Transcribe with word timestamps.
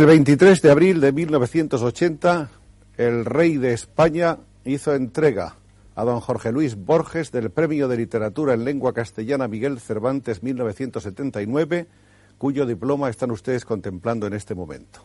El 0.00 0.06
23 0.06 0.62
de 0.62 0.70
abril 0.70 0.98
de 1.02 1.12
1980, 1.12 2.50
el 2.96 3.26
rey 3.26 3.58
de 3.58 3.74
España 3.74 4.38
hizo 4.64 4.94
entrega 4.94 5.56
a 5.94 6.04
don 6.04 6.20
Jorge 6.20 6.52
Luis 6.52 6.74
Borges 6.74 7.30
del 7.32 7.50
Premio 7.50 7.86
de 7.86 7.98
Literatura 7.98 8.54
en 8.54 8.64
Lengua 8.64 8.94
Castellana 8.94 9.46
Miguel 9.46 9.78
Cervantes 9.78 10.42
1979, 10.42 11.86
cuyo 12.38 12.64
diploma 12.64 13.10
están 13.10 13.30
ustedes 13.30 13.66
contemplando 13.66 14.26
en 14.26 14.32
este 14.32 14.54
momento. 14.54 15.04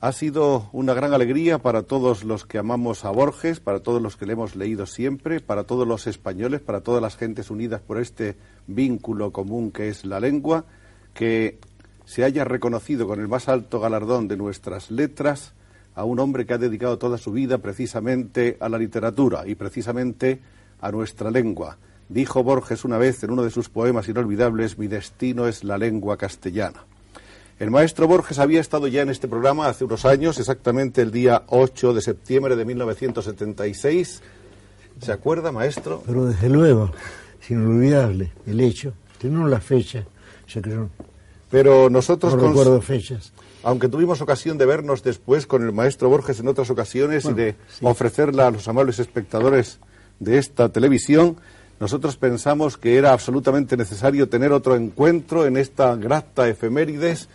Ha 0.00 0.12
sido 0.12 0.70
una 0.72 0.94
gran 0.94 1.12
alegría 1.12 1.58
para 1.58 1.82
todos 1.82 2.24
los 2.24 2.46
que 2.46 2.56
amamos 2.56 3.04
a 3.04 3.10
Borges, 3.10 3.60
para 3.60 3.80
todos 3.80 4.00
los 4.00 4.16
que 4.16 4.24
le 4.24 4.32
hemos 4.32 4.56
leído 4.56 4.86
siempre, 4.86 5.40
para 5.40 5.64
todos 5.64 5.86
los 5.86 6.06
españoles, 6.06 6.62
para 6.62 6.80
todas 6.80 7.02
las 7.02 7.18
gentes 7.18 7.50
unidas 7.50 7.82
por 7.82 8.00
este 8.00 8.38
vínculo 8.66 9.30
común 9.30 9.70
que 9.70 9.90
es 9.90 10.06
la 10.06 10.20
lengua, 10.20 10.64
que 11.12 11.58
se 12.10 12.24
haya 12.24 12.42
reconocido 12.42 13.06
con 13.06 13.20
el 13.20 13.28
más 13.28 13.48
alto 13.48 13.78
galardón 13.78 14.26
de 14.26 14.36
nuestras 14.36 14.90
letras 14.90 15.52
a 15.94 16.02
un 16.02 16.18
hombre 16.18 16.44
que 16.44 16.54
ha 16.54 16.58
dedicado 16.58 16.98
toda 16.98 17.18
su 17.18 17.30
vida 17.30 17.58
precisamente 17.58 18.56
a 18.58 18.68
la 18.68 18.78
literatura 18.78 19.46
y 19.46 19.54
precisamente 19.54 20.40
a 20.80 20.90
nuestra 20.90 21.30
lengua. 21.30 21.78
Dijo 22.08 22.42
Borges 22.42 22.84
una 22.84 22.98
vez 22.98 23.22
en 23.22 23.30
uno 23.30 23.44
de 23.44 23.50
sus 23.50 23.68
poemas 23.68 24.08
inolvidables, 24.08 24.76
mi 24.76 24.88
destino 24.88 25.46
es 25.46 25.62
la 25.62 25.78
lengua 25.78 26.16
castellana. 26.16 26.84
El 27.60 27.70
maestro 27.70 28.08
Borges 28.08 28.40
había 28.40 28.60
estado 28.60 28.88
ya 28.88 29.02
en 29.02 29.10
este 29.10 29.28
programa 29.28 29.68
hace 29.68 29.84
unos 29.84 30.04
años, 30.04 30.40
exactamente 30.40 31.02
el 31.02 31.12
día 31.12 31.44
8 31.46 31.94
de 31.94 32.00
septiembre 32.00 32.56
de 32.56 32.64
1976. 32.64 34.20
¿Se 35.00 35.12
acuerda, 35.12 35.52
maestro? 35.52 36.02
Pero 36.04 36.26
desde 36.26 36.48
luego, 36.48 36.90
es 37.40 37.52
inolvidable 37.52 38.32
el 38.48 38.58
hecho. 38.58 38.94
Tenemos 39.20 39.48
la 39.48 39.60
fecha, 39.60 40.04
que 40.48 40.60
pero 41.50 41.90
nosotros... 41.90 42.34
No 42.36 42.48
recuerdo 42.48 42.80
fechas. 42.80 43.32
Aunque 43.62 43.88
tuvimos 43.88 44.20
ocasión 44.20 44.56
de 44.56 44.66
vernos 44.66 45.02
después 45.02 45.46
con 45.46 45.62
el 45.62 45.72
maestro 45.72 46.08
Borges 46.08 46.40
en 46.40 46.48
otras 46.48 46.70
ocasiones 46.70 47.26
y 47.26 47.34
de 47.34 47.56
ofrecerla 47.82 48.46
a 48.46 48.50
los 48.50 48.66
amables 48.68 48.98
espectadores 48.98 49.78
de 50.18 50.38
esta 50.38 50.70
televisión, 50.70 51.36
nosotros 51.78 52.16
pensamos 52.16 52.78
que 52.78 52.96
era 52.96 53.12
absolutamente 53.12 53.76
necesario 53.76 54.28
tener 54.28 54.52
otro 54.52 54.76
encuentro 54.76 55.46
en 55.46 55.56
esta 55.56 55.94
grata 55.96 56.48
efemérides 56.48 57.28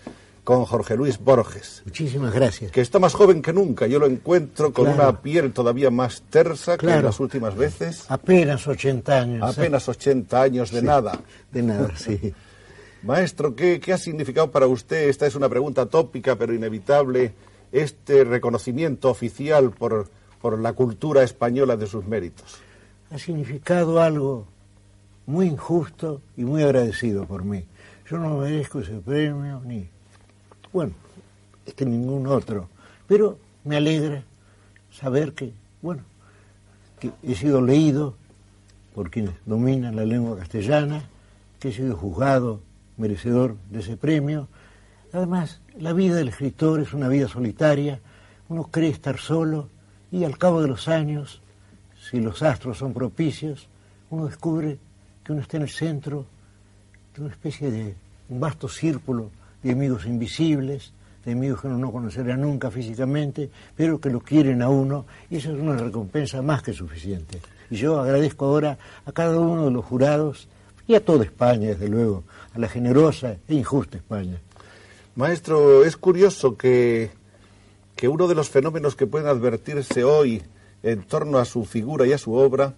con 0.43 0.63
Jorge 0.65 0.95
Luis 0.95 1.17
Borges. 1.17 1.81
Muchísimas 1.85 2.31
gracias. 2.33 2.71
Que 2.71 2.81
está 2.81 2.99
más 2.99 3.13
joven 3.13 3.41
que 3.41 3.51
nunca. 3.51 3.87
Yo 3.87 3.99
lo 3.99 4.05
encuentro 4.05 4.71
con 4.71 4.87
una 4.87 5.21
piel 5.21 5.51
todavía 5.51 5.89
más 5.89 6.21
tersa 6.29 6.77
que 6.77 6.87
en 6.87 7.03
las 7.03 7.19
últimas 7.19 7.55
veces. 7.55 8.05
Apenas 8.07 8.67
80 8.67 9.19
años. 9.19 9.57
¿eh? 9.57 9.61
Apenas 9.61 9.89
80 9.89 10.41
años 10.41 10.71
de 10.71 10.81
nada. 10.83 11.19
De 11.51 11.63
nada, 11.63 11.91
sí. 11.97 12.33
Maestro, 13.05 13.55
¿qué, 13.55 13.79
ha 13.93 13.99
significado 13.99 14.49
para 14.49 14.65
usted, 14.65 15.09
esta 15.09 15.27
es 15.27 15.35
una 15.35 15.47
pregunta 15.47 15.85
tópica 15.85 16.35
pero 16.35 16.55
inevitable, 16.55 17.33
este 17.71 18.23
reconocimiento 18.23 19.11
oficial 19.11 19.69
por, 19.69 20.09
por 20.41 20.59
la 20.59 20.73
cultura 20.73 21.21
española 21.21 21.77
de 21.77 21.85
sus 21.85 22.07
méritos? 22.07 22.57
Ha 23.11 23.19
significado 23.19 24.01
algo 24.01 24.47
muy 25.27 25.45
injusto 25.45 26.19
y 26.35 26.45
muy 26.45 26.63
agradecido 26.63 27.27
por 27.27 27.43
mí. 27.43 27.63
Yo 28.09 28.17
no 28.17 28.39
merezco 28.39 28.79
ese 28.79 28.93
premio 28.93 29.61
ni, 29.63 29.87
bueno, 30.73 30.93
este 31.63 31.85
ningún 31.85 32.25
otro, 32.25 32.69
pero 33.07 33.37
me 33.65 33.77
alegra 33.77 34.23
saber 34.91 35.33
que, 35.33 35.53
bueno, 35.83 36.01
que 36.99 37.11
he 37.21 37.35
sido 37.35 37.61
leído 37.61 38.15
por 38.95 39.11
quienes 39.11 39.35
dominan 39.45 39.95
la 39.95 40.05
lengua 40.05 40.39
castellana, 40.39 41.07
que 41.59 41.69
he 41.69 41.71
sido 41.71 41.95
juzgado 41.95 42.64
merecedor 42.97 43.57
de 43.69 43.79
ese 43.79 43.97
premio. 43.97 44.47
Además, 45.13 45.61
la 45.77 45.93
vida 45.93 46.15
del 46.15 46.29
escritor 46.29 46.81
es 46.81 46.93
una 46.93 47.07
vida 47.07 47.27
solitaria, 47.27 47.99
uno 48.49 48.65
cree 48.65 48.89
estar 48.89 49.17
solo 49.17 49.69
y 50.11 50.23
al 50.23 50.37
cabo 50.37 50.61
de 50.61 50.67
los 50.67 50.87
años, 50.87 51.41
si 52.09 52.19
los 52.19 52.41
astros 52.43 52.77
son 52.77 52.93
propicios, 52.93 53.67
uno 54.09 54.27
descubre 54.27 54.77
que 55.23 55.31
uno 55.31 55.41
está 55.41 55.57
en 55.57 55.63
el 55.63 55.69
centro 55.69 56.25
de 57.15 57.21
una 57.21 57.31
especie 57.31 57.71
de 57.71 57.95
un 58.29 58.39
vasto 58.39 58.67
círculo 58.67 59.31
de 59.63 59.71
amigos 59.71 60.05
invisibles, 60.05 60.93
de 61.23 61.31
amigos 61.31 61.61
que 61.61 61.67
uno 61.67 61.77
no 61.77 61.91
conocerá 61.91 62.37
nunca 62.37 62.69
físicamente, 62.69 63.49
pero 63.75 63.99
que 63.99 64.09
lo 64.09 64.19
quieren 64.19 64.61
a 64.61 64.69
uno, 64.69 65.05
y 65.29 65.37
eso 65.37 65.51
es 65.51 65.59
una 65.59 65.75
recompensa 65.75 66.41
más 66.41 66.61
que 66.61 66.71
suficiente. 66.71 67.41
Y 67.71 67.77
yo 67.77 67.99
agradezco 67.99 68.45
ahora 68.45 68.77
a 69.05 69.11
cada 69.11 69.39
uno 69.39 69.65
de 69.65 69.71
los 69.71 69.83
jurados 69.83 70.47
y 70.87 70.95
a 70.95 71.03
toda 71.03 71.23
España, 71.23 71.69
desde 71.69 71.89
luego, 71.89 72.23
a 72.53 72.59
la 72.59 72.67
generosa 72.67 73.37
e 73.47 73.55
injusta 73.55 73.97
España. 73.97 74.39
Maestro, 75.15 75.85
es 75.85 75.95
curioso 75.97 76.57
que, 76.57 77.11
que 77.95 78.07
uno 78.07 78.27
de 78.27 78.35
los 78.35 78.49
fenómenos 78.49 78.95
que 78.95 79.07
pueden 79.07 79.27
advertirse 79.27 80.03
hoy 80.03 80.43
en 80.83 81.03
torno 81.03 81.39
a 81.39 81.45
su 81.45 81.65
figura 81.65 82.05
y 82.05 82.13
a 82.13 82.17
su 82.17 82.33
obra, 82.33 82.73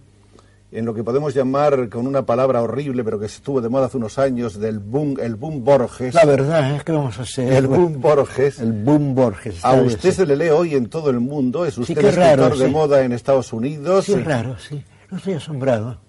en 0.72 0.86
lo 0.86 0.94
que 0.94 1.04
podemos 1.04 1.34
llamar 1.34 1.90
con 1.90 2.08
una 2.08 2.26
palabra 2.26 2.62
horrible, 2.62 3.04
pero 3.04 3.20
que 3.20 3.26
estuvo 3.26 3.62
de 3.62 3.70
moda 3.70 3.88
hace 3.88 3.98
unos 3.98 4.20
años, 4.20 4.60
del 4.60 4.80
boom, 4.80 5.18
el 5.22 5.36
boom 5.36 5.64
Borges. 5.64 6.14
La 6.14 6.26
verdad 6.26 6.76
es 6.76 6.84
que 6.84 6.92
vamos 6.92 7.18
a 7.20 7.24
hacer. 7.24 7.52
El 7.54 7.68
boom 7.68 8.02
Borges. 8.02 8.60
El 8.60 8.74
boom 8.74 9.16
Borges. 9.16 9.64
A 9.64 9.74
usted 9.74 10.12
se 10.12 10.26
le 10.26 10.36
lee 10.36 10.50
hoy 10.50 10.76
en 10.76 10.90
todo 10.90 11.10
el 11.10 11.20
mundo, 11.20 11.66
es 11.66 11.78
usted 11.78 11.98
escritor 11.98 12.58
de 12.58 12.68
moda 12.68 13.04
en 13.04 13.14
Estados 13.14 13.52
Unidos. 13.54 14.06
Sí, 14.06 14.14
es 14.14 14.24
raro, 14.24 14.58
sí. 14.60 14.84
No 15.10 15.18
estoy 15.18 15.34
asombrado. 15.34 16.07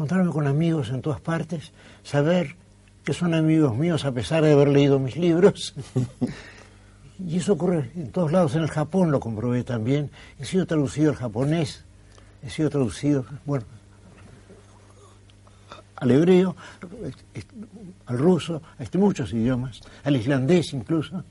Encontrarme 0.00 0.32
con 0.32 0.46
amigos 0.46 0.88
en 0.88 1.02
todas 1.02 1.20
partes, 1.20 1.72
saber 2.04 2.56
que 3.04 3.12
son 3.12 3.34
amigos 3.34 3.76
míos 3.76 4.06
a 4.06 4.12
pesar 4.12 4.42
de 4.42 4.52
haber 4.52 4.68
leído 4.68 4.98
mis 4.98 5.14
libros. 5.14 5.74
y 7.18 7.36
eso 7.36 7.52
ocurre 7.52 7.90
en 7.94 8.10
todos 8.10 8.32
lados. 8.32 8.54
En 8.54 8.62
el 8.62 8.70
Japón 8.70 9.10
lo 9.10 9.20
comprobé 9.20 9.62
también. 9.62 10.10
He 10.38 10.46
sido 10.46 10.64
traducido 10.64 11.10
al 11.10 11.16
japonés, 11.16 11.84
he 12.42 12.48
sido 12.48 12.70
traducido, 12.70 13.26
bueno, 13.44 13.66
al 15.96 16.10
hebreo, 16.12 16.56
al 18.06 18.16
ruso, 18.16 18.62
a 18.78 18.82
este, 18.82 18.96
muchos 18.96 19.34
idiomas, 19.34 19.82
al 20.02 20.16
islandés 20.16 20.72
incluso. 20.72 21.24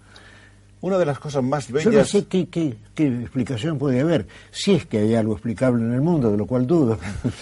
Una 0.82 0.98
de 0.98 1.06
las 1.06 1.20
cosas 1.20 1.44
más 1.44 1.70
bellas... 1.70 1.92
Yo 1.92 2.00
no 2.00 2.06
sé 2.06 2.26
qué, 2.26 2.48
qué, 2.48 2.78
explicación 2.96 3.78
puede 3.78 4.00
haber, 4.00 4.28
si 4.52 4.76
es 4.76 4.86
que 4.86 5.00
hay 5.00 5.16
algo 5.16 5.34
explicable 5.34 5.84
en 5.84 5.92
el 5.92 6.02
mundo, 6.02 6.32
de 6.32 6.38
lo 6.38 6.46
cual 6.46 6.66
dudo. 6.66 6.98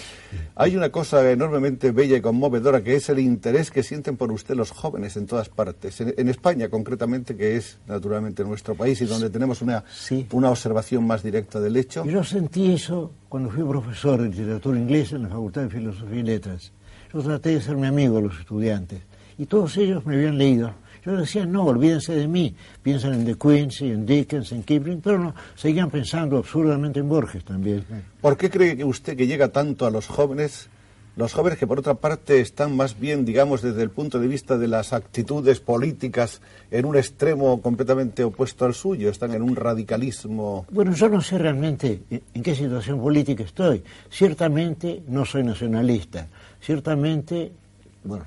hay 0.56 0.76
una 0.76 0.90
cosa 0.90 1.30
enormemente 1.30 1.92
bella 1.92 2.16
y 2.16 2.20
conmovedora, 2.20 2.82
que 2.82 2.96
es 2.96 3.08
el 3.10 3.20
interés 3.20 3.70
que 3.70 3.84
sienten 3.84 4.16
por 4.16 4.32
usted 4.32 4.56
los 4.56 4.72
jóvenes 4.72 5.16
en 5.16 5.26
todas 5.26 5.48
partes. 5.48 6.00
En, 6.00 6.28
España, 6.28 6.68
concretamente, 6.68 7.36
que 7.36 7.56
es 7.56 7.78
naturalmente 7.86 8.42
nuestro 8.42 8.74
país 8.74 9.00
y 9.02 9.04
donde 9.04 9.30
tenemos 9.30 9.62
una, 9.62 9.84
una 10.32 10.50
observación 10.50 11.06
más 11.06 11.22
directa 11.22 11.60
del 11.60 11.76
hecho. 11.76 12.04
Yo 12.04 12.24
sentí 12.24 12.72
eso 12.72 13.12
cuando 13.28 13.50
fui 13.50 13.62
profesor 13.62 14.20
de 14.20 14.30
literatura 14.30 14.78
inglesa 14.80 15.14
en 15.14 15.22
la 15.22 15.28
Facultad 15.28 15.62
de 15.62 15.70
Filosofía 15.70 16.18
y 16.18 16.22
Letras. 16.24 16.72
Yo 17.14 17.22
traté 17.22 17.50
de 17.50 17.60
ser 17.60 17.76
mi 17.76 17.86
amigo 17.86 18.16
de 18.16 18.22
los 18.22 18.38
estudiantes 18.40 19.00
y 19.38 19.46
todos 19.46 19.76
ellos 19.76 20.04
me 20.04 20.16
habían 20.16 20.36
leído 20.36 20.74
yo 21.12 21.16
decía, 21.18 21.46
no, 21.46 21.64
olvídense 21.64 22.14
de 22.14 22.28
mí, 22.28 22.54
piensan 22.82 23.14
en 23.14 23.24
De 23.24 23.36
Quincy, 23.36 23.90
en 23.90 24.06
Dickens, 24.06 24.52
en 24.52 24.62
Kipling, 24.62 25.00
pero 25.00 25.18
no, 25.18 25.34
seguían 25.54 25.90
pensando 25.90 26.38
absurdamente 26.38 27.00
en 27.00 27.08
Borges 27.08 27.44
también. 27.44 27.84
¿Por 28.20 28.36
qué 28.36 28.50
cree 28.50 28.84
usted 28.84 29.16
que 29.16 29.26
llega 29.26 29.48
tanto 29.48 29.86
a 29.86 29.90
los 29.90 30.06
jóvenes? 30.06 30.68
Los 31.18 31.32
jóvenes 31.32 31.58
que 31.58 31.66
por 31.66 31.80
otra 31.80 31.94
parte 31.94 32.40
están 32.40 32.76
más 32.76 33.00
bien, 33.00 33.24
digamos, 33.24 33.60
desde 33.60 33.82
el 33.82 33.90
punto 33.90 34.20
de 34.20 34.28
vista 34.28 34.56
de 34.56 34.68
las 34.68 34.92
actitudes 34.92 35.58
políticas 35.58 36.40
en 36.70 36.84
un 36.84 36.96
extremo 36.96 37.60
completamente 37.60 38.22
opuesto 38.22 38.64
al 38.64 38.72
suyo, 38.72 39.10
están 39.10 39.34
en 39.34 39.42
un 39.42 39.56
radicalismo. 39.56 40.64
Bueno, 40.70 40.94
yo 40.94 41.08
no 41.08 41.20
sé 41.20 41.36
realmente 41.36 42.02
en 42.10 42.42
qué 42.42 42.54
situación 42.54 43.00
política 43.00 43.42
estoy. 43.42 43.82
Ciertamente 44.08 45.02
no 45.08 45.24
soy 45.24 45.42
nacionalista. 45.42 46.28
Ciertamente, 46.60 47.50
bueno, 48.04 48.24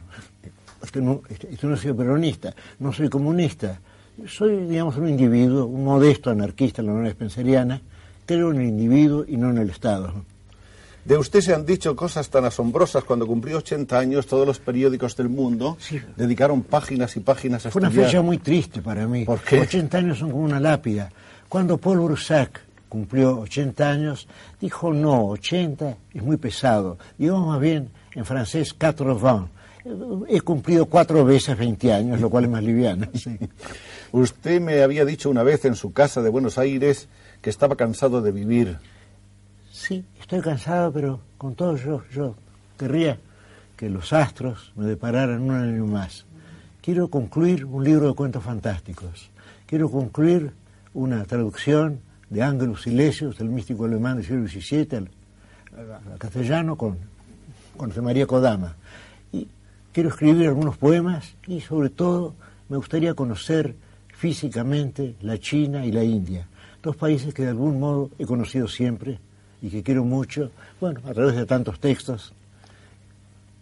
que 0.89 1.01
no, 1.01 1.22
no 1.62 1.78
soy 1.78 1.94
peronista, 1.94 2.56
no 2.80 2.94
soy 2.94 3.10
comunista. 3.10 3.80
Soy, 4.28 4.68
digamos, 4.68 4.98
un 4.98 5.10
individuo, 5.10 5.66
un 5.66 5.83
modesto 5.83 6.30
anarquista 6.30 6.81
en 6.81 6.88
la 6.88 6.94
Unión 6.94 7.12
Spenceriana, 7.12 7.81
creo 8.25 8.51
en 8.51 8.62
el 8.62 8.68
individuo 8.68 9.25
y 9.28 9.38
no 9.38 9.50
en 9.50 9.57
el 9.57 9.69
Estado. 9.69 10.13
De 11.04 11.18
usted 11.18 11.42
se 11.42 11.54
han 11.54 11.66
dicho 11.66 11.95
cosas 11.95 12.30
tan 12.30 12.45
asombrosas. 12.45 13.04
Cuando 13.04 13.25
cumplió 13.25 13.57
80 13.57 13.98
años, 13.98 14.28
todos 14.28 14.45
los 14.45 14.60
periódicos 14.60 15.16
del 15.16 15.30
mundo 15.30 15.78
dedicaron 16.16 16.62
páginas 16.62 17.16
y 17.18 17.22
páginas 17.22 17.66
a 17.66 17.72
Fue 17.72 17.81
una 17.81 17.89
fecha 17.89 18.22
muy 18.22 18.38
triste 18.38 18.81
para 18.81 19.07
mí. 19.07 19.25
¿Por 19.25 19.39
qué? 19.42 19.62
80 19.62 19.98
años 19.98 20.19
son 20.19 20.31
como 20.31 20.44
una 20.44 20.60
lápida. 20.60 21.12
Cuando 21.50 21.77
Paul 21.77 22.01
Broussac 22.01 22.62
cumplió 22.88 23.39
80 23.39 23.89
años, 23.89 24.27
dijo 24.60 24.94
no, 24.94 25.27
80 25.30 25.98
es 26.13 26.22
muy 26.22 26.38
pesado. 26.38 27.00
Digamos 27.18 27.48
más 27.48 27.60
bien 27.60 27.89
en 28.13 28.25
francés 28.25 28.75
80 28.80 29.50
He 30.28 30.42
cumplido 30.42 30.86
cuatro 30.86 31.25
veces 31.25 31.57
20 31.57 31.94
años, 31.94 32.22
lo 32.22 32.30
cual 32.30 32.45
es 32.45 32.50
más 32.50 32.63
liviano. 32.63 33.07
Usted 34.12 34.62
me 34.62 34.81
había 34.81 35.06
dicho 35.06 35.30
una 35.30 35.44
vez 35.44 35.66
en 35.66 35.75
su 35.75 35.92
casa 35.92 36.22
de 36.22 36.30
Buenos 36.30 36.57
Aires 36.57 37.07
que 37.42 37.50
estaba 37.50 37.75
cansado 37.75 38.22
de 38.22 38.31
vivir. 38.31 38.78
Sí, 39.72 40.06
estoy 40.19 40.42
cansado, 40.42 40.92
pero 40.92 41.19
con 41.38 41.56
todo 41.56 41.75
yo, 41.78 42.04
yo 42.13 42.36
querría 42.78 43.18
que 43.75 43.89
los 43.89 44.13
astros 44.13 44.72
me 44.75 44.86
depararan 44.86 45.42
un 45.42 45.51
año 45.51 45.86
más. 45.86 46.25
Quiero 46.81 47.07
concluir 47.07 47.66
un 47.66 47.84
libro 47.84 48.07
de 48.07 48.13
cuentos 48.13 48.44
fantásticos 48.44 49.31
quiero 49.72 49.89
concluir 49.89 50.51
una 50.94 51.24
traducción 51.24 52.01
de 52.30 52.44
Ángelus 52.44 52.81
Silesius, 52.81 53.39
el 53.39 53.48
místico 53.48 53.86
alemán 53.86 54.18
del 54.18 54.25
siglo 54.25 54.45
XVII, 54.45 54.98
al, 54.98 55.10
al 56.12 56.19
castellano 56.19 56.75
con, 56.75 56.98
con 57.77 57.88
José 57.88 58.01
María 58.01 58.27
Kodama. 58.27 58.75
Quiero 59.93 60.09
escribir 60.09 60.47
algunos 60.47 60.77
poemas 60.77 61.35
y 61.47 61.59
sobre 61.61 61.89
todo 61.89 62.33
me 62.69 62.77
gustaría 62.77 63.13
conocer 63.13 63.75
físicamente 64.15 65.15
la 65.21 65.38
China 65.38 65.85
y 65.85 65.91
la 65.91 66.03
India, 66.03 66.47
dos 66.81 66.95
países 66.95 67.33
que 67.33 67.43
de 67.43 67.49
algún 67.49 67.79
modo 67.79 68.09
he 68.17 68.25
conocido 68.25 68.67
siempre 68.67 69.19
y 69.61 69.69
que 69.69 69.83
quiero 69.83 70.03
mucho, 70.05 70.51
bueno, 70.79 71.01
a 71.07 71.13
través 71.13 71.35
de 71.35 71.45
tantos 71.45 71.79
textos. 71.79 72.33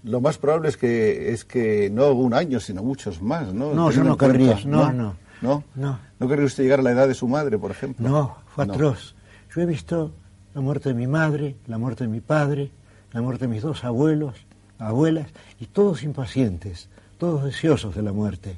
Lo 0.03 0.21
más 0.21 0.37
probable 0.37 0.69
es 0.69 0.77
que 0.77 1.31
es 1.33 1.43
que 1.43 1.89
no 1.89 2.11
un 2.11 2.33
año, 2.33 2.59
sino 2.59 2.83
muchos 2.83 3.21
más, 3.21 3.53
¿no? 3.53 3.73
No, 3.73 3.91
yo 3.91 4.03
no 4.03 4.17
querría, 4.17 4.59
no, 4.65 4.91
no. 4.93 5.15
¿No? 5.41 5.63
No. 5.75 5.99
¿No 6.19 6.27
querría 6.27 6.45
usted 6.45 6.63
llegar 6.63 6.79
a 6.79 6.83
la 6.83 6.91
edad 6.91 7.07
de 7.07 7.13
su 7.13 7.27
madre, 7.27 7.57
por 7.57 7.71
ejemplo? 7.71 8.07
No, 8.07 8.37
fue 8.53 8.65
No. 8.65 8.73
atroz. 8.73 9.15
Yo 9.55 9.61
he 9.61 9.65
visto 9.65 10.11
la 10.53 10.61
muerte 10.61 10.89
de 10.89 10.95
mi 10.95 11.07
madre, 11.07 11.55
la 11.67 11.77
muerte 11.77 12.03
de 12.03 12.09
mi 12.09 12.19
padre, 12.19 12.71
la 13.13 13.21
muerte 13.21 13.45
de 13.47 13.53
mis 13.53 13.61
dos 13.61 13.83
abuelos, 13.85 14.35
abuelas, 14.79 15.27
y 15.59 15.65
todos 15.67 16.03
impacientes, 16.03 16.87
todos 17.17 17.43
deseosos 17.43 17.93
de 17.95 18.01
la 18.01 18.11
muerte. 18.13 18.57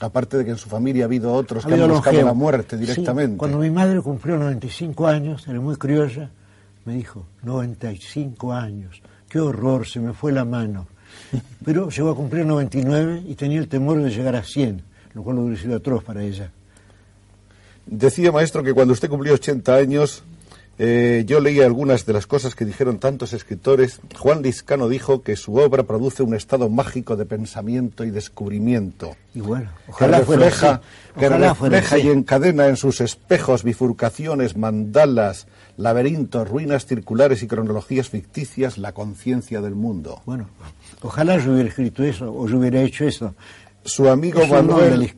Aparte 0.00 0.38
de 0.38 0.44
que 0.46 0.50
en 0.52 0.56
su 0.56 0.68
familia 0.68 1.04
ha 1.04 1.06
habido 1.06 1.32
otros 1.32 1.64
Ha 1.64 1.68
que 1.68 1.74
han 1.74 1.80
buscado 1.80 2.04
longevo. 2.12 2.26
la 2.28 2.32
muerte 2.34 2.76
Sí, 2.78 2.82
directamente. 2.86 3.36
cuando 3.36 3.58
mi 3.58 3.70
madre 3.70 4.00
cumplió 4.00 4.36
95 4.38 5.06
años, 5.06 5.46
era 5.46 5.60
muy 5.60 5.76
criolla, 5.76 6.30
me 6.86 6.94
dijo, 6.94 7.26
95 7.42 8.52
años, 8.54 9.02
qué 9.28 9.40
horror, 9.40 9.86
se 9.86 10.00
me 10.00 10.12
fue 10.14 10.32
la 10.32 10.44
mano. 10.46 10.86
Pero 11.64 11.90
llegó 11.90 12.10
a 12.10 12.16
cumplir 12.16 12.46
99 12.46 13.24
y 13.26 13.34
tenía 13.34 13.58
el 13.58 13.68
temor 13.68 14.00
de 14.02 14.10
llegar 14.10 14.36
a 14.36 14.42
100, 14.42 14.80
lo 15.14 15.22
cual 15.22 15.38
hubiera 15.38 15.60
sido 15.60 15.76
atroz 15.76 16.02
para 16.02 16.22
ella. 16.22 16.50
Decía, 17.84 18.30
maestro, 18.32 18.62
que 18.62 18.72
cuando 18.72 18.92
usted 18.94 19.08
cumplió 19.10 19.34
80 19.34 19.74
años, 19.74 20.22
eh, 20.82 21.24
yo 21.26 21.40
leí 21.40 21.60
algunas 21.60 22.06
de 22.06 22.14
las 22.14 22.26
cosas 22.26 22.54
que 22.54 22.64
dijeron 22.64 23.00
tantos 23.00 23.34
escritores. 23.34 24.00
Juan 24.16 24.40
Liscano 24.40 24.88
dijo 24.88 25.22
que 25.22 25.36
su 25.36 25.56
obra 25.56 25.82
produce 25.82 26.22
un 26.22 26.34
estado 26.34 26.70
mágico 26.70 27.16
de 27.16 27.26
pensamiento 27.26 28.02
y 28.02 28.10
descubrimiento. 28.10 29.14
Y 29.34 29.42
bueno, 29.42 29.68
ojalá 29.88 30.20
refleja, 30.20 30.80
que 31.18 31.26
Ojalá 31.26 31.50
refleja 31.50 31.98
y 31.98 32.08
encadena 32.08 32.66
en 32.68 32.78
sus 32.78 33.02
espejos 33.02 33.62
bifurcaciones, 33.62 34.56
mandalas, 34.56 35.48
laberintos, 35.76 36.48
ruinas 36.48 36.86
circulares 36.86 37.42
y 37.42 37.46
cronologías 37.46 38.08
ficticias 38.08 38.78
la 38.78 38.92
conciencia 38.92 39.60
del 39.60 39.74
mundo. 39.74 40.22
Bueno, 40.24 40.48
ojalá 41.02 41.36
yo 41.36 41.52
hubiera 41.52 41.68
escrito 41.68 42.04
eso 42.04 42.32
o 42.34 42.48
yo 42.48 42.56
hubiera 42.56 42.80
hecho 42.80 43.04
eso. 43.04 43.34
Su 43.84 44.08
amigo 44.08 44.46
Manuel. 44.46 45.10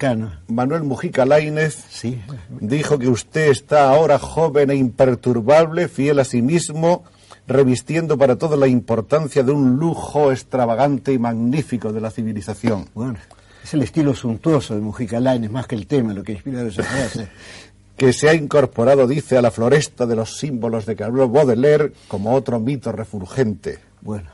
Manuel 0.48 0.82
Mujica 0.84 1.26
Lainez 1.26 1.74
Sí, 1.90 2.20
dijo 2.60 2.98
que 2.98 3.08
usted 3.08 3.50
está 3.50 3.90
ahora 3.90 4.18
joven 4.18 4.70
e 4.70 4.76
imperturbable, 4.76 5.88
fiel 5.88 6.20
a 6.20 6.24
sí 6.24 6.42
mismo, 6.42 7.04
revistiendo 7.46 8.16
para 8.16 8.36
todo 8.36 8.56
la 8.56 8.68
importancia 8.68 9.42
de 9.42 9.52
un 9.52 9.76
lujo 9.76 10.30
extravagante 10.30 11.12
y 11.12 11.18
magnífico 11.18 11.92
de 11.92 12.00
la 12.00 12.10
civilización. 12.10 12.88
bueno, 12.94 13.18
es 13.62 13.74
el 13.74 13.82
estilo 13.82 14.14
suntuoso 14.14 14.74
de 14.74 14.80
Mujica 14.80 15.20
Lainez, 15.20 15.50
más 15.50 15.66
que 15.66 15.74
el 15.74 15.86
tema 15.86 16.12
lo 16.14 16.22
que 16.22 16.32
inspira 16.32 16.62
esa 16.62 16.82
frase. 16.82 17.28
que 17.96 18.12
se 18.12 18.28
ha 18.28 18.34
incorporado, 18.34 19.06
dice, 19.06 19.36
a 19.36 19.42
la 19.42 19.50
floresta 19.50 20.06
de 20.06 20.16
los 20.16 20.38
símbolos 20.38 20.86
de 20.86 20.96
Carlo 20.96 21.28
Baudelaire 21.28 21.92
como 22.08 22.34
otro 22.34 22.58
mito 22.58 22.90
refulgente. 22.90 23.78
Bueno, 24.00 24.30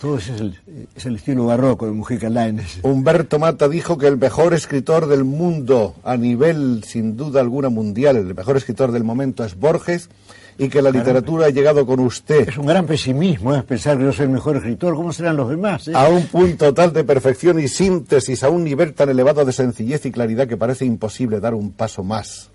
todo 0.00 0.16
ese 0.16 0.34
es 0.34 0.40
el, 0.40 0.58
es 0.96 1.04
el 1.06 1.16
estilo 1.16 1.46
barroco 1.46 1.84
de 1.84 1.92
Mujica 1.92 2.30
Lainez. 2.30 2.78
Humberto 2.82 3.38
Mata 3.38 3.68
dijo 3.68 3.98
que 3.98 4.06
el 4.06 4.16
mejor 4.16 4.54
escritor 4.54 5.06
del 5.06 5.24
mundo, 5.24 5.94
a 6.04 6.16
nivel 6.16 6.82
sin 6.84 7.16
duda 7.16 7.40
alguna 7.40 7.68
mundial, 7.68 8.16
el 8.16 8.34
mejor 8.34 8.56
escritor 8.56 8.92
del 8.92 9.04
momento 9.04 9.44
es 9.44 9.56
Borges, 9.58 10.08
y 10.56 10.68
que 10.68 10.82
la 10.82 10.90
literatura 10.90 11.46
ha 11.46 11.50
llegado 11.50 11.86
con 11.86 12.00
usted 12.00 12.48
Es 12.48 12.58
un 12.58 12.66
gran 12.66 12.86
pesimismo, 12.86 13.54
es 13.54 13.64
pensar 13.64 13.96
que 13.96 14.04
yo 14.04 14.12
soy 14.12 14.26
el 14.26 14.32
mejor 14.32 14.56
escritor. 14.56 14.94
¿Cómo 14.94 15.12
serán 15.12 15.36
los 15.36 15.48
demás? 15.48 15.88
eh? 15.88 15.92
a 15.94 16.08
un 16.08 16.26
punto 16.26 16.74
tal 16.74 16.92
de 16.92 17.04
perfección 17.04 17.58
y 17.60 17.68
síntesis, 17.68 18.42
a 18.42 18.50
un 18.50 18.64
nivel 18.64 18.94
tan 18.94 19.08
elevado 19.08 19.44
de 19.44 19.52
sencillez 19.52 20.04
y 20.06 20.12
claridad 20.12 20.46
que 20.46 20.56
parece 20.56 20.84
imposible 20.84 21.40
dar 21.40 21.54
un 21.54 21.72
paso 21.72 22.02
más. 22.04 22.50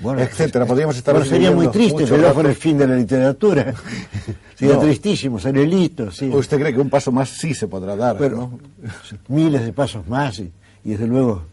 Bueno, 0.00 0.20
etcétera. 0.20 0.66
Podríamos 0.66 0.96
estar 0.96 1.14
bueno, 1.14 1.28
sería 1.28 1.50
muy 1.52 1.68
triste, 1.68 2.04
pero 2.08 2.32
fuera 2.34 2.48
el 2.50 2.56
fin 2.56 2.76
de 2.78 2.86
la 2.86 2.96
literatura. 2.96 3.72
sería 4.56 4.74
No. 4.74 4.80
tristísimo, 4.80 5.38
ser 5.38 5.56
el 5.56 5.72
hito, 5.72 6.10
sí. 6.10 6.28
¿Usted 6.28 6.58
cree 6.58 6.72
que 6.74 6.80
un 6.80 6.90
paso 6.90 7.12
más 7.12 7.28
sí 7.30 7.54
se 7.54 7.68
podrá 7.68 7.94
dar? 7.96 8.16
Pero 8.18 8.36
¿no? 8.36 8.58
miles 9.28 9.64
de 9.64 9.72
pasos 9.72 10.06
más 10.08 10.38
y, 10.40 10.52
y 10.84 10.90
desde 10.90 11.06
luego 11.06 11.44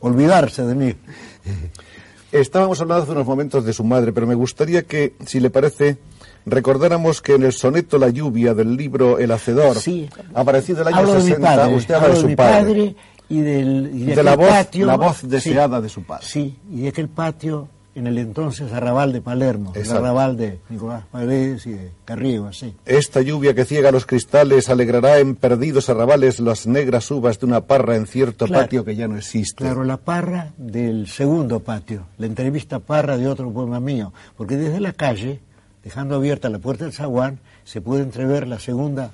olvidarse 0.00 0.62
de 0.64 0.74
mí. 0.74 0.94
Estábamos 2.32 2.80
hablando 2.80 3.02
hace 3.02 3.12
unos 3.12 3.26
momentos 3.26 3.64
de 3.64 3.72
su 3.72 3.82
madre, 3.82 4.12
pero 4.12 4.24
me 4.26 4.36
gustaría 4.36 4.84
que, 4.84 5.14
si 5.26 5.40
le 5.40 5.50
parece, 5.50 5.98
recordáramos 6.46 7.20
que 7.20 7.34
en 7.34 7.42
el 7.42 7.52
soneto 7.52 7.98
La 7.98 8.08
lluvia 8.08 8.54
del 8.54 8.76
libro 8.76 9.18
El 9.18 9.32
Hacedor, 9.32 9.76
Sí. 9.76 10.08
aparecido 10.32 10.82
el 10.82 10.88
año 10.88 10.98
Hablo 10.98 11.12
de 11.14 11.18
mi 11.18 11.24
60, 11.24 11.56
padre, 11.56 11.74
usted 11.74 11.94
habla 11.94 12.08
de 12.10 12.16
su 12.20 12.26
mi 12.28 12.36
padre. 12.36 12.60
padre 12.62 12.96
y, 13.30 13.40
del, 13.40 13.90
y 13.94 14.04
de, 14.04 14.22
la 14.22 14.36
voz- 14.36 14.48
patio. 14.48 14.86
la 14.86 14.96
voz 14.96 15.22
deseada 15.28 15.80
de 15.80 15.88
su 15.88 16.02
padre. 16.02 16.26
Sí, 16.26 16.58
y 16.70 16.80
de 16.82 16.88
aquel 16.88 17.08
patio 17.08 17.68
en 17.94 18.06
el 18.06 18.18
entonces 18.18 18.72
arrabal 18.72 19.12
de 19.12 19.20
Palermo, 19.20 19.72
el 19.74 19.90
arrabal 19.90 20.36
de 20.36 20.60
Nicolás 20.68 21.04
Paredes 21.10 21.66
y 21.66 21.72
de 21.72 21.90
Carriego, 22.04 22.46
así. 22.46 22.74
Esta 22.86 23.20
lluvia 23.20 23.52
que 23.54 23.64
ciega 23.64 23.90
los 23.90 24.06
cristales 24.06 24.68
alegrará 24.68 25.18
en 25.18 25.34
perdidos 25.34 25.88
arrabales 25.90 26.38
las 26.38 26.66
negras 26.68 27.10
uvas 27.10 27.40
de 27.40 27.46
una 27.46 27.62
parra 27.62 27.96
en 27.96 28.06
cierto 28.06 28.46
Claro. 28.46 28.64
patio 28.64 28.84
que 28.84 28.94
ya 28.94 29.08
no 29.08 29.16
existe. 29.16 29.64
Claro, 29.64 29.82
la 29.84 29.96
parra 29.96 30.52
del 30.56 31.08
segundo 31.08 31.60
patio, 31.60 32.06
la 32.18 32.26
entrevista 32.26 32.78
parra 32.78 33.16
de 33.16 33.26
otro 33.26 33.50
poema 33.52 33.80
mío, 33.80 34.12
porque 34.36 34.56
desde 34.56 34.78
la 34.80 34.92
calle, 34.92 35.40
dejando 35.82 36.14
abierta 36.14 36.48
la 36.48 36.58
puerta 36.60 36.84
del 36.84 36.92
zaguán, 36.92 37.40
se 37.64 37.80
puede 37.80 38.02
entrever 38.04 38.46
la 38.46 38.60
segunda, 38.60 39.10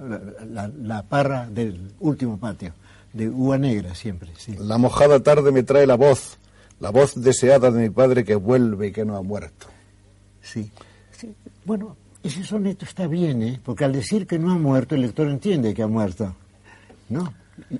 la, 0.00 0.20
la- 0.44 0.68
la 0.82 1.02
parra 1.04 1.46
del 1.48 1.92
último 2.00 2.38
patio, 2.38 2.72
de 3.16 3.28
uva 3.28 3.58
negra 3.58 3.94
siempre, 3.94 4.30
sí. 4.36 4.54
La 4.58 4.78
mojada 4.78 5.20
tarde 5.20 5.50
me 5.52 5.62
trae 5.62 5.86
la 5.86 5.96
voz, 5.96 6.38
la 6.80 6.90
voz 6.90 7.14
deseada 7.20 7.70
de 7.70 7.82
mi 7.82 7.90
padre 7.90 8.24
que 8.24 8.34
vuelve 8.34 8.88
y 8.88 8.92
que 8.92 9.04
no 9.04 9.16
ha 9.16 9.22
muerto. 9.22 9.66
Sí. 10.42 10.70
Sí, 11.12 11.34
Bueno, 11.64 11.96
ese 12.22 12.44
soneto 12.44 12.84
está 12.84 13.06
bien, 13.06 13.42
¿eh? 13.42 13.60
porque 13.64 13.84
al 13.84 13.92
decir 13.92 14.26
que 14.26 14.38
no 14.38 14.52
ha 14.52 14.58
muerto, 14.58 14.94
el 14.94 15.02
lector 15.02 15.28
entiende 15.28 15.72
que 15.74 15.82
ha 15.82 15.86
muerto. 15.88 16.34
¿No? 17.08 17.32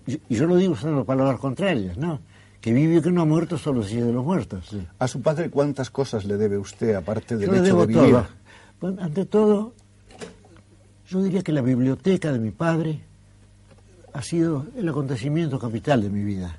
Y, 0.06 0.20
y 0.28 0.34
yo 0.36 0.46
lo 0.46 0.56
digo 0.56 0.72
usando 0.72 1.04
palabras 1.04 1.38
contrarias, 1.38 1.96
¿no? 1.98 2.18
Que 2.60 2.72
vive 2.72 2.96
y 2.96 3.00
que 3.02 3.10
no 3.12 3.22
ha 3.22 3.24
muerto 3.26 3.58
solo 3.58 3.82
si 3.82 3.98
es 3.98 4.06
de 4.06 4.12
los 4.12 4.24
muertos. 4.24 4.66
sí. 4.70 4.80
A 4.98 5.06
su 5.06 5.20
padre, 5.20 5.50
¿cuántas 5.50 5.90
cosas 5.90 6.24
le 6.24 6.36
debe 6.36 6.56
usted, 6.58 6.94
aparte 6.94 7.36
del 7.36 7.46
Yo 7.48 7.52
le 7.52 7.58
hecho 7.58 7.66
debo 7.66 7.80
de 7.82 7.86
vivir? 7.94 8.10
todo. 8.12 8.26
Bueno, 8.80 9.02
ante 9.02 9.24
todo, 9.26 9.74
yo 11.08 11.22
diría 11.22 11.42
que 11.42 11.52
la 11.52 11.60
biblioteca 11.60 12.32
de 12.32 12.38
mi 12.38 12.50
padre 12.50 13.02
ha 14.16 14.22
sido 14.22 14.64
el 14.74 14.88
acontecimiento 14.88 15.58
capital 15.58 16.00
de 16.00 16.08
mi 16.08 16.24
vida. 16.24 16.56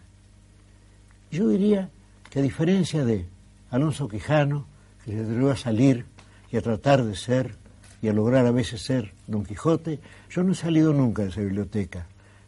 Yo 1.32 1.50
diría 1.50 1.90
que 2.30 2.38
a 2.38 2.44
diferencia 2.44 3.04
de 3.04 3.26
Alonso 3.72 4.08
Quijano, 4.08 4.68
que 5.04 5.14
se 5.14 5.22
atrevió 5.22 5.50
a 5.50 5.56
salir 5.56 6.06
y 6.52 6.58
a 6.58 6.62
tratar 6.62 7.04
de 7.04 7.16
ser 7.16 7.56
y 8.00 8.10
a 8.10 8.14
lograr 8.14 8.46
a 8.46 8.52
veces 8.52 8.84
ser 8.84 9.12
Don 9.26 9.44
Quijote, 9.44 10.00
yo 10.30 10.44
no 10.44 10.52
he 10.52 10.56
salido 10.56 10.94
nunca 10.94 11.24
de 11.24 11.30
esa 11.30 11.42
biblioteca. 11.42 12.06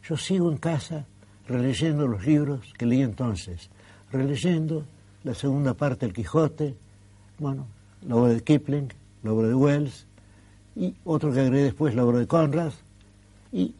Yo 0.07 0.15
sigo 0.15 0.51
en 0.51 0.59
casa 0.59 1.07
releyendo 1.47 2.07
los 2.07 2.23
libros 2.23 2.71
que 2.77 2.85
leí 2.85 3.01
entonces, 3.01 3.71
releyendo 4.11 4.85
la 5.23 5.33
segunda 5.33 5.73
parte 5.73 6.05
del 6.05 6.13
Quijote, 6.13 6.75
bueno, 7.39 7.65
la 8.07 8.15
obra 8.15 8.33
de 8.33 8.43
Kipling, 8.43 8.93
la 9.23 9.33
obra 9.33 9.47
de 9.47 9.55
Wells, 9.55 10.05
y 10.75 10.93
otro 11.03 11.33
que 11.33 11.39
agregué 11.39 11.63
después, 11.63 11.95
la 11.95 12.05
obra 12.05 12.19
de 12.19 12.27
Conrad, 12.27 12.73
y 13.51 13.73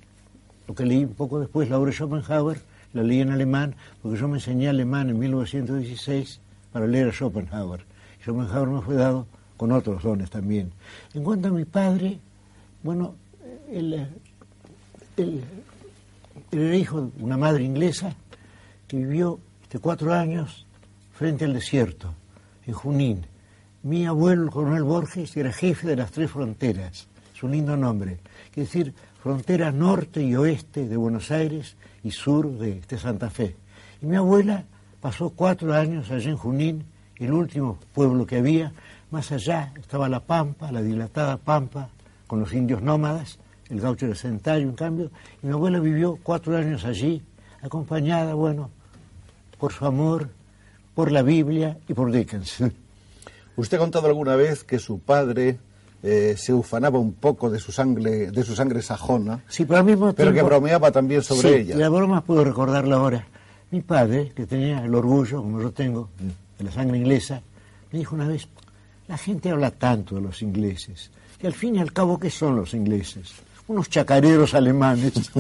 lo 0.70 0.76
que 0.76 0.86
leí 0.86 1.04
un 1.04 1.16
poco 1.16 1.40
después, 1.40 1.68
la 1.68 1.80
obra 1.80 1.90
de 1.90 1.98
Schopenhauer, 1.98 2.62
la 2.94 3.02
leí 3.02 3.22
en 3.22 3.32
alemán, 3.32 3.76
porque 4.04 4.20
yo 4.20 4.28
me 4.28 4.38
enseñé 4.38 4.70
alemán 4.70 5.10
en 5.10 5.18
1916 5.18 6.40
para 6.72 6.86
leer 6.86 7.10
a 7.10 7.12
Schopenhauer. 7.12 7.84
Schopenhauer 8.24 8.70
me 8.70 8.82
fue 8.84 8.94
dado 8.94 9.26
con 9.58 9.72
otros 9.72 10.04
dones 10.04 10.30
también. 10.30 10.72
En 11.16 11.24
cuanto 11.24 11.48
a 11.48 11.52
mi 11.52 11.66
padre, 11.66 12.20
bueno, 12.84 13.16
él, 13.72 14.08
era 16.52 16.76
hijo 16.76 17.02
de 17.02 17.24
una 17.24 17.36
madre 17.36 17.64
inglesa 17.64 18.14
que 18.88 18.98
vivió 18.98 19.40
este, 19.64 19.80
cuatro 19.80 20.14
años 20.14 20.68
frente 21.14 21.46
al 21.46 21.54
desierto, 21.54 22.14
en 22.68 22.76
Junín. 22.76 23.26
Mi 23.82 24.06
abuelo, 24.06 24.44
el 24.44 24.52
coronel 24.52 24.84
Borges, 24.84 25.36
era 25.36 25.52
jefe 25.52 25.88
de 25.88 25.96
las 25.96 26.12
tres 26.12 26.30
fronteras, 26.30 27.08
es 27.34 27.42
un 27.42 27.54
lindo 27.54 27.76
nombre, 27.76 28.20
quiere 28.54 28.68
decir 28.68 28.94
frontera 29.22 29.72
norte 29.72 30.22
y 30.22 30.36
oeste 30.36 30.88
de 30.88 30.98
Buenos 30.98 31.32
Aires 31.32 31.76
y 32.04 32.12
sur 32.12 32.50
de, 32.58 32.82
de 32.82 32.98
Santa 32.98 33.30
Fe. 33.30 33.56
Y 34.02 34.06
mi 34.06 34.16
abuela 34.16 34.66
pasó 35.02 35.32
cuatro 35.32 35.74
años 35.74 36.10
allá 36.10 36.30
en 36.30 36.38
Junín, 36.38 36.86
el 37.18 37.34
último 37.34 37.78
pueblo 37.94 38.26
que 38.26 38.38
había, 38.38 38.72
más 39.12 39.32
allá 39.32 39.74
estaba 39.80 40.08
la 40.08 40.22
Pampa, 40.22 40.72
la 40.72 40.82
dilatada 40.82 41.38
Pampa, 41.38 41.90
con 42.28 42.40
los 42.40 42.54
indios 42.54 42.82
nómadas, 42.82 43.40
el 43.70 43.82
gaucho 43.82 44.06
era 44.06 44.16
sedentario, 44.16 44.68
en 44.68 44.76
cambio, 44.76 45.12
y 45.44 45.48
mi 45.48 45.54
abuela 45.54 45.80
vivió 45.80 46.18
cuatro 46.22 46.56
años 46.56 46.86
allí, 46.86 47.22
acompañada, 47.62 48.34
bueno, 48.36 48.70
por 49.58 49.74
su 49.74 49.86
amor, 49.86 50.30
por 50.96 51.12
la 51.12 51.22
Biblia 51.22 51.78
y 51.88 51.94
por 51.94 52.12
Dickens. 52.12 52.64
¿Usted 53.58 53.78
ha 53.78 53.80
contado 53.82 54.08
alguna 54.08 54.36
vez 54.36 54.64
que 54.64 54.80
su 54.80 55.00
padre 55.00 55.60
eh, 56.04 56.36
se 56.38 56.54
ufanaba 56.54 56.98
un 57.00 57.14
poco 57.14 57.50
de 57.50 57.60
su 57.60 57.72
sangre, 57.72 58.32
de 58.32 58.44
su 58.44 58.56
sangre 58.56 58.82
sajona, 58.82 59.44
Sí, 59.48 59.66
pero 59.66 59.80
al 59.80 59.86
mismo 59.86 60.14
pero 60.14 60.34
que 60.34 60.42
bromeaba 60.42 60.92
también 60.92 61.22
sobre 61.24 61.42
sí, 61.50 61.56
ella? 61.56 61.76
y 61.76 61.78
la 61.80 61.90
broma 61.90 62.22
puedo 62.24 62.44
recordarla 62.44 62.96
ahora. 62.96 63.28
Mi 63.72 63.82
padre, 63.82 64.32
que 64.36 64.46
tenía 64.48 64.84
el 64.84 64.96
orgullo, 64.96 65.42
como 65.44 65.62
yo 65.62 65.72
tengo, 65.72 66.10
de 66.58 66.64
la 66.64 66.72
sangre 66.72 66.98
inglesa, 66.98 67.42
me 67.92 68.00
dijo 68.00 68.16
una 68.16 68.28
vez, 68.28 68.48
la 69.08 69.18
gente 69.18 69.50
habla 69.52 69.72
tanto 69.72 70.16
de 70.16 70.22
los 70.22 70.42
ingleses, 70.42 71.12
que 71.38 71.48
al 71.48 71.54
fin 71.54 71.76
y 71.76 71.80
al 71.80 71.92
cabo, 71.94 72.20
¿qué 72.20 72.30
son 72.30 72.56
los 72.56 72.74
ingleses? 72.74 73.32
Unos 73.68 73.90
chacareros 73.90 74.54
alemanes. 74.56 75.14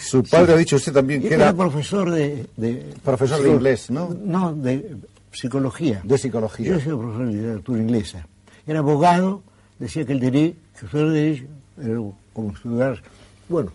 Su 0.00 0.22
padre 0.22 0.54
ha 0.54 0.56
dicho 0.56 0.76
usted 0.76 0.92
también 0.92 1.20
que 1.20 1.28
era 1.34 1.44
era 1.50 1.52
profesor 1.54 2.10
de, 2.10 2.46
de- 2.56 2.94
Profesor 3.04 3.42
de 3.42 3.50
inglés, 3.50 3.90
¿no? 3.90 4.08
No, 4.24 4.54
de 4.54 4.96
psicología. 5.32 6.00
de 6.02 6.16
psicología. 6.18 6.68
Yo 6.72 6.80
soy 6.80 6.96
profesor 6.96 7.26
de 7.26 7.32
literatura 7.34 7.80
inglesa. 7.82 8.26
Era 8.68 8.80
abogado, 8.80 9.42
decía 9.78 10.04
que 10.04 10.12
el 10.12 10.20
derecho, 10.20 10.56
que 10.78 10.86
estudiar 10.86 11.10
derecho 11.10 11.44
era 11.80 12.00
como 12.34 12.52
estudiar, 12.52 13.02
bueno, 13.48 13.72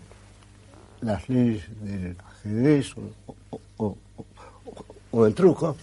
las 1.00 1.28
leyes 1.28 1.64
del 1.82 2.16
ajedrez 2.24 2.96
o, 2.96 3.00
o- 3.26 3.58
o- 3.78 3.96
o- 4.16 4.84
o 5.10 5.24
del 5.24 5.34
truco. 5.34 5.76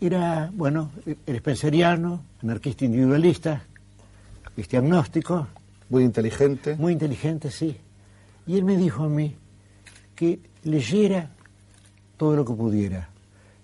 Era, 0.00 0.50
bueno, 0.54 0.90
era 1.26 1.38
spenceriano, 1.40 2.22
anarquista 2.42 2.84
individualista, 2.84 3.62
este 4.56 4.76
agnóstico, 4.76 5.48
Muy 5.88 6.04
inteligente. 6.04 6.76
muy 6.76 6.92
inteligente, 6.92 7.50
sí. 7.50 7.76
Y 8.46 8.56
él 8.56 8.64
me 8.64 8.76
dijo 8.76 9.02
a 9.04 9.08
mí 9.08 9.34
que 10.14 10.38
leyera 10.64 11.30
todo 12.16 12.36
lo 12.36 12.44
que 12.44 12.52
pudiera, 12.54 13.08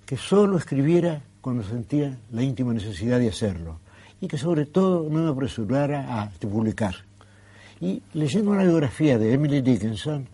que 0.04 0.16
solo 0.16 0.56
escribiera 0.58 1.22
cuando 1.40 1.62
sentía 1.62 2.18
la 2.32 2.42
íntima 2.42 2.72
necesidad 2.75 3.18
de 3.20 3.28
hacerlo 3.28 3.78
y 4.23 4.29
que 4.29 4.38
sobre 4.38 4.64
todo 4.64 5.07
no 5.11 5.23
me 5.25 5.29
apresurara 5.31 6.23
a 6.23 6.31
publicar. 6.31 6.95
Y 7.81 8.00
leyendo 8.14 8.52
una 8.52 8.62
biografía 8.62 9.19
de 9.19 9.35
Emily 9.35 9.61
Dickinson, 9.61 10.26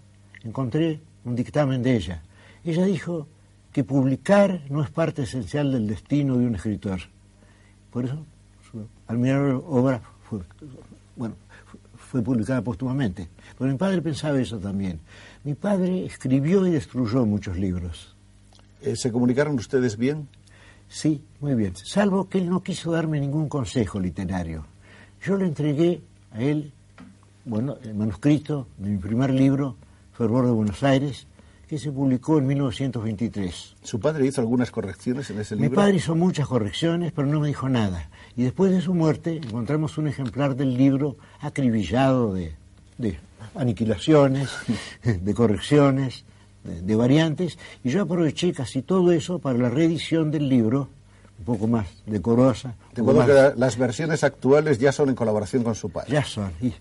encontré 0.44 1.00
un 1.24 1.34
dictamen 1.34 1.82
de 1.82 1.96
ella. 1.96 2.22
Ella 2.64 2.84
dijo 2.84 3.26
que 3.72 3.82
publicar 3.84 4.60
no 4.70 4.82
es 4.84 4.90
parte 4.90 5.22
esencial 5.22 5.72
del 5.72 5.86
destino 5.88 6.36
de 6.36 6.46
un 6.46 6.54
escritor. 6.54 7.00
Por 7.90 8.04
eso 8.04 8.24
su 8.70 8.86
admirable 9.06 9.54
obra 9.66 10.02
fue, 10.28 10.40
bueno, 11.16 11.34
fue- 11.96 12.22
publicada 12.22 12.62
póstumamente. 12.62 13.28
Pero 13.58 13.70
mi 13.70 13.76
padre 13.78 14.00
pensaba 14.02 14.38
eso 14.40 14.58
también. 14.58 15.00
Mi 15.44 15.54
padre 15.54 16.04
escribió 16.04 16.66
y 16.66 16.70
destruyó 16.70 17.24
muchos 17.26 17.56
libros. 17.58 18.14
Eh, 18.82 18.94
¿Se 18.96 19.10
comunicaron 19.10 19.56
ustedes 19.56 19.96
bien? 19.96 20.28
Sí, 20.88 21.22
muy 21.40 21.54
bien. 21.54 21.74
Salvo 21.76 22.28
que 22.28 22.38
él 22.38 22.48
no 22.48 22.62
quiso 22.62 22.92
darme 22.92 23.20
ningún 23.20 23.48
consejo 23.48 24.00
literario. 24.00 24.64
Yo 25.22 25.36
le 25.36 25.46
entregué 25.46 26.00
a 26.32 26.40
él, 26.40 26.72
bueno, 27.44 27.76
el 27.82 27.94
manuscrito 27.94 28.66
de 28.78 28.90
mi 28.90 28.98
primer 28.98 29.30
libro, 29.30 29.76
Fervor 30.12 30.46
de 30.46 30.52
Buenos 30.52 30.82
Aires, 30.82 31.26
que 31.68 31.78
se 31.78 31.92
publicó 31.92 32.38
en 32.38 32.46
1923. 32.46 33.76
¿Su 33.82 34.00
padre 34.00 34.26
hizo 34.26 34.40
algunas 34.40 34.70
correcciones 34.70 35.28
en 35.30 35.40
ese 35.40 35.54
Mi 35.56 35.62
libro? 35.62 35.76
padre 35.76 35.96
hizo 35.96 36.14
muchas 36.14 36.48
correcciones, 36.48 37.12
pero 37.12 37.26
no 37.28 37.40
me 37.40 37.48
dijo 37.48 37.68
nada. 37.68 38.08
Y 38.36 38.44
después 38.44 38.72
de 38.72 38.80
su 38.80 38.94
muerte 38.94 39.36
encontramos 39.36 39.98
un 39.98 40.08
ejemplar 40.08 40.56
del 40.56 40.76
libro 40.78 41.18
acribillado 41.40 42.32
de, 42.32 42.54
de 42.96 43.18
aniquilaciones, 43.54 44.48
de 45.02 45.34
correcciones, 45.34 46.24
de, 46.68 46.96
variantes, 46.96 47.58
y 47.84 47.90
yo 47.90 48.02
aproveché 48.02 48.52
casi 48.52 48.82
todo 48.82 49.12
eso 49.12 49.38
para 49.38 49.58
la 49.58 49.68
reedición 49.70 50.30
del 50.30 50.48
libro, 50.48 50.88
un 51.38 51.44
poco 51.44 51.66
más 51.66 51.86
decorosa. 52.06 52.74
Que 52.94 53.02
las 53.56 53.76
versiones 53.78 54.24
actuales 54.24 54.78
ya 54.78 54.92
son 54.92 55.08
en 55.08 55.14
colaboración 55.14 55.62
con 55.64 55.74
su 55.74 55.90
padre. 55.90 56.12
Ya 56.12 56.24
son. 56.24 56.50
y- 56.60 56.72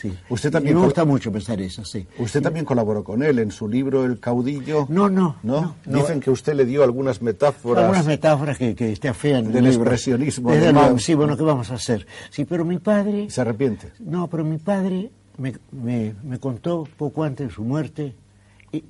sí. 0.00 0.12
Usted 0.28 0.48
Y 0.50 0.52
también 0.52 0.74
me 0.74 0.80
col- 0.80 0.88
gusta 0.88 1.04
mucho 1.04 1.32
pensar 1.32 1.60
eso, 1.60 1.84
sí. 1.84 2.06
Usted 2.18 2.42
también 2.42 2.64
colaboró 2.64 3.02
con 3.04 3.22
él 3.22 3.38
en 3.38 3.50
su 3.50 3.68
libro 3.68 4.04
El 4.04 4.20
caudillo. 4.20 4.86
No, 4.90 5.08
no, 5.08 5.36
¿No? 5.42 5.60
no, 5.60 5.76
no. 5.86 5.98
Dicen 5.98 6.20
que 6.20 6.30
usted 6.30 6.54
le 6.54 6.64
dio 6.66 6.82
algunas 6.84 7.22
metáforas. 7.22 7.84
Algunas 7.84 8.06
metáforas 8.06 8.58
que, 8.58 8.74
que 8.74 8.94
te 8.96 9.08
afean. 9.08 9.50
Del 9.52 9.66
expresionismo 9.66 10.50
Desde 10.50 10.64
alemán. 10.66 10.84
luego, 10.84 10.98
Sí, 10.98 11.14
bueno, 11.14 11.36
¿qué 11.36 11.42
vamos 11.44 11.70
a 11.70 11.74
hacer? 11.74 12.06
Sí, 12.30 12.44
pero 12.44 12.64
mi 12.64 12.78
padre... 12.78 13.30
¿Se 13.30 13.40
arrepiente? 13.40 13.92
No, 14.00 14.28
pero 14.28 14.44
mi 14.44 14.58
padre 14.58 15.10
me, 15.38 15.54
me- 15.72 16.14
me 16.22 16.38
contó 16.38 16.86
poco 16.96 17.22
antes 17.24 17.48
de 17.48 17.54
su 17.54 17.62
muerte 17.64 18.04
y- 18.06 18.14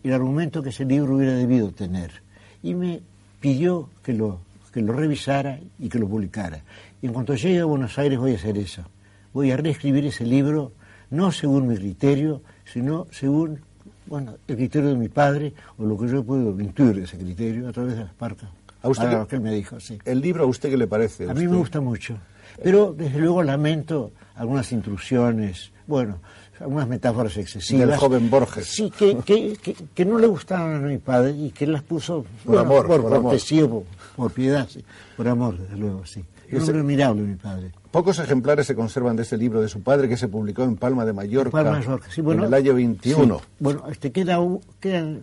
el 0.02 0.12
argumento 0.12 0.62
que 0.62 0.70
ese 0.70 0.84
libro 0.84 1.16
hubiera 1.16 1.34
debido 1.34 1.70
tener. 1.72 2.22
Y 2.62 2.74
me 2.74 3.00
pidió 3.40 3.90
que 4.02 4.12
lo, 4.12 4.40
que 4.72 4.80
lo 4.80 4.92
revisara 4.92 5.58
y 5.78 5.88
que 5.88 5.98
lo 5.98 6.08
publicara. 6.08 6.62
Y 7.02 7.06
en 7.06 7.12
cuanto 7.12 7.34
llegue 7.34 7.60
a 7.60 7.64
Buenos 7.64 7.98
Aires 7.98 8.18
voy 8.18 8.32
a 8.32 8.36
hacer 8.36 8.56
eso. 8.56 8.84
Voy 9.32 9.50
a 9.50 9.56
reescribir 9.56 10.06
ese 10.06 10.24
libro, 10.24 10.72
no 11.10 11.32
según 11.32 11.66
mi 11.66 11.76
criterio, 11.76 12.40
sino 12.64 13.06
según 13.10 13.60
bueno, 14.06 14.36
el 14.46 14.56
criterio 14.56 14.90
de 14.90 14.96
mi 14.96 15.08
padre 15.08 15.54
o 15.78 15.84
lo 15.84 15.98
que 15.98 16.08
yo 16.08 16.22
puedo 16.22 16.58
intuir 16.60 16.94
de 16.96 17.04
ese 17.04 17.18
criterio 17.18 17.68
a 17.68 17.72
través 17.72 17.96
de 17.96 18.04
las 18.04 18.14
parcas. 18.14 18.50
¿A 18.82 18.88
usted 18.88 19.26
que 19.26 19.36
él 19.36 19.42
me 19.42 19.52
dijo, 19.52 19.80
sí. 19.80 19.98
¿El 20.04 20.20
libro 20.20 20.44
a 20.44 20.46
usted 20.46 20.68
qué 20.68 20.76
le 20.76 20.86
parece? 20.86 21.28
A 21.28 21.34
mí 21.34 21.48
me 21.48 21.56
gusta 21.56 21.80
mucho. 21.80 22.18
Pero 22.62 22.92
desde 22.92 23.18
luego 23.18 23.42
lamento 23.42 24.12
algunas 24.34 24.70
intrusiones, 24.72 25.72
bueno, 25.86 26.20
algunas 26.60 26.88
metáforas 26.88 27.36
excesivas. 27.36 27.88
Del 27.88 27.96
joven 27.98 28.30
Borges. 28.30 28.66
Sí, 28.66 28.90
que, 28.90 29.16
que, 29.24 29.56
que, 29.62 29.74
que 29.94 30.04
no 30.04 30.18
le 30.18 30.26
gustaban 30.26 30.76
a 30.84 30.88
mi 30.88 30.98
padre 30.98 31.32
y 31.32 31.50
que 31.50 31.66
las 31.66 31.82
puso 31.82 32.24
Por 32.44 32.58
amor, 32.58 32.86
por, 32.86 33.02
por 33.02 33.12
amor. 33.12 33.22
cortesía, 33.32 33.66
por, 33.68 33.84
por 34.16 34.30
piedad, 34.32 34.68
sí. 34.68 34.84
por 35.16 35.28
amor, 35.28 35.58
desde 35.58 35.76
luego, 35.76 36.04
sí. 36.06 36.24
Es 36.48 36.68
un 36.68 36.78
admirable 36.78 37.22
mi 37.22 37.34
padre. 37.34 37.72
Pocos 37.90 38.18
ejemplares 38.18 38.66
se 38.66 38.74
conservan 38.74 39.16
de 39.16 39.22
ese 39.22 39.36
libro 39.36 39.60
de 39.60 39.68
su 39.68 39.82
padre 39.82 40.08
que 40.08 40.16
se 40.16 40.28
publicó 40.28 40.62
en 40.62 40.76
Palma 40.76 41.04
de 41.04 41.12
Mallorca, 41.12 41.50
Palma 41.50 41.72
de 41.72 41.78
Mallorca, 41.78 42.08
sí, 42.10 42.20
bueno, 42.20 42.42
en 42.42 42.48
el 42.48 42.54
año 42.54 42.74
21. 42.74 43.38
sí. 43.38 43.44
Bueno, 43.58 43.84
este, 43.90 44.12
queda, 44.12 44.38
queda, 44.78 45.18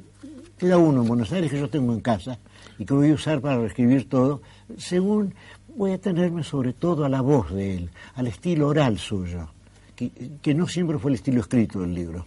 queda 0.57 0.77
uno 0.77 1.01
en 1.01 1.07
Buenos 1.07 1.31
Aires 1.31 1.51
que 1.51 1.59
yo 1.59 1.69
tengo 1.69 1.93
en 1.93 2.01
casa 2.01 2.39
y 2.77 2.85
que 2.85 2.93
voy 2.93 3.11
a 3.11 3.13
usar 3.13 3.39
para 3.39 3.59
reescribir 3.59 4.09
todo, 4.09 4.41
según 4.77 5.33
voy 5.75 5.91
a 5.93 5.97
tenerme 6.00 6.43
sobre 6.43 6.73
todo 6.73 7.05
a 7.05 7.09
la 7.09 7.21
voz 7.21 7.51
de 7.53 7.75
él, 7.75 7.89
al 8.15 8.27
estilo 8.27 8.67
oral 8.67 8.97
suyo, 8.97 9.50
que, 10.10 10.31
que 10.41 10.53
no 10.53 10.67
siempre 10.67 10.98
fue 10.98 11.12
el 11.12 11.15
estilo 11.15 11.41
escrito 11.41 11.81
del 11.81 11.93
libro. 11.93 12.25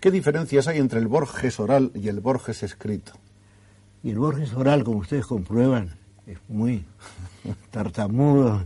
¿Qué 0.00 0.10
diferencias 0.10 0.68
hay 0.68 0.78
entre 0.78 1.00
el 1.00 1.08
Borges 1.08 1.58
oral 1.58 1.90
y 1.94 2.08
el 2.08 2.20
Borges 2.20 2.62
escrito? 2.62 3.12
Y 4.02 4.10
el 4.10 4.18
Borges 4.18 4.54
oral, 4.54 4.84
como 4.84 4.98
ustedes 4.98 5.26
comprueban, 5.26 5.90
es 6.26 6.38
muy 6.48 6.84
tartamudo, 7.70 8.64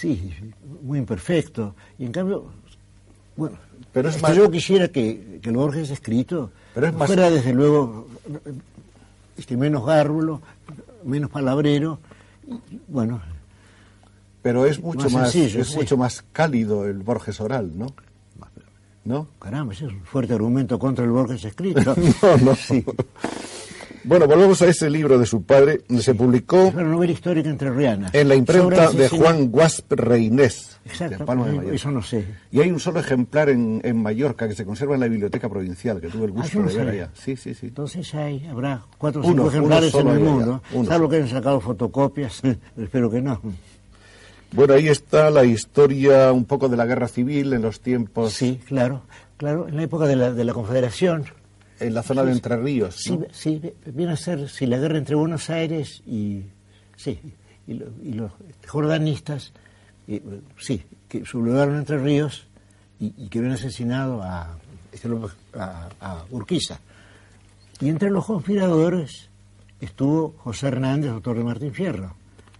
sí, 0.00 0.32
muy 0.82 0.98
imperfecto. 0.98 1.74
Y 1.98 2.04
en 2.06 2.12
cambio, 2.12 2.46
bueno, 3.36 3.56
Pero 3.92 4.08
es 4.08 4.20
más- 4.22 4.36
yo 4.36 4.50
quisiera 4.50 4.88
que, 4.88 5.38
que 5.42 5.48
el 5.50 5.56
Borges 5.56 5.90
escrito 5.90 6.50
Pero 6.74 6.88
es 6.88 6.94
más- 6.94 7.06
fuera 7.06 7.30
desde 7.30 7.52
luego 7.52 8.06
este, 9.36 9.56
menos 9.56 9.84
gárrulo, 9.86 10.42
menos 11.04 11.30
palabrero, 11.30 11.98
y, 12.46 12.80
bueno, 12.88 13.20
Pero 14.46 14.64
es 14.64 14.80
mucho 14.80 15.10
Más 15.10 15.34
es 15.34 15.66
sí. 15.70 15.76
mucho 15.76 15.96
más 15.96 16.22
cálido 16.30 16.86
el 16.86 16.98
Borges 16.98 17.40
oral, 17.40 17.72
¿no? 17.76 17.86
¿No? 19.04 19.26
caramba, 19.40 19.72
ese 19.72 19.86
es 19.86 19.92
un 19.92 20.02
fuerte 20.04 20.34
argumento 20.34 20.78
contra 20.78 21.04
el 21.04 21.10
Borges 21.10 21.44
escrito. 21.44 21.80
No, 22.22 22.36
no. 22.38 22.54
Sí. 22.56 22.84
Bueno, 24.04 24.28
volvemos 24.28 24.62
a 24.62 24.66
ese 24.68 24.88
libro 24.88 25.18
de 25.18 25.26
su 25.26 25.42
padre. 25.42 25.80
Se 25.98 26.14
publicó 26.14 26.68
Es 26.68 26.74
una 26.74 26.84
novela 26.84 27.12
histórica 27.12 27.48
entrerriana. 27.50 28.08
en 28.12 28.28
la 28.28 28.36
imprenta 28.36 28.92
de 28.92 29.08
Juan 29.08 29.48
Guasp 29.50 29.90
Reinés, 29.92 30.78
Exacto, 30.84 31.18
de 31.18 31.24
Palma 31.24 31.46
de 31.46 31.54
Mallorca. 31.54 31.74
eso 31.74 31.90
no 31.90 32.02
sé. 32.02 32.24
Y 32.52 32.60
hay 32.60 32.70
un 32.70 32.78
solo 32.78 33.00
ejemplar 33.00 33.48
en, 33.48 33.80
en 33.82 34.00
Mallorca 34.00 34.46
que 34.46 34.54
se 34.54 34.64
conserva 34.64 34.94
en 34.94 35.00
la 35.00 35.08
biblioteca 35.08 35.48
provincial, 35.48 36.00
que 36.00 36.06
tuve 36.06 36.26
el 36.26 36.30
Ah, 36.30 36.34
gusto 36.40 36.60
no 36.60 36.68
de 36.68 36.74
ver 36.76 36.88
allá. 36.88 37.10
Sí, 37.14 37.34
sí, 37.36 37.52
sí. 37.52 37.66
Entonces 37.66 38.14
hay, 38.14 38.46
habrá 38.46 38.82
cuatro 38.96 39.22
o 39.22 39.24
cinco 39.24 39.40
uno 39.42 39.50
ejemplares 39.50 39.92
en 39.96 40.06
el 40.06 40.20
mundo, 40.20 40.62
salvo 40.86 41.08
que 41.08 41.16
hayan 41.16 41.28
sacado 41.28 41.60
fotocopias, 41.60 42.42
espero 42.76 43.10
que 43.10 43.20
no. 43.20 43.40
Bueno, 44.52 44.74
ahí 44.74 44.88
está 44.88 45.30
la 45.30 45.44
historia 45.44 46.32
un 46.32 46.44
poco 46.44 46.68
de 46.68 46.76
la 46.76 46.86
guerra 46.86 47.08
civil 47.08 47.52
en 47.52 47.62
los 47.62 47.80
tiempos, 47.80 48.32
Sí, 48.32 48.60
claro, 48.66 49.02
claro, 49.36 49.68
en 49.68 49.76
la 49.76 49.82
época 49.82 50.06
de 50.06 50.16
la, 50.16 50.32
de 50.32 50.44
la 50.44 50.52
Confederación, 50.54 51.24
en 51.80 51.92
la 51.94 52.02
zona 52.02 52.22
de 52.24 52.32
Entre 52.32 52.56
Ríos. 52.56 52.96
sí, 52.96 53.18
¿no? 53.18 53.26
sí, 53.32 53.60
viene 53.86 54.12
a 54.12 54.16
ser 54.16 54.48
sí, 54.48 54.66
la 54.66 54.78
guerra 54.78 54.98
entre 54.98 55.14
Buenos 55.14 55.50
Aires 55.50 56.02
y, 56.06 56.42
sí, 56.96 57.18
y, 57.66 57.74
lo- 57.74 57.90
y 58.02 58.12
los 58.12 58.32
jordanistas, 58.66 59.52
y, 60.08 60.22
sí, 60.58 60.82
que 61.08 61.24
sublevaron 61.24 61.76
Entre 61.76 61.98
Ríos 61.98 62.46
y, 63.00 63.12
y 63.18 63.28
que 63.28 63.40
habían 63.40 63.54
asesinado 63.54 64.22
a, 64.22 64.56
este 64.92 65.08
a, 65.54 65.88
a 66.00 66.24
Urquiza. 66.30 66.80
Y 67.80 67.88
entre 67.90 68.10
los 68.10 68.24
conspiradores 68.24 69.28
estuvo 69.80 70.34
José 70.38 70.68
Hernández, 70.68 71.10
doctor 71.10 71.36
de 71.36 71.44
Martín 71.44 71.74
Fierro. 71.74 72.14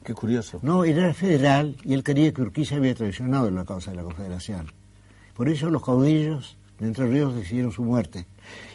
Qué 0.06 0.14
curioso. 0.14 0.60
No, 0.62 0.84
era 0.84 1.12
federal 1.12 1.76
y 1.82 1.92
él 1.92 2.04
quería 2.04 2.32
que 2.32 2.40
Urquiza 2.40 2.76
había 2.76 2.94
traicionado 2.94 3.50
la 3.50 3.64
causa 3.64 3.90
de 3.90 3.96
la 3.96 4.04
Confederación. 4.04 4.70
Por 5.34 5.48
eso 5.48 5.68
los 5.68 5.84
caudillos 5.84 6.56
de 6.78 6.86
Entre 6.86 7.08
Ríos 7.08 7.34
decidieron 7.34 7.72
su 7.72 7.82
muerte. 7.82 8.24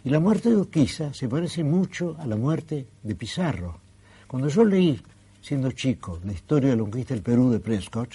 Y 0.04 0.10
la 0.10 0.20
muerte 0.20 0.50
de 0.50 0.58
Urquiza 0.58 1.14
se 1.14 1.30
parece 1.30 1.64
mucho 1.64 2.18
a 2.20 2.26
la 2.26 2.36
muerte 2.36 2.86
de 3.02 3.16
Pizarro. 3.16 3.80
Cuando 4.28 4.50
yo 4.50 4.66
leí, 4.66 5.02
siendo 5.42 5.72
chico, 5.72 6.20
la 6.26 6.34
historia 6.34 6.72
de 6.72 6.76
la 6.76 6.82
conquista 6.82 7.14
del 7.14 7.24
Perú 7.24 7.50
de 7.50 7.62
Prescott, 7.62 8.10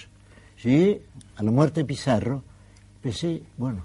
llegué 0.63 1.01
a 1.37 1.41
la 1.41 1.49
muerte 1.49 1.79
de 1.79 1.85
Pizarro, 1.87 2.43
pensé, 3.01 3.41
bueno, 3.57 3.83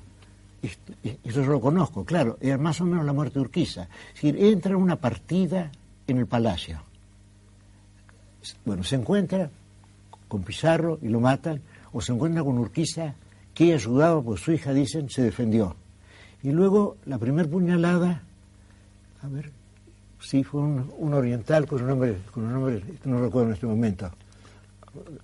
esto, 0.61 0.93
eso 1.03 1.43
yo 1.43 1.53
lo 1.53 1.61
conozco, 1.62 2.05
claro, 2.05 2.37
era 2.39 2.59
más 2.59 2.83
o 2.83 2.85
menos 2.85 3.07
la 3.07 3.15
muerte 3.15 3.39
de 3.39 3.47
Urquiza. 3.47 3.89
Es 4.09 4.21
decir, 4.21 4.37
entra 4.45 4.77
una 4.77 4.97
partida 4.97 5.73
en 6.07 6.19
el 6.19 6.27
palacio. 6.27 6.92
Bueno, 8.65 8.83
se 8.83 8.97
encuentra 8.97 9.51
con 10.29 10.43
Pizarro 10.43 10.99
y 11.03 11.09
lo 11.09 11.21
matan, 11.21 11.61
o 11.93 12.01
se 12.01 12.13
encuentra 12.13 12.43
con 12.43 12.59
Urquiza, 12.59 13.15
que 13.55 13.75
ayudado 13.75 14.23
por 14.23 14.39
su 14.39 14.53
hija, 14.53 14.73
dicen, 14.73 15.11
se 15.11 15.23
defendió. 15.23 15.77
Y 16.43 16.51
luego 16.51 16.97
la 17.05 17.19
primer 17.19 17.49
puñalada, 17.49 18.23
a 19.23 19.29
ver, 19.29 19.51
sí, 20.21 20.43
fue 20.43 20.63
un, 20.63 21.15
oriental 21.15 21.67
con 21.67 21.83
un 21.83 21.89
nombre, 21.89 22.17
con 22.33 22.45
un 22.45 22.53
nombre, 22.53 22.83
no 23.05 23.21
recuerdo 23.21 23.49
en 23.49 23.55
este 23.55 23.67
momento, 23.67 24.11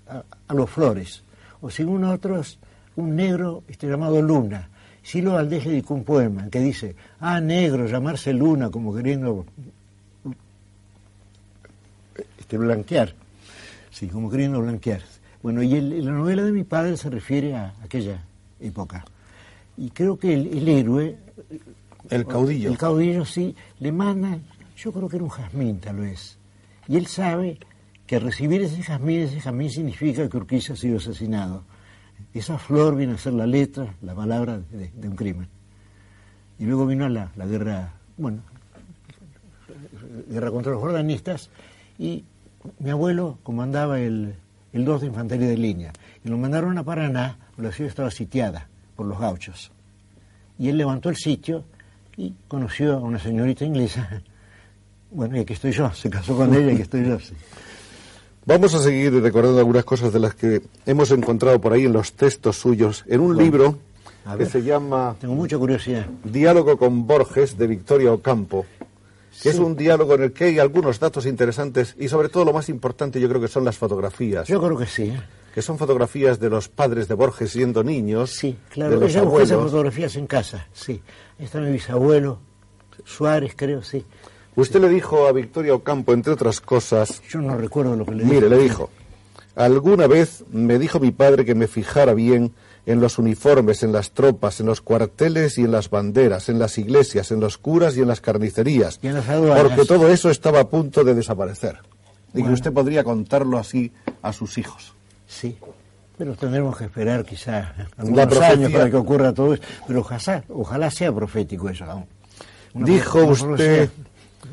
a, 0.07 0.55
los 0.55 0.71
Flores. 0.71 1.23
O 1.61 1.71
según 1.71 2.05
otros, 2.05 2.59
un 2.97 3.17
negro 3.17 3.65
este, 3.67 3.89
llamado 3.89 4.21
Luna. 4.23 4.69
Silo 5.03 5.33
Valdés 5.33 5.65
dedicó 5.65 5.95
un 5.95 6.05
poema 6.05 6.49
que 6.51 6.61
dice, 6.61 6.95
ah, 7.21 7.41
negro, 7.41 7.87
llamarse 7.87 8.33
Luna, 8.33 8.71
como 8.71 8.95
queriendo 8.95 9.47
este, 12.39 12.59
blanquear. 12.59 13.15
Sí, 13.91 14.09
como 14.09 14.31
queriendo 14.31 14.61
blanquear. 14.61 15.03
Bueno, 15.43 15.63
y 15.63 15.81
la 15.81 16.13
novela 16.13 16.43
de 16.43 16.53
mi 16.53 16.65
padre 16.65 16.97
se 16.97 17.11
refiere 17.11 17.55
a 17.55 17.75
aquella 17.83 18.23
época. 18.61 19.05
Y 19.77 19.91
creo 19.91 20.19
que 20.19 20.35
el, 20.35 20.69
héroe... 20.69 21.17
El 22.11 22.27
caudillo. 22.27 22.71
El 22.71 22.79
caudillo, 22.79 23.25
sí, 23.25 23.55
le 23.81 23.93
manda, 23.93 24.39
yo 24.77 24.93
creo 24.93 25.09
que 25.09 25.17
era 25.17 25.25
un 25.25 25.31
jazmín 25.31 25.79
tal 25.79 25.97
vez. 25.97 26.39
Y 26.89 26.97
él 26.97 27.07
sabe 27.07 27.59
que 28.07 28.19
recibir 28.19 28.63
ese 28.63 28.83
jazmín, 28.83 29.21
ese 29.21 29.41
jazmín 29.41 29.71
significa 29.71 30.29
que 30.29 30.37
Urquiza 30.37 30.73
ha 30.73 30.77
sido 30.77 30.97
asesinado. 30.97 31.63
Esa 32.35 32.59
flor 32.59 32.97
viene 32.97 33.15
a 33.15 33.19
ser 33.19 33.35
la 33.35 33.47
letra, 33.47 33.95
la 34.03 34.15
palabra 34.15 34.59
de, 34.59 35.09
un 35.09 35.15
crimen. 35.15 35.49
Y 36.59 36.65
luego 36.65 36.87
vino 36.87 37.09
la, 37.09 37.31
la 37.37 37.47
guerra, 37.47 37.93
bueno, 38.17 38.43
guerra 40.29 40.51
contra 40.51 40.73
los 40.73 40.81
jordanistas, 40.81 41.51
y 41.99 42.25
mi 42.79 42.91
abuelo 42.91 43.39
comandaba 43.43 44.01
el, 44.01 44.35
el 44.73 44.85
2 44.85 45.01
de 45.03 45.07
Infantería 45.09 45.49
de 45.49 45.57
Línea, 45.57 45.93
y 46.25 46.29
lo 46.29 46.39
mandaron 46.39 46.79
a 46.79 46.85
Paraná, 46.85 47.37
la 47.57 47.73
ciudad 47.73 47.91
estaba 47.91 48.11
sitiada 48.11 48.69
por 48.97 49.07
los 49.07 49.19
gauchos. 49.19 49.71
Y 50.59 50.69
él 50.69 50.77
levantó 50.77 51.09
el 51.09 51.17
sitio 51.17 51.65
y 52.17 52.35
conoció 52.49 52.95
a 52.95 53.01
una 53.01 53.19
señorita 53.19 53.65
inglesa. 53.65 54.23
Bueno, 55.11 55.39
y 55.39 55.41
aquí 55.41 55.55
estoy 55.55 55.73
yo, 55.73 55.91
se 55.95 56.11
casó 56.11 56.37
con 56.37 56.55
ella 56.55 56.71
y 56.71 56.75
aquí 56.75 56.83
estoy 56.83 57.07
yo. 57.07 57.17
Vamos 58.45 58.75
a 58.75 58.79
seguir 58.79 59.11
recordando 59.23 59.59
algunas 59.59 59.83
cosas 59.83 60.13
de 60.13 60.21
las 60.21 60.35
que 60.35 60.61
hemos 60.85 61.11
encontrado 61.13 61.59
por 61.63 61.73
ahí 61.73 61.87
en 61.87 61.95
los 61.95 62.13
textos 62.13 62.57
suyos, 62.57 63.05
en 63.09 63.21
un 63.21 63.35
libro 63.35 63.79
que 64.37 64.45
se 64.45 64.63
llama... 64.63 65.17
Tengo 65.19 65.35
mucha 65.35 65.57
curiosidad. 65.57 66.05
Diálogo 66.25 66.77
con 66.77 67.07
Borges 67.07 67.57
de 67.57 67.67
Victoria 67.67 68.13
Ocampo, 68.13 68.67
que 69.43 69.51
es 69.51 69.59
un 69.59 69.77
diálogo 69.77 70.15
en 70.15 70.25
el 70.25 70.33
que 70.33 70.45
hay 70.45 70.59
algunos 70.59 70.99
datos 70.99 71.27
interesantes 71.27 71.95
y 71.99 72.09
sobre 72.09 72.29
todo 72.29 72.45
lo 72.45 72.53
más 72.53 72.69
importante 72.69 73.21
yo 73.21 73.29
creo 73.29 73.41
que 73.41 73.49
son 73.49 73.65
las 73.65 73.77
fotografías. 73.77 74.49
Yo 74.49 74.61
creo 74.61 74.77
que 74.77 74.87
sí. 74.87 75.05
¿eh? 75.05 75.21
Que 75.55 75.63
son 75.63 75.79
fotografías 75.79 76.39
de 76.39 76.51
los 76.51 76.69
padres 76.69 77.09
de 77.09 77.15
Borges 77.15 77.51
siendo 77.51 77.83
niños. 77.83 78.31
Sí, 78.31 78.57
claro. 78.71 78.99
De 78.99 79.07
los 79.07 79.17
abuelos. 79.17 79.51
esas 79.51 79.63
fotografías 79.63 80.17
en 80.17 80.27
casa, 80.27 80.67
sí. 80.73 81.01
Está 81.39 81.61
mi 81.61 81.73
bisabuelo, 81.73 82.39
Suárez 83.05 83.55
creo, 83.57 83.83
sí. 83.83 84.05
Usted 84.57 84.81
le 84.81 84.89
dijo 84.89 85.29
a 85.29 85.33
Victoria 85.33 85.75
Ocampo, 85.75 86.13
entre 86.13 86.33
otras 86.33 86.61
cosas... 86.61 87.23
Yo 87.29 87.41
no 87.41 87.57
recuerdo 87.57 87.95
lo 87.95 88.05
que 88.05 88.13
le 88.13 88.25
dijo. 88.25 88.35
Mire, 88.35 88.49
le 88.49 88.59
dijo, 88.59 88.91
alguna 89.55 90.09
vez 90.09 90.45
me 90.51 90.79
dijo 90.81 90.99
mi 90.99 91.13
padre 91.13 91.45
que 91.45 91.55
me 91.55 91.69
fijara 91.69 92.13
bien 92.13 92.53
en 92.89 93.03
los 93.03 93.19
uniformes, 93.19 93.83
en 93.83 93.93
las 93.93 94.13
tropas, 94.13 94.61
en 94.61 94.67
los 94.67 94.81
cuarteles 94.81 95.59
y 95.59 95.65
en 95.65 95.73
las 95.73 95.91
banderas, 95.91 96.49
en 96.49 96.59
las 96.59 96.79
iglesias, 96.79 97.31
en 97.31 97.39
los 97.39 97.59
curas 97.59 97.95
y 97.99 98.01
en 98.01 98.09
las 98.09 98.23
carnicerías. 98.23 98.99
porque 98.99 99.85
todo 99.87 100.09
eso 100.09 100.31
estaba 100.31 100.61
a 100.61 100.69
punto 100.69 101.05
de 101.05 101.15
desaparecer. 101.15 101.77
Y 102.33 102.43
que 102.43 102.51
usted 102.51 102.73
podría 102.73 103.05
contarlo 103.05 103.59
así 103.59 103.93
a 104.23 104.33
sus 104.33 104.57
hijos. 104.57 104.95
Sí, 105.27 105.59
pero 106.17 106.35
tendremos 106.35 106.79
que 106.79 106.85
esperar 106.85 107.27
quizá 107.27 107.75
algunos 107.99 108.41
años 108.41 108.73
para 108.73 108.89
que 108.89 108.97
ocurra 108.97 109.35
todo 109.35 109.53
eso. 109.53 109.63
Pero 109.87 110.01
ojalá, 110.01 110.45
ojalá 110.49 110.91
sea 110.91 111.13
profético 111.13 111.69
eso. 111.69 111.85
dijo 112.73 113.23
usted 113.27 113.91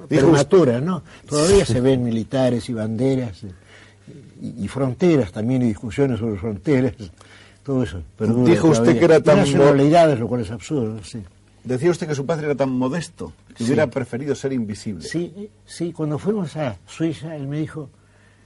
prematura, 0.10 0.82
¿no? 0.82 1.04
Todavía 1.26 1.66
se 1.66 1.80
ven 1.80 2.04
militares 2.04 2.68
y 2.68 2.74
banderas 2.74 3.46
y, 4.42 4.68
fronteras 4.68 5.32
también 5.32 5.62
y 5.62 5.68
discusiones 5.68 6.20
sobre 6.20 6.38
fronteras, 6.38 6.94
todo 7.66 7.82
eso. 7.82 8.02
Dijo 8.46 8.70
usted 8.70 8.98
que 8.98 9.06
era 9.06 9.20
tan 9.20 9.40
lo 10.20 10.28
cual 10.28 10.42
es 10.42 10.52
absurdo, 10.52 11.04
sí. 11.04 11.22
Decía 11.64 11.90
usted 11.90 12.08
que 12.08 12.14
su 12.14 12.24
padre 12.24 12.46
era 12.46 12.56
tan 12.56 12.70
modesto 12.70 13.34
que 13.56 13.64
hubiera 13.64 13.88
preferido 13.88 14.36
ser 14.36 14.54
invisible. 14.54 15.04
Sí, 15.04 15.50
sí, 15.66 15.92
cuando 15.92 16.20
fuimos 16.20 16.56
a 16.58 16.78
Suiza, 16.86 17.36
él 17.36 17.48
me 17.48 17.60
dijo, 17.60 17.90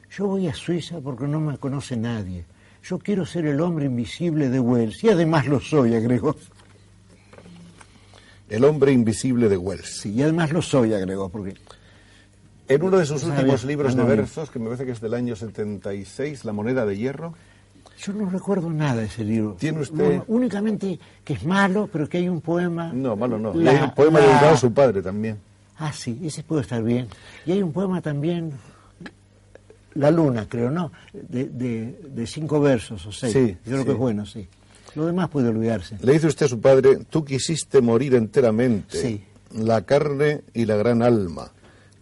yo 0.10 0.28
voy 0.28 0.48
a 0.48 0.54
Suiza 0.54 1.02
porque 1.02 1.28
no 1.28 1.42
me 1.42 1.58
conoce 1.58 1.98
nadie. 1.98 2.46
Yo 2.82 2.98
quiero 2.98 3.26
ser 3.26 3.46
el 3.46 3.60
hombre 3.60 3.88
invisible 3.88 4.48
de 4.48 4.62
Wells. 4.62 5.04
Y 5.04 5.10
además 5.10 5.48
lo 5.48 5.60
soy, 5.60 5.96
agregó. 5.96 6.38
El 8.48 8.64
hombre 8.64 8.94
invisible 8.94 9.50
de 9.50 9.58
Wells. 9.58 10.00
Sí, 10.00 10.14
y 10.14 10.22
además 10.22 10.54
lo 10.54 10.62
soy, 10.62 10.94
agregó, 10.94 11.28
porque... 11.28 11.56
En 12.70 12.84
uno 12.84 12.98
de 12.98 13.06
sus 13.06 13.24
últimos 13.24 13.66
libros 13.66 13.98
de 13.98 14.04
versos, 14.04 14.50
que 14.50 14.60
me 14.60 14.66
parece 14.66 14.86
que 14.86 14.92
es 14.92 15.02
del 15.02 15.14
año 15.14 15.36
76, 15.36 16.46
La 16.46 16.54
moneda 16.54 16.86
de 16.86 16.96
hierro... 16.96 17.34
Yo 18.02 18.14
no 18.14 18.30
recuerdo 18.30 18.70
nada 18.70 19.02
de 19.02 19.08
ese 19.08 19.24
libro. 19.24 19.58
¿Tiene 19.60 19.82
usted...? 19.82 20.22
únicamente 20.28 21.00
que 21.24 21.34
es 21.34 21.44
malo, 21.44 21.90
pero 21.92 22.08
que 22.08 22.18
hay 22.18 22.30
un 22.30 22.40
poema... 22.40 22.94
No, 22.94 23.16
malo 23.16 23.38
no. 23.38 23.52
hay 23.52 23.78
un 23.78 23.94
poema 23.94 24.20
dedicado 24.20 24.54
a 24.54 24.58
su 24.58 24.72
padre 24.72 25.02
también. 25.02 25.38
Ah, 25.78 25.92
sí, 25.92 26.20
ese 26.24 26.44
puede 26.44 26.62
estar 26.62 26.82
bien. 26.82 27.08
Y 27.46 27.52
hay 27.52 27.62
un 27.62 27.74
poema 27.74 28.02
también, 28.02 28.54
La 29.96 30.12
Luna, 30.12 30.46
creo, 30.48 30.70
¿no? 30.70 30.92
De, 31.14 32.26
cinco 32.26 32.62
versos 32.62 33.06
o 33.06 33.12
seis. 33.12 33.34
Sí, 33.34 33.58
Yo 33.66 33.74
creo 33.74 33.86
que 33.86 33.92
es 33.92 33.98
bueno, 33.98 34.26
sí. 34.26 34.48
Lo 34.96 35.06
demás 35.06 35.30
puede 35.30 35.50
olvidarse. 35.50 35.98
Le 36.02 36.14
dice 36.14 36.28
usted 36.28 36.46
a 36.46 36.50
su 36.50 36.60
padre, 36.60 37.00
tú 37.10 37.24
quisiste 37.24 37.82
morir 37.82 38.16
enteramente, 38.16 39.26
la 39.54 39.82
carne 39.82 40.42
y 40.54 40.66
la 40.66 40.76
gran 40.78 41.02
alma. 41.02 41.52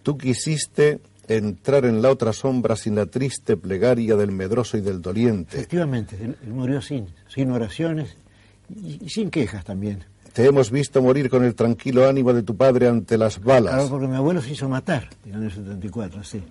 Tú 0.03 0.17
quisiste 0.17 0.99
entrar 1.27 1.85
en 1.85 2.01
la 2.01 2.09
otra 2.09 2.33
sombra 2.33 2.75
sin 2.75 2.95
la 2.95 3.05
triste 3.05 3.57
plegaria 3.57 4.15
del 4.15 4.31
medroso 4.31 4.77
y 4.77 4.81
del 4.81 5.01
doliente. 5.01 5.57
Efectivamente, 5.57 6.17
él, 6.21 6.37
murió 6.49 6.81
sin, 6.81 7.07
sin 7.27 7.51
oraciones 7.51 8.17
y, 8.75 9.09
sin 9.09 9.29
quejas 9.29 9.65
también. 9.65 10.03
Te 10.33 10.45
hemos 10.45 10.71
visto 10.71 11.01
morir 11.01 11.29
con 11.29 11.43
el 11.43 11.55
tranquilo 11.55 12.07
ánimo 12.07 12.33
de 12.33 12.43
tu 12.43 12.55
padre 12.55 12.87
ante 12.87 13.17
las 13.17 13.41
balas. 13.41 13.73
Claro, 13.73 13.89
porque 13.89 14.07
mi 14.07 14.15
abuelo 14.15 14.41
se 14.41 14.51
hizo 14.51 14.69
matar 14.69 15.09
en 15.25 15.43
el 15.43 15.51
74, 15.51 16.23
sí 16.23 16.43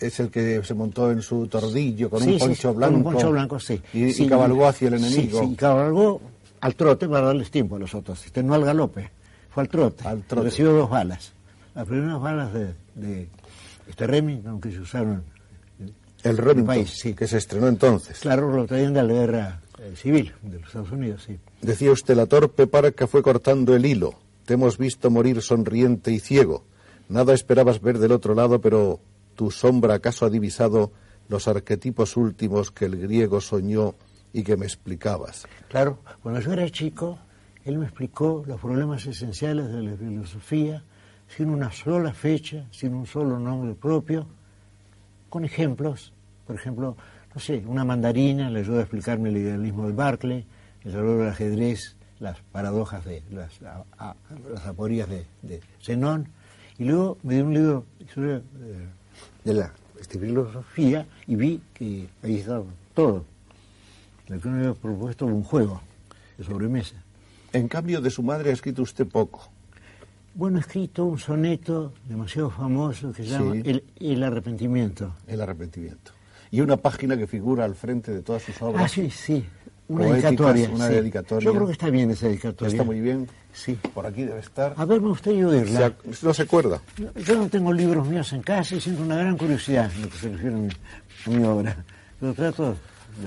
es 0.00 0.20
el 0.20 0.30
que 0.30 0.62
se 0.62 0.74
montó 0.74 1.10
en 1.10 1.22
su 1.22 1.46
tordillo 1.48 2.10
con 2.10 2.22
un 2.22 2.38
poncho 2.38 2.74
blanco. 2.74 2.96
un 2.96 3.02
poncho 3.02 3.30
blanco, 3.30 3.60
sí. 3.60 3.80
Y, 3.92 4.26
cabalgó 4.26 4.66
hacia 4.66 4.88
el 4.88 4.94
enemigo. 4.94 5.40
Sí, 5.40 5.50
y 5.52 5.56
cabalgó 5.56 6.20
al 6.60 6.74
trote 6.74 7.08
para 7.08 7.26
darles 7.26 7.50
tiempo 7.50 7.76
a 7.76 7.78
los 7.78 7.94
otros. 7.94 8.24
Este, 8.24 8.42
no 8.42 8.54
al 8.54 8.64
galope, 8.64 9.10
fue 9.50 9.62
al 9.62 9.68
trote. 9.68 10.06
Al 10.06 10.22
trote. 10.22 10.44
Recibió 10.44 10.72
dos 10.72 10.90
balas. 10.90 11.32
Las 11.74 11.86
primeras 11.86 12.20
balas 12.20 12.52
de, 12.52 12.74
de 12.94 13.28
este 13.88 14.06
Remington 14.06 14.60
que 14.60 14.70
se 14.70 14.80
usaron 14.80 15.24
el 16.22 16.36
Remington, 16.36 16.66
país, 16.66 16.90
sí. 16.90 17.14
que 17.14 17.26
se 17.26 17.38
estrenó 17.38 17.68
entonces. 17.68 18.18
Claro, 18.20 18.52
lo 18.52 18.66
traían 18.66 18.92
de 18.92 19.02
la 19.02 19.12
guerra 19.12 19.60
eh, 19.78 19.94
civil 19.96 20.32
de 20.42 20.58
los 20.58 20.66
Estados 20.66 20.90
Unidos, 20.90 21.22
sí. 21.26 21.38
Decía 21.62 21.92
usted, 21.92 22.16
la 22.16 22.26
torpe 22.26 22.66
parca 22.66 23.06
fue 23.06 23.22
cortando 23.22 23.74
el 23.74 23.86
hilo. 23.86 24.14
Te 24.44 24.54
hemos 24.54 24.78
visto 24.78 25.10
morir 25.10 25.42
sonriente 25.42 26.10
y 26.10 26.20
ciego. 26.20 26.64
Nada 27.08 27.34
esperabas 27.34 27.80
ver 27.80 27.98
del 27.98 28.12
otro 28.12 28.34
lado, 28.34 28.60
pero 28.60 29.00
¿Tu 29.38 29.52
sombra 29.52 29.94
acaso 29.94 30.26
ha 30.26 30.30
divisado 30.30 30.90
los 31.28 31.46
arquetipos 31.46 32.16
últimos 32.16 32.72
que 32.72 32.86
el 32.86 32.96
griego 32.96 33.40
soñó 33.40 33.94
y 34.32 34.42
que 34.42 34.56
me 34.56 34.66
explicabas? 34.66 35.46
Claro, 35.68 36.00
cuando 36.24 36.40
yo 36.40 36.52
era 36.52 36.68
chico, 36.70 37.20
él 37.64 37.78
me 37.78 37.84
explicó 37.84 38.42
los 38.48 38.60
problemas 38.60 39.06
esenciales 39.06 39.70
de 39.70 39.80
la 39.80 39.96
filosofía 39.96 40.82
sin 41.28 41.50
una 41.50 41.70
sola 41.70 42.12
fecha, 42.12 42.66
sin 42.70 42.94
un 42.94 43.06
solo 43.06 43.38
nombre 43.38 43.74
propio, 43.74 44.26
con 45.28 45.44
ejemplos. 45.44 46.12
Por 46.46 46.56
ejemplo, 46.56 46.96
no 47.34 47.40
sé, 47.40 47.62
una 47.66 47.84
mandarina 47.84 48.50
le 48.50 48.60
ayudó 48.60 48.78
a 48.78 48.82
explicarme 48.82 49.28
el 49.28 49.36
idealismo 49.36 49.86
de 49.86 49.92
Barclay, 49.92 50.46
el 50.84 50.92
valor 50.92 51.18
del 51.18 51.28
ajedrez, 51.28 51.96
las 52.20 52.40
paradojas 52.52 53.04
de 53.04 53.22
las, 53.30 53.60
aporías 54.66 55.08
de, 55.08 55.26
de 55.42 55.60
Zenón, 55.80 56.28
y 56.78 56.84
luego 56.84 57.18
me 57.22 57.34
dio 57.34 57.44
un 57.44 57.54
libro 57.54 57.84
sobre 58.14 58.42
de 59.44 59.54
la 59.54 59.72
este, 60.00 60.18
filosofía 60.18 61.06
y 61.26 61.36
vi 61.36 61.60
que 61.74 62.08
ahí 62.22 62.36
estaba 62.36 62.64
todo. 62.94 63.24
Lo 64.28 64.40
que 64.40 64.48
me 64.48 64.58
había 64.58 64.74
propuesto 64.74 65.26
un 65.26 65.42
juego 65.42 65.80
de 66.36 66.44
sobremesa. 66.44 66.96
En 67.52 67.66
cambio, 67.66 68.00
de 68.00 68.10
su 68.10 68.22
madre 68.22 68.50
ha 68.50 68.52
escrito 68.52 68.82
usted 68.82 69.06
poco. 69.06 69.50
Bueno, 70.38 70.58
he 70.58 70.60
escrito 70.60 71.04
un 71.04 71.18
soneto 71.18 71.92
demasiado 72.08 72.48
famoso 72.48 73.10
que 73.12 73.24
se 73.24 73.30
llama 73.30 73.54
Sí. 73.54 73.62
el, 73.64 73.84
El 73.98 74.22
arrepentimiento. 74.22 75.12
El 75.26 75.40
arrepentimiento. 75.40 76.12
Y 76.52 76.60
una 76.60 76.76
página 76.76 77.16
que 77.16 77.26
figura 77.26 77.64
al 77.64 77.74
frente 77.74 78.12
de 78.12 78.22
todas 78.22 78.44
sus 78.44 78.62
obras. 78.62 78.84
Ah, 78.84 78.88
sí, 78.88 79.10
sí. 79.10 79.44
Una 79.88 80.04
dedicatoria. 80.06 80.70
una 80.70 80.86
sí. 80.86 80.94
dedicatoria. 80.94 81.44
Yo 81.44 81.52
creo 81.54 81.66
que 81.66 81.72
está 81.72 81.90
bien 81.90 82.12
esa 82.12 82.28
dedicatoria. 82.28 82.70
Está 82.70 82.84
muy 82.84 83.00
bien. 83.00 83.26
Sí. 83.52 83.76
Por 83.92 84.06
aquí 84.06 84.22
debe 84.22 84.38
estar. 84.38 84.74
A 84.76 84.84
ver, 84.84 85.00
me 85.00 85.08
gustaría 85.08 85.40
Se 85.40 85.46
oírla. 85.46 85.86
ac- 85.88 86.22
no 86.22 86.32
se 86.32 86.42
acuerda. 86.42 86.80
Yo 87.26 87.34
no 87.34 87.48
tengo 87.48 87.72
libros 87.72 88.06
míos 88.06 88.32
en 88.32 88.42
casa 88.42 88.76
y 88.76 88.80
siento 88.80 89.02
una 89.02 89.16
gran 89.16 89.36
curiosidad 89.36 89.90
en 89.92 90.02
lo 90.02 90.08
que 90.08 90.16
se 90.18 90.28
refiere 90.28 90.54
a 90.54 90.58
mi, 90.58 90.68
a 90.68 91.30
mi 91.30 91.44
obra. 91.44 91.84
Pero 92.20 92.34
trato 92.34 92.76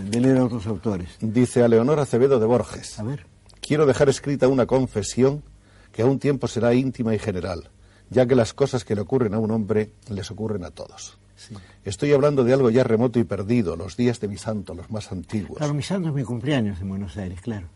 de, 0.09 0.19
leer 0.21 0.37
a 0.37 0.45
otros 0.45 0.65
autores. 0.65 1.09
Dice 1.19 1.61
a 1.61 1.67
Leonor 1.67 1.99
Acevedo 1.99 2.39
de 2.39 2.45
Borges. 2.45 2.97
A 2.99 3.03
ver. 3.03 3.25
Quiero 3.59 3.85
dejar 3.85 4.07
escrita 4.07 4.47
una 4.47 4.65
confesión 4.65 5.43
que 5.91 6.01
a 6.01 6.05
un 6.05 6.19
tiempo 6.19 6.47
será 6.47 6.73
íntima 6.73 7.13
y 7.13 7.19
general, 7.19 7.69
ya 8.09 8.25
que 8.25 8.35
las 8.35 8.53
cosas 8.53 8.83
que 8.85 8.95
le 8.95 9.01
ocurren 9.01 9.33
a 9.33 9.39
un 9.39 9.51
hombre 9.51 9.91
les 10.09 10.29
ocurren 10.31 10.63
a 10.65 10.71
todos. 10.71 11.17
Sí. 11.35 11.55
Estoy 11.85 12.13
hablando 12.13 12.43
de 12.43 12.53
algo 12.53 12.69
ya 12.69 12.83
remoto 12.83 13.17
y 13.19 13.23
perdido, 13.23 13.75
los 13.75 13.97
días 13.97 14.19
de 14.19 14.27
mi 14.27 14.37
santo, 14.37 14.73
los 14.75 14.91
más 14.91 15.11
antiguos. 15.11 15.57
Claro, 15.57 15.73
mi 15.73 15.81
santo 15.83 16.09
es 16.09 16.13
mi 16.15 16.23
cumpleaños 16.23 16.79
en 16.81 16.89
Buenos 16.89 17.17
Aires, 17.17 17.41
claro. 17.41 17.67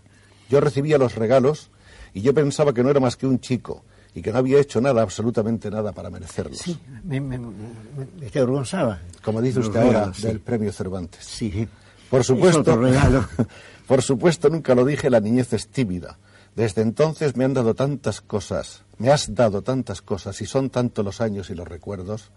Yo 0.49 0.59
recibía 0.59 0.97
los 0.99 1.15
regalos 1.15 1.71
y 2.13 2.21
yo 2.21 2.33
pensaba 2.33 2.73
que 2.73 2.83
no 2.83 2.89
era 2.91 2.99
más 2.99 3.15
que 3.17 3.25
un 3.25 3.39
chico 3.39 3.83
y 4.13 4.21
que 4.21 4.31
no 4.31 4.37
había 4.37 4.59
hecho 4.59 4.79
nada, 4.79 5.01
absolutamente 5.01 5.69
nada 5.71 5.91
para 5.91 6.09
merecerlos. 6.11 6.59
Sí, 6.59 6.79
me, 7.03 7.19
me, 7.19 7.37
me- 7.39 8.29
te 8.31 8.39
avergonzaba. 8.39 9.01
Como 9.23 9.41
dice 9.41 9.59
usted 9.59 9.79
ahora 9.81 10.13
sí. 10.13 10.21
del 10.27 10.39
premio 10.39 10.71
Cervantes. 10.71 11.25
Sí. 11.25 11.67
Por 12.09 12.21
Es 12.21 12.27
supuesto, 12.27 12.59
otro 12.61 12.77
regalo. 12.77 13.25
por 13.87 14.01
supuesto 14.03 14.47
nunca 14.49 14.75
lo 14.75 14.85
dije, 14.85 15.09
la 15.09 15.19
niñez 15.19 15.51
es 15.53 15.67
tímida. 15.67 16.17
Desde 16.55 16.81
entonces 16.81 17.35
me 17.35 17.43
han 17.43 17.53
dado 17.53 17.75
tantas 17.75 18.21
cosas, 18.21 18.83
me 18.97 19.09
has 19.11 19.35
dado 19.35 19.61
tantas 19.61 20.01
cosas 20.01 20.41
y 20.41 20.45
son 20.45 20.69
tanto 20.69 21.03
los 21.03 21.19
años 21.21 21.49
y 21.49 21.55
los 21.55 21.67
recuerdos. 21.67 22.31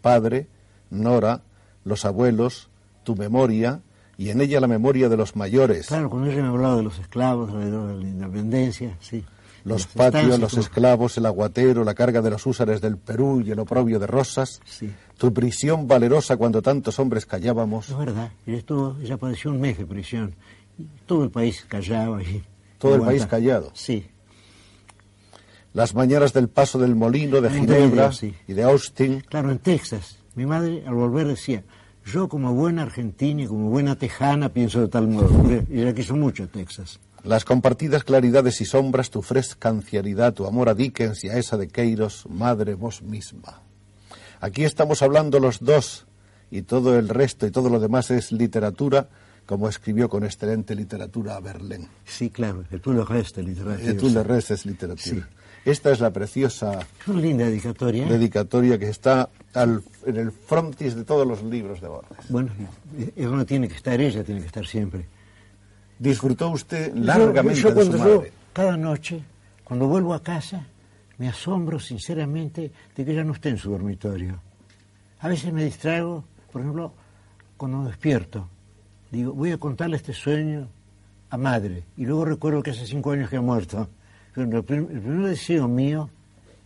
Padre, 0.00 0.46
Nora, 0.90 1.42
los 1.84 2.04
abuelos, 2.04 2.68
tu 3.02 3.16
memoria 3.16 3.80
y 4.18 4.30
en 4.30 4.40
ella 4.40 4.60
la 4.60 4.68
memoria 4.68 5.08
de 5.08 5.16
los 5.16 5.34
mayores, 5.36 5.88
Claro, 5.88 6.08
cuando 6.08 6.30
ella 6.30 6.42
me 6.42 6.48
hablaba 6.48 6.76
de 6.76 6.82
los 6.84 6.98
esclavos, 6.98 7.52
de 7.52 7.70
la 7.70 7.86
de 7.86 7.94
la 7.96 8.08
independencia, 8.08 8.96
sí. 9.00 9.24
los 9.64 9.86
patios, 9.88 10.38
los 10.38 10.56
esclavos, 10.56 11.18
el 11.18 11.26
aguatero, 11.26 11.82
la 11.84 11.94
carga 11.94 12.22
de 12.22 12.30
los 12.30 12.46
húsares 12.46 12.80
del 12.80 12.96
Perú 12.98 13.42
y 13.44 13.50
el 13.50 13.58
oprobio 13.58 13.98
de 13.98 14.06
Rosas, 14.06 14.60
Sí. 14.64 14.92
tu 15.18 15.34
prisión 15.34 15.86
valerosa 15.88 16.36
cuando 16.36 16.62
tantos 16.62 16.98
hombres 17.00 17.26
callábamos, 17.26 17.90
Es 17.90 17.98
verdad, 17.98 18.30
ella, 18.46 18.58
estuvo, 18.58 18.96
ella 19.02 19.16
padeció 19.16 19.50
un 19.50 19.60
mes 19.60 19.76
de 19.76 19.86
prisión. 19.86 20.34
Todo 21.04 21.24
el 21.24 21.30
país 21.30 21.66
callaba 21.68 22.22
y... 22.22 22.44
Todo 22.78 22.96
el 22.96 23.02
país 23.02 23.26
callado. 23.26 23.70
Sí, 23.74 24.06
las 25.76 25.94
mañanas 25.94 26.32
del 26.32 26.48
paso 26.48 26.78
del 26.78 26.96
molino 26.96 27.42
de 27.42 27.50
Ginebra 27.50 28.10
sí. 28.10 28.34
y 28.48 28.54
de 28.54 28.62
Austin, 28.62 29.20
claro, 29.20 29.50
en 29.50 29.58
Texas. 29.58 30.16
Mi 30.34 30.46
madre 30.46 30.82
al 30.86 30.94
volver 30.94 31.26
decía, 31.26 31.64
yo 32.06 32.30
como 32.30 32.54
buena 32.54 32.80
argentina 32.80 33.42
y 33.42 33.46
como 33.46 33.68
buena 33.68 33.94
tejana 33.94 34.48
pienso 34.48 34.80
de 34.80 34.88
tal 34.88 35.06
modo. 35.06 35.28
Porque 35.28 35.66
Ella 35.70 35.94
quiso 35.94 36.16
mucho 36.16 36.48
Texas. 36.48 36.98
Las 37.24 37.44
compartidas 37.44 38.04
claridades 38.04 38.58
y 38.62 38.64
sombras, 38.64 39.10
tu 39.10 39.20
fresca 39.20 39.68
ancianidad, 39.68 40.32
tu 40.32 40.46
amor 40.46 40.70
a 40.70 40.74
Dickens 40.74 41.24
y 41.24 41.28
a 41.28 41.36
esa 41.36 41.58
de 41.58 41.68
Queiros, 41.68 42.24
madre 42.26 42.72
vos 42.72 43.02
misma. 43.02 43.60
Aquí 44.40 44.64
estamos 44.64 45.02
hablando 45.02 45.40
los 45.40 45.62
dos 45.62 46.06
y 46.50 46.62
todo 46.62 46.98
el 46.98 47.10
resto 47.10 47.46
y 47.46 47.50
todo 47.50 47.68
lo 47.68 47.80
demás 47.80 48.10
es 48.10 48.32
literatura, 48.32 49.10
como 49.46 49.68
escribió 49.68 50.08
con 50.08 50.24
excelente 50.24 50.74
literatura 50.74 51.36
a 51.36 51.40
Verlaine. 51.40 51.88
Sí, 52.04 52.30
claro, 52.30 52.64
el 52.70 52.80
tú 52.80 52.92
lo 52.92 53.04
resta, 53.04 53.40
literatura. 53.40 53.90
Eh, 53.90 53.94
tú 53.94 54.08
le 54.10 54.22
res 54.22 54.50
es 54.50 54.66
literatura. 54.66 54.98
Sí. 55.16 55.22
Esta 55.64 55.90
es 55.90 56.00
la 56.00 56.10
preciosa 56.12 56.78
linda 57.06 57.46
dedicatoria. 57.46 58.06
¿eh? 58.06 58.08
dedicatoria 58.10 58.78
que 58.78 58.88
está 58.88 59.30
al- 59.54 59.82
en 60.04 60.16
el 60.16 60.30
frontis 60.32 60.94
de 60.94 61.04
todos 61.04 61.26
los 61.26 61.42
libros 61.42 61.80
de 61.80 61.88
Borges. 61.88 62.16
Bueno, 62.28 62.50
es 63.16 63.24
donde 63.24 63.44
tiene 63.44 63.68
que 63.68 63.74
estar 63.74 64.00
ella, 64.00 64.22
tiene 64.22 64.40
que 64.40 64.46
estar 64.46 64.66
siempre. 64.66 65.06
Disfrutó 65.98 66.50
usted 66.50 66.94
Yo- 66.94 67.02
largamente 67.04 67.60
yo, 67.60 67.70
de 67.72 67.84
su 67.84 67.88
cuando 67.90 67.96
yo, 68.08 68.16
madre. 68.18 68.32
cada 68.52 68.76
noche, 68.76 69.22
cuando 69.64 69.88
vuelvo 69.88 70.14
a 70.14 70.22
casa, 70.22 70.66
me 71.18 71.28
asombro 71.28 71.80
sinceramente 71.80 72.70
de 72.94 73.04
que 73.04 73.12
ella 73.12 73.24
no 73.24 73.32
esté 73.32 73.48
en 73.48 73.58
su 73.58 73.70
dormitorio. 73.70 74.40
A 75.20 75.28
veces 75.28 75.52
me 75.52 75.64
distraigo, 75.64 76.24
por 76.52 76.60
ejemplo, 76.60 76.92
cuando 77.56 77.78
me 77.78 77.88
despierto. 77.88 78.48
Digo, 79.10 79.32
voy 79.32 79.52
a 79.52 79.58
contarle 79.58 79.96
este 79.96 80.12
sueño 80.12 80.68
a 81.30 81.36
madre. 81.36 81.84
Y 81.96 82.04
luego 82.06 82.24
recuerdo 82.24 82.62
que 82.62 82.70
hace 82.70 82.86
cinco 82.86 83.12
años 83.12 83.30
que 83.30 83.36
ha 83.36 83.40
muerto. 83.40 83.88
Pero 84.34 84.58
el, 84.58 84.64
prim- 84.64 84.88
el 84.90 85.00
primer 85.00 85.28
deseo 85.28 85.66
mío, 85.68 86.10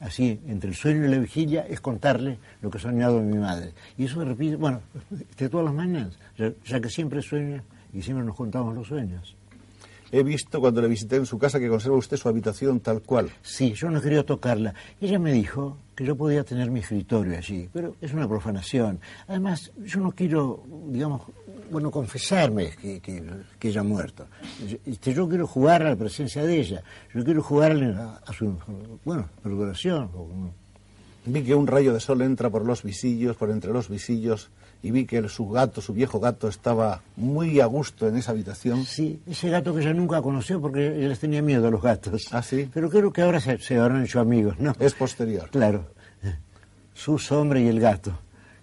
así, 0.01 0.41
entre 0.49 0.71
el 0.71 0.75
sueño 0.77 1.05
y 1.05 1.09
la 1.09 1.19
vigilia, 1.19 1.67
es 1.69 1.81
contarle 1.81 2.39
lo 2.63 2.71
que 2.71 2.79
he 2.79 2.81
soñado 2.81 3.21
mi 3.21 3.39
madre. 3.39 3.73
Y 3.97 4.05
eso 4.05 4.19
me 4.19 4.25
repite, 4.25 4.57
bueno, 4.57 4.81
de 5.39 5.49
todas 5.49 5.67
las 5.67 5.75
mañanas, 5.75 6.19
ya, 6.37 6.53
ya 6.67 6.81
que 6.81 6.89
siempre 6.89 7.23
sueña 7.23 7.63
y 7.93 8.03
siempre 8.03 8.25
nos 8.25 8.37
contamos 8.37 8.75
los 8.75 8.89
sueños. 8.89 9.37
He 10.13 10.23
visto 10.23 10.61
cuando 10.61 10.81
le 10.83 10.89
visité 10.89 11.17
en 11.17 11.27
su 11.27 11.39
casa 11.39 11.61
que 11.61 11.69
conserva 11.69 11.97
usted 11.97 12.17
su 12.17 12.29
habitación 12.29 12.81
tal 12.81 13.01
cual. 13.03 13.31
Sí, 13.43 13.73
yo 13.75 13.91
no 13.91 14.01
quería 14.01 14.25
tocarla. 14.25 14.75
Ella 15.01 15.19
me 15.19 15.33
dijo 15.33 15.77
que 15.95 16.05
yo 16.05 16.17
podía 16.17 16.43
tener 16.45 16.71
mi 16.71 16.81
escritorio 16.81 17.37
allí, 17.39 17.69
pero 17.73 17.95
es 18.01 18.13
una 18.13 18.27
profanación. 18.29 18.99
Además, 19.29 19.71
yo 19.85 20.01
no 20.01 20.11
quiero, 20.13 20.65
digamos, 20.89 21.23
bueno, 21.71 21.91
confesarme 21.93 22.71
que, 22.81 22.99
que, 23.01 23.23
que 23.59 23.69
ella 23.69 23.81
ha 23.83 23.85
muerto. 23.85 24.27
Yo, 24.69 24.77
este, 24.87 25.15
yo 25.15 25.29
quiero 25.29 25.47
jugar 25.47 25.83
a 25.83 25.91
la 25.91 25.97
presencia 25.97 26.43
de 26.43 26.59
ella. 26.59 26.83
Yo 27.15 27.23
quiero 27.25 27.43
jugarle 27.43 27.95
a, 27.95 28.21
a 28.27 28.33
su, 28.33 28.57
bueno, 29.05 29.29
como- 29.43 30.53
Vi 31.27 31.43
que 31.43 31.55
un 31.55 31.67
rayo 31.67 31.93
de 31.93 32.01
sol 32.01 32.23
entra 32.23 32.49
por 32.49 32.65
los 32.65 32.83
visillos, 32.83 33.37
por 33.37 33.51
entre 33.51 33.73
los 33.73 33.89
visillos, 33.91 34.51
y 34.83 34.91
vi 34.91 35.05
que 35.05 35.29
su 35.29 35.49
gato, 35.49 35.81
su 35.81 35.93
viejo 35.93 36.21
gato, 36.21 36.49
estaba 36.49 37.03
muy 37.17 37.61
a 37.61 37.67
gusto 37.67 38.09
en 38.09 38.17
esa 38.17 38.33
habitación. 38.33 38.85
Sí, 38.85 39.21
ese 39.27 39.51
gato 39.51 39.75
que 39.75 39.81
ella 39.83 39.93
nunca 39.93 40.23
conoció 40.23 40.61
porque 40.61 40.99
ella 40.99 41.09
les 41.09 41.19
tenía 41.19 41.43
miedo 41.43 41.69
a 41.69 41.71
los 41.71 41.83
gatos. 41.83 42.29
¿Ah, 42.33 42.43
sí? 42.43 42.69
Pero 42.73 42.89
creo 42.89 43.13
que 43.13 43.23
ahora 43.23 43.41
se, 43.41 43.59
se 43.59 43.79
habrán 43.79 44.05
hecho 44.05 44.21
amigos, 44.21 44.59
¿no? 44.59 44.75
Es 44.79 44.95
posterior. 44.95 45.51
Claro. 45.51 45.85
Su 46.95 47.19
sombra 47.19 47.61
y 47.61 47.69
el 47.69 47.81
gato. 47.81 48.13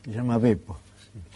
Se 0.03 0.11
llama 0.11 0.37
Beppo. 0.37 0.77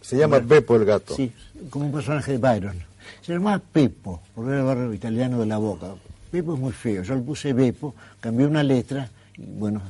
Se 0.01 0.17
llama 0.17 0.39
Beppo 0.39 0.75
el 0.75 0.85
gato. 0.85 1.15
Sí, 1.15 1.31
como 1.69 1.85
un 1.85 1.91
personaje 1.91 2.33
de 2.33 2.37
Byron. 2.37 2.77
Se 3.21 3.33
llamaba 3.33 3.59
Pepo, 3.59 4.21
porque 4.33 4.51
era 4.51 4.59
el 4.59 4.65
barrio 4.65 4.93
italiano 4.93 5.39
de 5.39 5.45
la 5.45 5.57
boca. 5.57 5.87
Pepo 6.31 6.53
es 6.53 6.59
muy 6.59 6.71
feo. 6.71 7.03
Yo 7.03 7.15
le 7.15 7.21
puse 7.21 7.53
Beppo, 7.53 7.93
cambié 8.19 8.47
una 8.47 8.63
letra 8.63 9.09
y 9.37 9.45
bueno, 9.45 9.81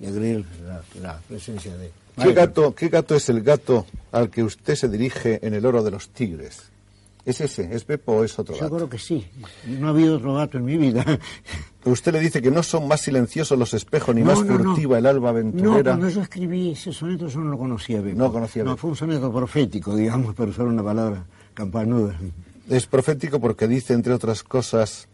le 0.00 0.08
agregué 0.08 0.44
la, 0.66 0.82
la 1.00 1.18
presencia 1.28 1.76
de. 1.76 1.90
¿Qué 2.22 2.32
gato, 2.32 2.74
¿Qué 2.74 2.88
gato 2.88 3.14
es 3.16 3.28
el 3.28 3.42
gato 3.42 3.86
al 4.12 4.30
que 4.30 4.42
usted 4.42 4.74
se 4.76 4.88
dirige 4.88 5.44
en 5.46 5.54
el 5.54 5.66
oro 5.66 5.82
de 5.82 5.90
los 5.90 6.08
tigres? 6.10 6.70
¿Es 7.26 7.40
ese? 7.40 7.74
¿Es 7.74 7.86
Beppo 7.86 8.12
o 8.12 8.24
es 8.24 8.38
otro 8.38 8.54
Yo 8.54 8.60
creo 8.66 8.70
gato? 8.72 8.88
que 8.90 8.98
sí. 8.98 9.26
No 9.66 9.86
ha 9.86 9.90
habido 9.90 10.16
otro 10.16 10.34
gato 10.34 10.58
en 10.58 10.64
mi 10.66 10.76
vida. 10.76 11.04
Usted 11.86 12.12
le 12.12 12.20
dice 12.20 12.40
que 12.42 12.50
no 12.50 12.62
son 12.62 12.86
más 12.86 13.00
silenciosos 13.00 13.58
los 13.58 13.72
espejos 13.74 14.14
ni 14.14 14.20
No, 14.20 14.26
más 14.28 14.44
no, 14.44 14.58
no. 14.58 14.64
furtiva 14.74 14.98
el 14.98 15.06
alba 15.06 15.32
No, 15.32 15.38
aventurera. 15.38 15.92
cuando 15.92 16.08
yo 16.10 16.20
escribí 16.22 16.70
ese 16.72 16.92
soneto 16.92 17.26
yo 17.28 17.40
no 17.40 17.50
lo 17.50 17.58
conocía 17.58 18.00
Beppo. 18.02 18.18
No 18.18 18.30
conocía 18.32 18.62
No, 18.62 18.76
fue 18.76 18.90
un 18.90 18.96
soneto 18.96 19.32
profético, 19.32 19.96
digamos, 19.96 20.34
para 20.34 20.50
usar 20.50 20.66
una 20.66 20.82
palabra 20.82 21.24
campanuda. 21.54 22.14
Es 22.68 22.86
profético 22.86 23.40
porque 23.40 23.66
dice, 23.68 23.92
entre 23.94 24.12
otras 24.12 24.42
cosas, 24.42 25.08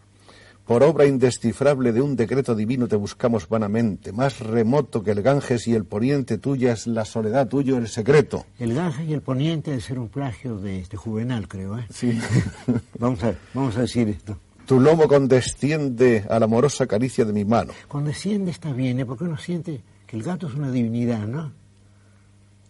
por 0.70 0.84
obra 0.84 1.04
indescifrable 1.04 1.90
de 1.92 2.00
un 2.00 2.14
decreto 2.14 2.54
divino 2.54 2.86
te 2.86 2.94
buscamos 2.94 3.48
vanamente, 3.48 4.12
más 4.12 4.38
remoto 4.38 5.02
que 5.02 5.10
el 5.10 5.20
Ganges 5.20 5.66
y 5.66 5.74
el 5.74 5.84
poniente 5.84 6.38
tuya 6.38 6.74
es 6.74 6.86
la 6.86 7.04
soledad 7.04 7.48
tuyo 7.48 7.76
el 7.76 7.88
secreto. 7.88 8.46
El 8.56 8.74
Ganges 8.74 9.08
y 9.08 9.12
el 9.12 9.20
Poniente 9.20 9.72
de 9.72 9.80
ser 9.80 9.98
un 9.98 10.08
plagio 10.08 10.58
de 10.58 10.78
este 10.78 10.96
Juvenal, 10.96 11.48
creo, 11.48 11.76
¿eh? 11.76 11.86
Sí. 11.92 12.16
Vamos 13.00 13.20
a, 13.24 13.34
vamos 13.52 13.76
a 13.78 13.80
decir 13.80 14.10
esto. 14.10 14.38
tu 14.64 14.78
lomo 14.78 15.08
condesciende 15.08 16.24
a 16.30 16.38
la 16.38 16.44
amorosa 16.44 16.86
caricia 16.86 17.24
de 17.24 17.32
mi 17.32 17.44
mano. 17.44 17.72
Cuando 17.88 18.10
desciende 18.10 18.52
está 18.52 18.72
bien, 18.72 19.00
¿eh? 19.00 19.04
porque 19.04 19.24
uno 19.24 19.38
siente 19.38 19.80
que 20.06 20.16
el 20.16 20.22
gato 20.22 20.46
es 20.46 20.54
una 20.54 20.70
divinidad, 20.70 21.26
¿no? 21.26 21.50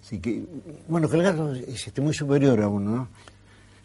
Así 0.03 0.21
que, 0.21 0.43
bueno, 0.89 1.07
que 1.07 1.17
el 1.17 1.23
gato 1.23 1.53
es 1.53 1.87
este, 1.87 2.01
muy 2.01 2.15
superior 2.15 2.63
a 2.63 2.69
uno, 2.69 2.97
¿no? 2.97 3.09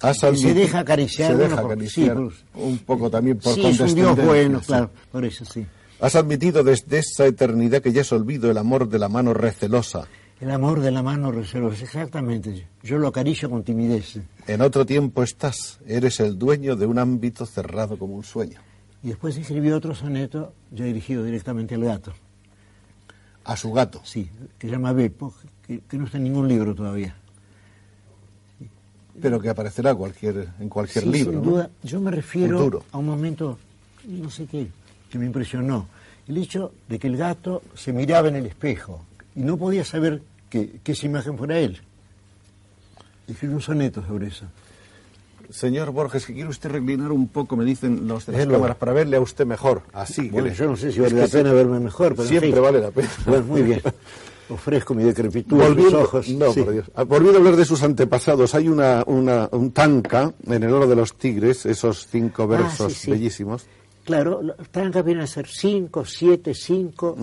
Has 0.02 0.18
Que 0.20 0.20
se 0.20 0.28
admiti- 0.28 0.54
deja 0.54 0.80
acariciar, 0.80 1.28
Se 1.32 1.36
bueno, 1.36 1.50
deja 1.50 1.62
por- 1.62 1.72
acariciar 1.72 2.18
sí, 2.18 2.44
un 2.56 2.78
poco 2.80 3.10
también 3.10 3.38
por 3.38 3.54
sí, 3.56 3.66
es 3.66 3.80
un 3.80 3.96
Dios 3.96 4.16
bueno, 4.18 4.60
claro, 4.62 4.92
por 5.12 5.24
eso 5.26 5.46
sí. 5.46 5.66
Has 6.02 6.16
admitido 6.16 6.64
desde 6.64 6.98
esa 7.00 7.26
eternidad 7.26 7.82
que 7.82 7.94
ya 7.94 8.02
es 8.02 8.12
olvido 8.12 8.52
el 8.52 8.58
amor 8.58 8.90
de 8.90 9.00
la 9.00 9.08
mano 9.10 9.34
recelosa. 9.34 10.08
El 10.42 10.52
amor 10.52 10.82
de 10.82 10.92
la 10.92 11.02
mano 11.02 11.32
reservosa, 11.32 11.86
exactamente. 11.86 12.68
Yo 12.84 12.98
lo 12.98 13.08
acaricio 13.08 13.50
con 13.50 13.64
timidez. 13.64 14.20
En 14.48 14.62
otro 14.62 14.86
tiempo 14.86 15.24
estás, 15.24 15.80
eres 15.88 16.20
el 16.20 16.38
dueño 16.38 16.76
de 16.76 16.86
un 16.86 17.00
ámbito 17.00 17.46
cerrado 17.46 17.98
como 17.98 18.16
un 18.16 18.24
sueño. 18.26 18.60
Y 19.02 19.08
después 19.10 19.38
escribí 19.38 19.72
otro 19.72 19.96
soneto 19.96 20.54
ya 20.72 20.84
dirigido 20.84 21.24
directamente 21.24 21.76
al 21.76 21.86
gato, 21.86 22.14
A 23.46 23.56
su 23.56 23.72
gato. 23.72 24.02
sí, 24.04 24.30
que 24.58 24.68
se 24.68 24.74
llama 24.74 24.92
Beppo, 24.92 25.34
que, 25.66 25.80
que 25.88 25.98
no 25.98 26.06
está 26.06 26.18
en 26.18 26.26
ningún 26.26 26.48
libro 26.50 26.76
todavía. 26.76 27.16
Pero 29.22 29.40
que 29.40 29.50
aparecerá 29.50 29.94
cualquier, 29.96 30.50
en 30.60 30.70
cualquier 30.70 31.04
Sí, 31.06 31.10
libro. 31.12 31.32
sin 31.34 31.42
¿no? 31.44 31.52
duda. 31.52 31.70
Yo 31.84 32.00
me 32.02 32.12
refiero 32.12 32.58
Futuro. 32.58 32.84
a 32.92 32.98
un 32.98 33.06
momento, 33.06 33.58
no 34.08 34.30
sé 34.30 34.46
qué, 34.46 34.68
que 35.10 35.18
me 35.18 35.26
impresionó. 35.26 35.88
el 36.28 36.38
hecho 36.38 36.72
de 36.90 36.98
que 36.98 37.06
el 37.08 37.18
gato 37.18 37.62
se 37.76 37.94
miraba 37.94 38.28
en 38.30 38.36
el 38.38 38.46
espejo 38.48 39.06
y 39.36 39.42
no 39.42 39.58
podía 39.58 39.86
saber 39.86 40.22
que, 40.50 40.80
que 40.84 40.94
esa 40.94 41.06
imagen 41.06 41.38
fuera 41.38 41.60
él. 41.60 41.80
Escribí 43.28 43.54
un 43.54 43.62
soneto 43.62 44.04
sobre 44.06 44.28
eso. 44.28 44.46
Señor 45.52 45.92
Borges, 45.92 46.26
que 46.26 46.34
quiere 46.34 46.50
usted 46.50 46.72
reclinar 46.72 47.12
un 47.12 47.28
poco, 47.28 47.56
me 47.56 47.64
dicen 47.66 48.08
los 48.08 48.26
de 48.26 48.32
las 48.32 48.40
Déjelo. 48.40 48.54
cámaras, 48.58 48.78
para 48.78 48.94
verle 48.94 49.18
a 49.18 49.22
usted 49.22 49.46
mejor. 49.46 49.84
Así. 49.94 50.24
que 50.24 50.32
Bueno, 50.32 50.48
le- 50.48 50.56
yo 50.56 50.66
no 50.68 50.76
sé 50.76 50.92
si 50.92 50.98
Es 50.98 51.04
vale 51.04 51.14
que 51.16 51.22
la 51.22 51.28
sí, 51.28 51.34
pena 51.34 51.54
verme 51.54 51.80
mejor, 51.80 52.10
pero 52.16 52.24
en 52.24 52.30
Siempre 52.30 52.52
fin. 52.54 52.62
vale 52.62 52.82
la 52.82 52.90
pena. 52.92 53.10
Bueno, 53.28 53.46
muy 53.46 53.62
bien. 53.62 53.82
Ofrezco 54.50 54.94
mi 54.94 55.04
decrepitud, 55.04 55.58
Volviendo, 55.58 56.02
ojos. 56.02 56.30
no, 56.30 56.52
Sí. 56.54 56.62
por 56.62 56.74
Dios. 56.74 56.92
Ah, 56.96 57.04
Volviendo 57.04 57.38
a 57.38 57.42
hablar 57.42 57.56
de 57.56 57.66
sus 57.66 57.82
antepasados, 57.84 58.54
hay 58.56 58.70
una, 58.70 59.04
una- 59.08 59.50
un 59.52 59.72
tanca 59.72 60.34
en 60.48 60.64
el 60.64 60.72
oro 60.74 60.86
de 60.88 60.96
los 60.96 61.14
tigres, 61.16 61.66
esos 61.66 62.08
cinco 62.08 62.48
versos 62.48 62.82
Ah, 62.82 62.90
sí, 62.90 62.96
sí. 63.06 63.12
bellísimos. 63.12 63.66
Claro, 64.04 64.42
tanca 64.72 65.02
viene 65.02 65.24
a 65.24 65.28
ser 65.28 65.48
5, 65.48 66.06
7, 66.06 66.54
5, 66.54 67.16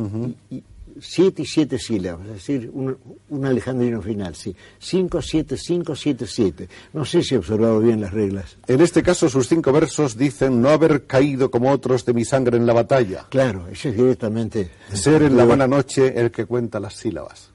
7 1.01 1.43
y 1.43 1.47
7 1.47 1.79
sílabas, 1.79 2.27
es 2.27 2.33
decir, 2.35 2.71
un, 2.73 2.97
un 3.29 3.45
alejandrino 3.47 4.01
final, 4.03 4.35
sí. 4.35 4.55
5, 4.79 5.23
7, 5.23 5.57
5, 5.57 5.95
7, 5.97 6.27
7. 6.27 6.69
No 6.93 7.05
sé 7.05 7.23
si 7.23 7.35
he 7.35 7.39
observado 7.39 7.81
bien 7.81 8.01
las 8.01 8.13
reglas. 8.13 8.57
En 8.67 8.81
este 8.81 9.03
caso, 9.03 9.29
sus 9.29 9.49
cinco 9.49 9.73
versos 9.73 10.17
dicen 10.17 10.61
no 10.61 10.69
haber 10.71 11.07
caído 11.07 11.51
como 11.51 11.71
otros 11.71 12.05
de 12.05 12.15
mi 12.15 12.25
sangre 12.25 12.57
en 12.57 12.67
la 12.67 12.73
batalla, 12.73 13.27
Claro, 13.31 13.67
eso 13.69 13.89
es 13.89 13.97
directamente... 13.97 14.71
ser 14.93 15.23
en 15.23 15.37
la 15.37 15.45
buena 15.45 15.67
noche 15.67 16.19
el 16.21 16.31
que 16.31 16.47
cuenta 16.47 16.81
las 16.81 16.95
sílabas. 16.95 17.51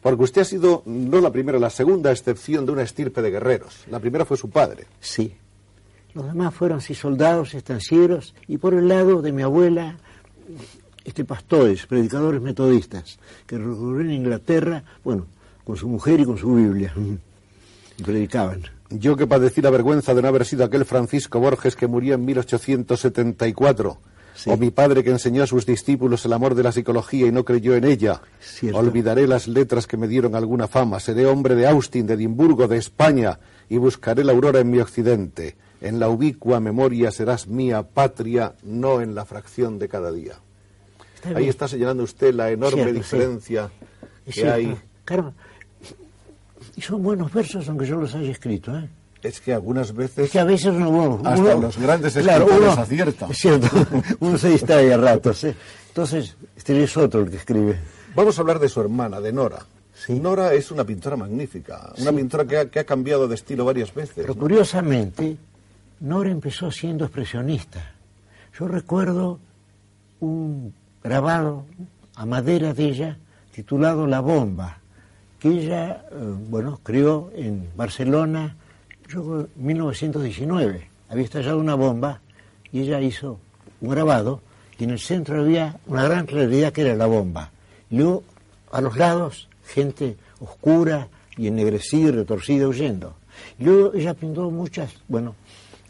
Porque 0.00 0.24
usted 0.24 0.42
ha 0.42 0.44
sido 0.44 0.82
no 0.84 1.20
la 1.20 1.30
primera, 1.30 1.58
la 1.58 1.70
segunda 1.70 2.10
excepción 2.10 2.66
de 2.66 2.72
una 2.72 2.82
estirpe 2.82 3.22
de 3.22 3.30
guerreros. 3.30 3.84
La 3.90 4.00
primera 4.00 4.24
fue 4.24 4.36
su 4.36 4.50
padre. 4.50 4.86
Sí. 5.00 5.34
Los 6.14 6.26
demás 6.26 6.54
fueron 6.54 6.80
sí 6.80 6.94
soldados, 6.94 7.54
estancieros, 7.54 8.34
y 8.48 8.58
por 8.58 8.74
el 8.74 8.88
lado 8.88 9.22
de 9.22 9.32
mi 9.32 9.42
abuela, 9.42 9.96
este 11.04 11.24
pastores, 11.24 11.86
predicadores 11.86 12.40
metodistas, 12.40 13.18
que 13.46 13.58
recorrieron 13.58 14.12
Inglaterra, 14.12 14.84
bueno, 15.04 15.26
con 15.64 15.76
su 15.76 15.88
mujer 15.88 16.20
y 16.20 16.24
con 16.24 16.38
su 16.38 16.54
Biblia, 16.54 16.92
y 17.98 18.02
predicaban. 18.02 18.62
Yo 18.90 19.16
que 19.16 19.26
padecí 19.26 19.62
la 19.62 19.70
vergüenza 19.70 20.14
de 20.14 20.22
no 20.22 20.28
haber 20.28 20.44
sido 20.44 20.64
aquel 20.64 20.84
Francisco 20.84 21.40
Borges 21.40 21.76
que 21.76 21.86
murió 21.86 22.14
en 22.14 22.24
1874. 22.24 23.98
Sí. 24.34 24.50
O 24.50 24.56
mi 24.56 24.70
padre 24.70 25.04
que 25.04 25.10
enseñó 25.10 25.42
a 25.42 25.46
sus 25.46 25.66
discípulos 25.66 26.24
el 26.24 26.32
amor 26.32 26.54
de 26.54 26.62
la 26.62 26.72
psicología 26.72 27.26
y 27.26 27.32
no 27.32 27.44
creyó 27.44 27.74
en 27.74 27.84
ella. 27.84 28.20
Cierto. 28.40 28.78
Olvidaré 28.78 29.26
las 29.26 29.46
letras 29.46 29.86
que 29.86 29.96
me 29.96 30.08
dieron 30.08 30.34
alguna 30.34 30.68
fama. 30.68 31.00
Seré 31.00 31.26
hombre 31.26 31.54
de 31.54 31.66
Austin, 31.66 32.06
de 32.06 32.14
Edimburgo, 32.14 32.66
de 32.66 32.78
España 32.78 33.38
y 33.68 33.76
buscaré 33.76 34.24
la 34.24 34.32
aurora 34.32 34.60
en 34.60 34.70
mi 34.70 34.78
occidente. 34.78 35.56
En 35.80 35.98
la 35.98 36.08
ubicua 36.08 36.60
memoria 36.60 37.10
serás 37.10 37.46
mía, 37.46 37.82
patria, 37.82 38.54
no 38.62 39.00
en 39.00 39.14
la 39.14 39.24
fracción 39.24 39.78
de 39.78 39.88
cada 39.88 40.12
día. 40.12 40.34
Está 41.24 41.38
Ahí 41.38 41.48
está 41.48 41.68
señalando 41.68 42.02
usted 42.02 42.34
la 42.34 42.50
enorme 42.50 42.82
Cierto, 42.82 42.92
sí. 42.92 42.98
diferencia 42.98 43.70
que 44.30 44.50
hay. 44.50 44.76
Claro. 45.04 45.32
Y 46.76 46.80
son 46.80 47.02
buenos 47.02 47.32
versos, 47.32 47.68
aunque 47.68 47.86
yo 47.86 47.96
los 47.96 48.14
haya 48.14 48.30
escrito, 48.30 48.76
¿eh? 48.76 48.88
Es 49.22 49.40
que 49.40 49.52
algunas 49.52 49.94
veces 49.94 50.26
Es 50.26 50.30
que 50.32 50.40
a 50.40 50.44
veces 50.44 50.66
uno, 50.66 50.90
bueno, 50.90 51.20
Hasta 51.24 51.40
uno- 51.54 51.60
los 51.60 51.78
grandes 51.78 52.12
claro, 52.14 52.44
escritores 52.44 52.72
uno- 52.72 52.82
aciertan. 52.82 53.30
Es 53.30 53.38
cierto, 53.40 53.68
uno 54.20 54.38
se 54.38 54.48
distrae 54.48 54.92
a 54.92 54.96
ratos, 54.96 55.44
¿eh? 55.44 55.54
Entonces, 55.88 56.36
este 56.56 56.82
es 56.82 56.96
otro 56.96 57.20
el 57.20 57.30
que 57.30 57.36
escribe. 57.36 57.78
Vamos 58.16 58.36
a 58.36 58.40
hablar 58.40 58.58
de 58.58 58.68
su 58.68 58.80
hermana, 58.80 59.20
de 59.20 59.32
Nora. 59.32 59.64
Sí. 59.94 60.18
Nora 60.18 60.52
es 60.54 60.70
una 60.72 60.82
pintora 60.84 61.16
magnífica, 61.16 61.92
una 61.98 62.12
pintora 62.12 62.44
que 62.46 62.58
ha, 62.58 62.66
que 62.68 62.80
ha 62.80 62.84
cambiado 62.84 63.28
de 63.28 63.36
estilo 63.36 63.64
varias 63.64 63.94
veces. 63.94 64.14
Pero 64.16 64.34
¿no? 64.34 64.40
curiosamente, 64.40 65.36
Nora 66.00 66.30
empezó 66.30 66.70
siendo 66.72 67.04
expresionista. 67.04 67.92
Yo 68.58 68.66
recuerdo 68.66 69.38
un 70.20 70.74
grabado 71.02 71.64
a 72.14 72.26
madera 72.26 72.74
de 72.74 72.84
ella 72.84 73.18
titulado 73.52 74.06
La 74.06 74.20
Bomba, 74.20 74.78
que 75.38 75.48
ella, 75.48 76.04
eh, 76.10 76.14
bueno, 76.48 76.80
creó 76.82 77.30
en 77.34 77.68
Barcelona, 77.76 78.56
yo 79.08 79.22
creo, 79.22 79.40
en 79.40 79.66
1919. 79.66 80.88
Había 81.08 81.24
estallado 81.24 81.58
una 81.58 81.74
bomba 81.74 82.20
y 82.70 82.80
ella 82.80 83.00
hizo 83.00 83.38
un 83.80 83.90
grabado 83.90 84.40
y 84.78 84.84
en 84.84 84.90
el 84.90 84.98
centro 84.98 85.40
había 85.40 85.78
una 85.86 86.04
gran 86.04 86.26
claridad 86.26 86.72
que 86.72 86.82
era 86.82 86.94
la 86.94 87.06
bomba. 87.06 87.50
Y 87.90 87.98
luego, 87.98 88.22
a 88.70 88.80
los 88.80 88.96
lados, 88.96 89.48
gente 89.66 90.16
oscura 90.40 91.08
y 91.36 91.48
ennegrecida 91.48 92.08
y 92.08 92.12
retorcida 92.12 92.68
huyendo. 92.68 93.16
Y 93.58 93.64
luego 93.64 93.92
ella 93.94 94.14
pintó 94.14 94.50
muchas, 94.50 94.94
bueno, 95.08 95.34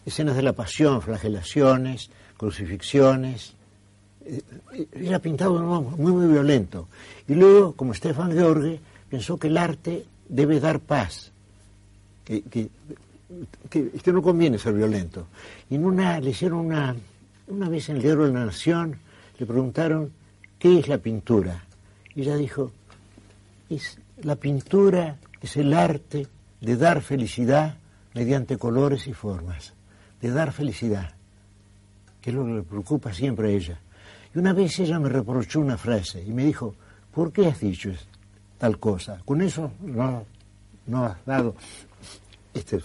escenas 0.04 0.34
de 0.34 0.42
la 0.42 0.52
pasión, 0.52 1.00
flagelaciones, 1.02 2.10
crucifixiones. 2.36 3.54
Eh, 4.24 4.42
un 5.48 5.66
modo 5.66 5.82
muy, 5.82 6.12
muy 6.12 6.32
violento. 6.32 6.88
Y 7.28 7.34
luego, 7.34 7.72
como 7.74 7.94
Stefan 7.94 8.32
George, 8.32 8.80
pensó 9.08 9.38
que 9.38 9.48
el 9.48 9.56
arte 9.56 10.04
debe 10.28 10.60
dar 10.60 10.80
paz, 10.80 11.32
que, 12.24 12.42
que 12.42 14.12
no 14.12 14.22
conviene 14.22 14.58
ser 14.58 14.74
violento. 14.74 15.26
Y 15.70 15.76
en 15.76 15.84
una, 15.84 16.20
le 16.20 16.30
hicieron 16.30 16.60
una, 16.60 16.94
una 17.48 17.68
vez 17.68 17.88
en 17.88 17.96
el 17.96 18.02
diario 18.02 18.24
de 18.24 18.32
la 18.32 18.46
Nación, 18.46 18.96
le 19.38 19.46
preguntaron, 19.46 20.12
¿qué 20.58 20.78
es 20.78 20.88
la 20.88 20.98
pintura? 20.98 21.64
Y 22.14 22.22
ella 22.22 22.36
dijo, 22.36 22.70
es, 23.68 23.98
la 24.22 24.36
pintura 24.36 25.16
es 25.40 25.56
el 25.56 25.72
arte 25.74 26.26
de 26.60 26.76
dar 26.76 27.02
felicidad 27.02 27.76
mediante 28.14 28.58
colores 28.58 29.06
y 29.06 29.12
formas, 29.12 29.72
de 30.20 30.30
dar 30.30 30.52
felicidad, 30.52 31.14
que 32.20 32.30
es 32.30 32.36
lo 32.36 32.44
que 32.44 32.52
le 32.52 32.62
preocupa 32.62 33.12
siempre 33.12 33.48
a 33.48 33.50
ella. 33.50 33.80
Y 34.34 34.38
una 34.38 34.52
vez 34.52 34.78
ella 34.80 34.98
me 34.98 35.08
reprochó 35.08 35.60
una 35.60 35.76
frase 35.76 36.22
y 36.22 36.30
me 36.32 36.44
dijo, 36.44 36.74
¿por 37.12 37.32
qué 37.32 37.46
has 37.48 37.60
dicho 37.60 37.90
tal 38.58 38.78
cosa? 38.78 39.20
Con 39.24 39.42
eso 39.42 39.72
no, 39.82 40.24
no 40.86 41.04
has 41.06 41.24
dado 41.26 41.54
este, 42.54 42.80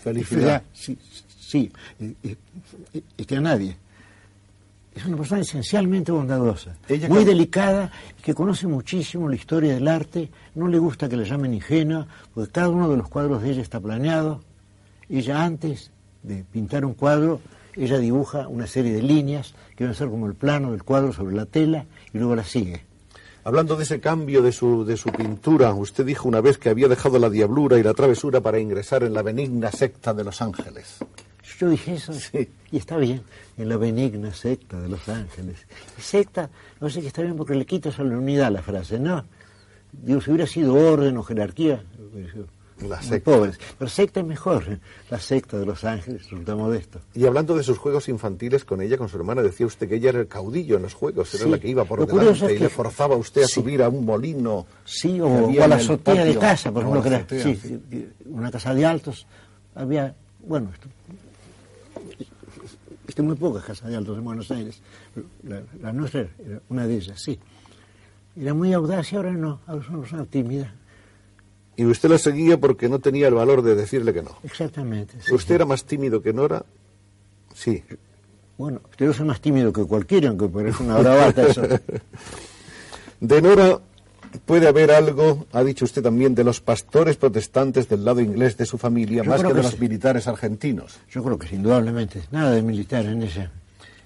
Felicidad. 0.00 0.62
Sí, 0.72 0.98
sí, 1.38 1.72
y- 2.00 2.04
y- 2.28 2.36
y- 2.92 3.04
y 3.16 3.24
que 3.24 3.36
a 3.36 3.40
nadie. 3.40 3.76
Es 4.94 5.04
una 5.06 5.16
persona 5.16 5.40
esencialmente 5.40 6.12
bondadosa, 6.12 6.76
Ella 6.88 7.08
muy 7.08 7.24
delicada, 7.24 7.90
que 8.22 8.32
conoce 8.32 8.68
muchísimo 8.68 9.28
la 9.28 9.34
historia 9.34 9.74
del 9.74 9.88
arte, 9.88 10.30
no 10.54 10.68
le 10.68 10.78
gusta 10.78 11.08
que 11.08 11.16
la 11.16 11.24
llamen 11.24 11.52
ingenua, 11.54 12.06
porque 12.32 12.52
cada 12.52 12.68
uno 12.68 12.88
de 12.88 12.96
los 12.98 13.08
cuadros 13.08 13.42
de 13.42 13.50
ella 13.50 13.62
está 13.62 13.80
planeado. 13.80 14.40
Ella 15.08 15.42
antes 15.44 15.90
de 16.22 16.44
pintar 16.44 16.84
un 16.84 16.94
cuadro, 16.94 17.40
ella 17.76 17.98
dibuja 17.98 18.48
una 18.48 18.66
serie 18.66 18.92
de 18.92 19.02
líneas 19.02 19.54
que 19.76 19.84
van 19.84 19.92
a 19.92 19.96
ser 19.96 20.08
como 20.08 20.26
el 20.26 20.34
plano 20.34 20.72
del 20.72 20.82
cuadro 20.84 21.12
sobre 21.12 21.34
la 21.34 21.46
tela 21.46 21.86
y 22.12 22.18
luego 22.18 22.34
la 22.36 22.44
sigue. 22.44 22.84
Hablando 23.44 23.76
de 23.76 23.82
ese 23.84 24.00
cambio 24.00 24.40
de 24.42 24.52
su, 24.52 24.84
de 24.86 24.96
su 24.96 25.10
pintura, 25.10 25.72
usted 25.74 26.06
dijo 26.06 26.28
una 26.28 26.40
vez 26.40 26.56
que 26.56 26.70
había 26.70 26.88
dejado 26.88 27.18
la 27.18 27.28
diablura 27.28 27.78
y 27.78 27.82
la 27.82 27.92
travesura 27.92 28.40
para 28.40 28.58
ingresar 28.58 29.02
en 29.02 29.12
la 29.12 29.22
benigna 29.22 29.70
secta 29.70 30.14
de 30.14 30.24
los 30.24 30.40
ángeles. 30.40 30.96
Yo 31.58 31.68
dije 31.68 31.94
eso, 31.94 32.12
Sí. 32.14 32.48
y 32.72 32.78
está 32.78 32.96
bien, 32.96 33.22
en 33.58 33.68
la 33.68 33.76
benigna 33.76 34.32
secta 34.32 34.80
de 34.80 34.88
los 34.88 35.08
ángeles. 35.08 35.58
Secta, 36.00 36.48
no 36.80 36.88
sé 36.88 37.00
que 37.02 37.08
está 37.08 37.22
bien 37.22 37.36
porque 37.36 37.54
le 37.54 37.66
quita 37.66 37.92
solemnidad 37.92 38.46
a 38.46 38.50
la 38.50 38.62
frase, 38.62 38.98
¿no? 38.98 39.24
Digo, 39.92 40.20
si 40.20 40.30
hubiera 40.30 40.46
sido 40.46 40.74
orden 40.74 41.16
o 41.18 41.22
jerarquía, 41.22 41.84
hubiera 42.78 43.00
sido 43.02 43.10
La 43.10 43.10
muy 43.10 43.20
pobres. 43.20 43.58
Pero 43.78 43.88
secta 43.88 44.20
es 44.20 44.26
mejor, 44.26 44.78
la 45.10 45.18
secta 45.20 45.58
de 45.58 45.66
los 45.66 45.84
ángeles 45.84 46.22
resulta 46.22 46.54
modesto. 46.56 47.00
Y 47.14 47.24
hablando 47.26 47.56
de 47.56 47.62
sus 47.62 47.78
juegos 47.78 48.08
infantiles 48.08 48.64
con 48.64 48.80
ella, 48.82 48.96
con 48.98 49.08
su 49.08 49.16
hermana, 49.16 49.42
decía 49.42 49.66
usted 49.66 49.88
que 49.88 49.96
ella 49.96 50.10
era 50.10 50.20
el 50.20 50.28
caudillo 50.28 50.76
en 50.76 50.82
los 50.82 50.94
juegos, 50.94 51.32
era 51.34 51.44
Sí. 51.44 51.50
la 51.50 51.58
que 51.58 51.68
iba 51.68 51.84
por 51.84 52.00
Lo 52.00 52.06
delante 52.06 52.46
es 52.46 52.52
y 52.52 52.54
que- 52.56 52.64
le 52.64 52.68
forzaba 52.68 53.14
a 53.14 53.18
usted 53.18 53.42
a 53.42 53.46
Sí. 53.46 53.54
subir 53.54 53.82
a 53.82 53.88
un 53.88 54.04
molino. 54.04 54.66
Sí, 54.84 55.20
o, 55.20 55.26
o 55.26 55.62
a 55.62 55.68
la 55.68 55.76
azotea 55.76 56.24
de 56.24 56.36
casa, 56.38 56.72
por 56.72 56.82
ejemplo, 56.82 57.02
que 57.02 57.08
era 57.08 57.26
sí, 57.54 58.08
una 58.26 58.50
casa 58.50 58.74
de 58.74 58.84
altos. 58.86 59.26
Había, 59.74 60.14
bueno, 60.46 60.70
esto, 60.72 60.88
este, 63.06 63.22
muy 63.22 63.36
pocas 63.36 63.64
casas 63.64 63.90
de 63.90 63.96
altos 63.96 64.16
en 64.18 64.24
Buenos 64.24 64.50
Aires. 64.50 64.80
La, 65.42 65.62
la 65.80 65.92
nuestra 65.92 66.20
era 66.44 66.60
una 66.68 66.86
de 66.86 66.94
ellas, 66.96 67.20
sí. 67.20 67.38
Era 68.36 68.52
muy 68.54 68.72
audaz 68.72 69.12
y 69.12 69.16
ahora 69.16 69.32
no, 69.32 69.60
ahora 69.66 69.82
es 69.82 69.88
una 69.90 70.00
persona 70.00 70.24
tímida. 70.24 70.74
Y 71.76 71.84
usted 71.84 72.08
la 72.08 72.18
seguía 72.18 72.58
porque 72.58 72.88
no 72.88 72.98
tenía 72.98 73.28
el 73.28 73.34
valor 73.34 73.62
de 73.62 73.74
decirle 73.74 74.12
que 74.12 74.22
no. 74.22 74.38
Exactamente. 74.42 75.14
sí, 75.20 75.34
¿Usted 75.34 75.56
era 75.56 75.64
más 75.64 75.84
tímido 75.84 76.22
que 76.22 76.32
Nora? 76.32 76.64
Sí. 77.52 77.82
Bueno, 78.56 78.80
yo 78.96 79.12
soy 79.12 79.26
más 79.26 79.40
tímido 79.40 79.72
que 79.72 79.84
cualquiera, 79.84 80.28
aunque 80.28 80.48
parece 80.48 80.82
una 80.82 80.98
bravata 80.98 81.46
eso. 81.48 81.62
De 83.20 83.42
Nora 83.42 83.80
puede 84.44 84.68
haber 84.68 84.90
algo, 84.90 85.46
ha 85.52 85.62
dicho 85.62 85.84
usted 85.84 86.02
también, 86.02 86.34
de 86.34 86.44
los 86.44 86.60
pastores 86.60 87.16
protestantes 87.16 87.88
del 87.88 88.04
lado 88.04 88.20
inglés 88.20 88.56
de 88.56 88.66
su 88.66 88.78
familia, 88.78 89.22
Yo 89.22 89.30
más 89.30 89.42
que 89.42 89.54
de 89.54 89.62
los 89.62 89.78
militares 89.78 90.26
argentinos. 90.28 90.98
Yo 91.10 91.22
creo 91.22 91.38
que 91.38 91.54
indudablemente, 91.54 92.22
nada 92.30 92.52
de 92.52 92.62
militar 92.62 93.04
en 93.06 93.22
ella. 93.22 93.50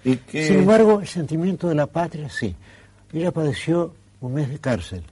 Y 0.04 0.16
que 0.16 0.46
Sin 0.46 0.58
embargo, 0.60 1.00
el 1.00 1.06
sentimiento 1.06 1.68
de 1.68 1.74
la 1.74 1.86
patria, 1.86 2.28
sí. 2.30 2.54
Ella 3.12 3.32
padeció 3.32 3.94
un 4.20 4.34
mes 4.34 4.48
de 4.48 4.58
cárcel 4.58 5.02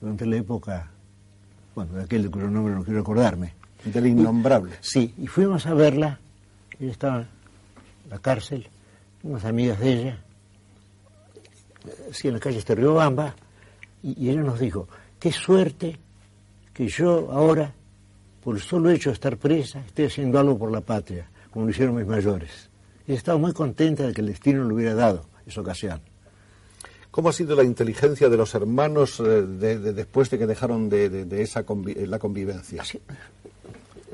durante 0.00 0.26
la 0.26 0.36
época, 0.36 0.90
bueno, 1.76 2.00
aquel 2.00 2.30
cuyo 2.30 2.50
nombre 2.50 2.74
no 2.74 2.82
quiero 2.82 3.00
acordarme. 3.00 3.52
del 3.84 4.06
innombrable. 4.06 4.72
Sí, 4.80 5.14
y 5.18 5.26
fuimos 5.26 5.66
a 5.66 5.74
verla, 5.74 6.18
ella 6.80 6.90
estaba 6.90 7.18
en 7.20 8.10
la 8.10 8.18
cárcel, 8.18 8.66
unas 9.22 9.44
amigas 9.44 9.78
de 9.78 9.92
ella, 9.92 10.18
sí, 12.10 12.28
en 12.28 12.34
la 12.34 12.40
calle 12.40 12.58
Esteriobamba, 12.58 13.36
y, 14.02 14.24
y 14.24 14.30
ella 14.30 14.40
nos 14.40 14.58
dijo, 14.58 14.88
qué 15.20 15.30
suerte 15.30 15.98
que 16.72 16.88
yo 16.88 17.30
ahora, 17.30 17.72
por 18.42 18.56
el 18.56 18.62
solo 18.62 18.90
hecho 18.90 19.10
de 19.10 19.14
estar 19.14 19.36
presa, 19.36 19.80
esté 19.80 20.06
haciendo 20.06 20.38
algo 20.38 20.58
por 20.58 20.72
la 20.72 20.80
patria, 20.80 21.28
como 21.50 21.66
lo 21.66 21.70
hicieron 21.70 21.94
mis 21.94 22.06
mayores. 22.06 22.70
Y 23.06 23.12
estaba 23.12 23.38
muy 23.38 23.52
contenta 23.52 24.06
de 24.06 24.14
que 24.14 24.22
el 24.22 24.28
destino 24.28 24.64
le 24.64 24.74
hubiera 24.74 24.94
dado 24.94 25.26
esa 25.46 25.60
ocasión. 25.60 26.00
¿Cómo 27.16 27.30
ha 27.30 27.32
sido 27.32 27.56
la 27.56 27.64
inteligencia 27.64 28.28
de 28.28 28.36
los 28.36 28.54
hermanos 28.54 29.20
eh, 29.20 29.22
de- 29.24 29.78
de- 29.78 29.92
después 29.94 30.28
de 30.28 30.38
que 30.38 30.46
dejaron 30.46 30.90
de, 30.90 31.26
esa 31.42 31.64
convi- 31.64 31.96
eh, 31.96 32.06
la 32.06 32.18
convivencia? 32.18 32.82
Así- 32.82 33.00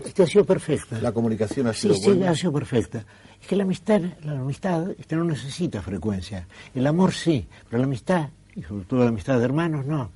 Este 0.04 0.22
ha 0.22 0.26
sido 0.28 0.44
perfecta. 0.44 1.00
La 1.00 1.10
comunicación 1.10 1.66
ha 1.66 1.72
Sí, 1.72 1.80
sido 1.82 1.94
sí, 1.94 2.04
buena. 2.06 2.30
ha 2.30 2.34
sido 2.36 2.52
perfecta. 2.52 3.04
Es 3.40 3.48
que 3.48 3.56
la 3.56 3.64
amistad, 3.64 4.00
la 4.22 4.38
amistad 4.38 4.88
este, 4.96 5.16
no 5.16 5.24
necesita 5.24 5.82
frecuencia. 5.82 6.46
El 6.76 6.86
amor 6.86 7.12
sí, 7.12 7.44
pero 7.68 7.78
la 7.80 7.86
amistad, 7.86 8.28
y 8.54 8.62
sobre 8.62 8.84
todo 8.84 9.00
la 9.00 9.08
amistad 9.08 9.36
de 9.36 9.44
hermanos, 9.46 9.84
no. 9.84 10.08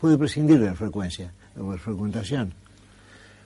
Puede 0.00 0.18
prescindir 0.18 0.58
de 0.58 0.66
la 0.66 0.74
frecuencia, 0.74 1.32
de 1.54 1.62
la 1.62 1.78
frecuentación. 1.78 2.54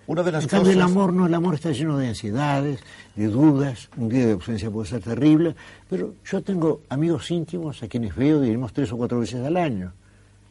Una 0.07 0.23
de 0.23 0.33
las 0.33 0.45
En 0.45 0.49
cambio, 0.49 0.73
el 0.73 0.81
amor 0.81 1.13
no, 1.13 1.27
el 1.27 1.35
amor 1.35 1.55
está 1.55 1.73
lleno 1.73 1.99
de 1.99 2.09
ansiedades, 2.09 2.81
de 3.17 3.27
dudas, 3.27 3.89
un 3.97 4.09
día 4.09 4.27
de 4.27 4.33
ausencia 4.33 4.71
puede 4.71 4.89
ser 4.89 5.03
terrible, 5.03 5.57
pero 5.91 6.15
yo 6.25 6.43
tengo 6.43 6.83
amigos 6.89 7.31
íntimos 7.31 7.83
a 7.83 7.89
quienes 7.89 8.15
veo, 8.15 8.41
diremos, 8.41 8.73
tres 8.73 8.93
o 8.93 8.97
cuatro 8.97 9.19
veces 9.19 9.45
al 9.45 9.57
año, 9.57 9.93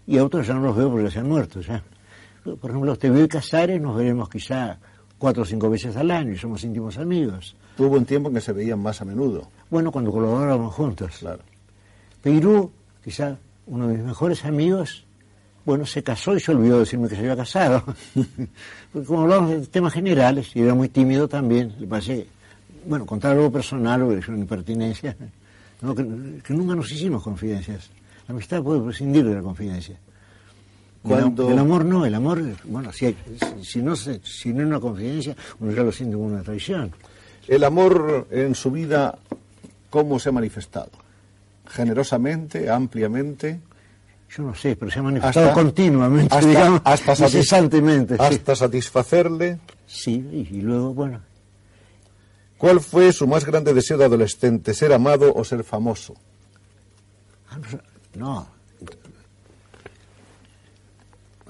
y 0.06 0.18
a 0.18 0.26
otros 0.26 0.46
ya 0.46 0.54
no 0.56 0.62
los 0.62 0.76
veo 0.76 0.92
porque 0.92 1.10
se 1.10 1.20
han 1.20 1.30
muerto 1.30 1.62
ya. 1.62 1.82
Por 2.44 2.70
ejemplo, 2.70 2.96
te 2.98 3.10
veo 3.10 3.24
y 3.24 3.28
Casares, 3.28 3.82
nos 3.82 3.96
veremos 3.96 4.30
quizá 4.30 4.78
cuatro 5.18 5.44
o 5.44 5.46
cinco 5.46 5.70
veces 5.70 5.96
al 5.96 6.12
año 6.12 6.34
y 6.34 6.38
somos 6.38 6.64
íntimos 6.64 6.98
amigos. 6.98 7.56
Tuvo 7.78 7.96
un 7.96 8.06
tiempo 8.06 8.30
en 8.30 8.36
que 8.36 8.42
se 8.42 8.54
veían 8.54 8.80
más 8.80 9.02
a 9.02 9.06
menudo. 9.06 9.50
Bueno, 9.70 9.92
cuando 9.92 10.12
colaborábamos 10.12 10.74
juntos. 10.74 11.18
Claro. 11.20 11.42
Peirú, 12.22 12.72
quizá 13.04 13.38
uno 13.68 13.88
de 13.88 13.96
mis 13.96 14.04
mejores 14.04 14.46
amigos, 14.46 15.05
bueno, 15.66 15.86
se 15.86 16.04
casó 16.04 16.36
y 16.36 16.40
se 16.40 16.52
olvidó 16.52 16.76
de 16.76 16.80
decirme 16.82 17.08
que 17.10 17.16
se 17.16 17.22
había 17.22 17.36
casado. 17.36 17.84
Porque 18.94 19.08
como 19.08 19.22
hablamos 19.24 19.50
de 19.52 19.68
temas 19.68 19.94
generales, 19.94 20.56
y 20.56 20.62
era 20.62 20.74
muy 20.74 20.90
tímido 20.90 21.28
también, 21.28 21.74
le 21.80 21.88
pasé, 21.88 22.28
bueno, 22.86 23.06
contar 23.06 23.32
algo 23.34 23.52
personal 23.52 24.02
o 24.04 24.12
es 24.12 24.28
una 24.28 24.38
impertinencia, 24.40 25.16
no, 25.82 25.94
que, 25.96 26.04
que 26.44 26.54
nunca 26.54 26.76
nos 26.76 26.92
hicimos 26.92 27.24
confidencias. 27.24 27.90
La 28.28 28.34
amistad 28.34 28.62
puede 28.64 28.82
prescindir 28.82 29.26
de 29.26 29.36
la 29.36 29.42
confidencia. 29.42 29.98
Cuando- 31.04 31.52
El, 31.52 31.60
amor 31.60 31.86
no, 31.86 32.06
el 32.06 32.16
amor, 32.16 32.42
bueno, 32.64 32.92
si, 32.92 33.06
hay- 33.08 33.18
si, 33.60 33.64
si 33.66 33.82
no 33.82 33.96
se, 33.96 34.20
si 34.24 34.52
no 34.54 34.62
es 34.62 34.68
una 34.68 34.80
confidencia, 34.80 35.36
uno 35.60 35.72
ya 35.72 35.84
lo 35.84 35.92
siente 35.92 36.16
como 36.16 36.28
una 36.28 36.42
traición. 36.42 36.92
El 37.48 37.64
amor 37.64 38.28
en 38.32 38.56
su 38.56 38.72
vida, 38.72 39.16
¿cómo 39.92 40.18
se 40.20 40.30
ha 40.30 40.32
manifestado? 40.32 40.90
Generosamente, 41.68 42.70
ampliamente, 42.70 43.60
Yo 44.36 44.44
no 44.44 44.54
sé, 44.56 44.76
pero 44.76 44.92
se 44.92 45.00
ha 45.00 45.04
manifestado 45.04 45.48
hasta, 45.50 45.62
continuamente, 45.62 46.36
hasta- 46.36 46.48
digamos, 46.50 46.82
hasta 46.84 47.14
satis- 47.16 47.36
incesantemente. 47.36 48.16
sí. 48.18 48.22
hasta 48.24 48.56
satisfacerle. 48.56 49.60
Sí, 49.88 50.48
y, 50.52 50.62
luego, 50.62 50.94
bueno, 50.94 51.22
¿Cuál 52.58 52.80
fue 52.80 53.12
su 53.12 53.28
más 53.28 53.46
grande 53.46 53.74
deseo 53.74 53.98
de 53.98 54.06
adolescente? 54.06 54.74
¿Ser 54.74 54.94
amado 54.94 55.34
o 55.34 55.44
ser 55.44 55.64
famoso? 55.64 56.16
ah, 57.50 57.58
no. 58.16 58.48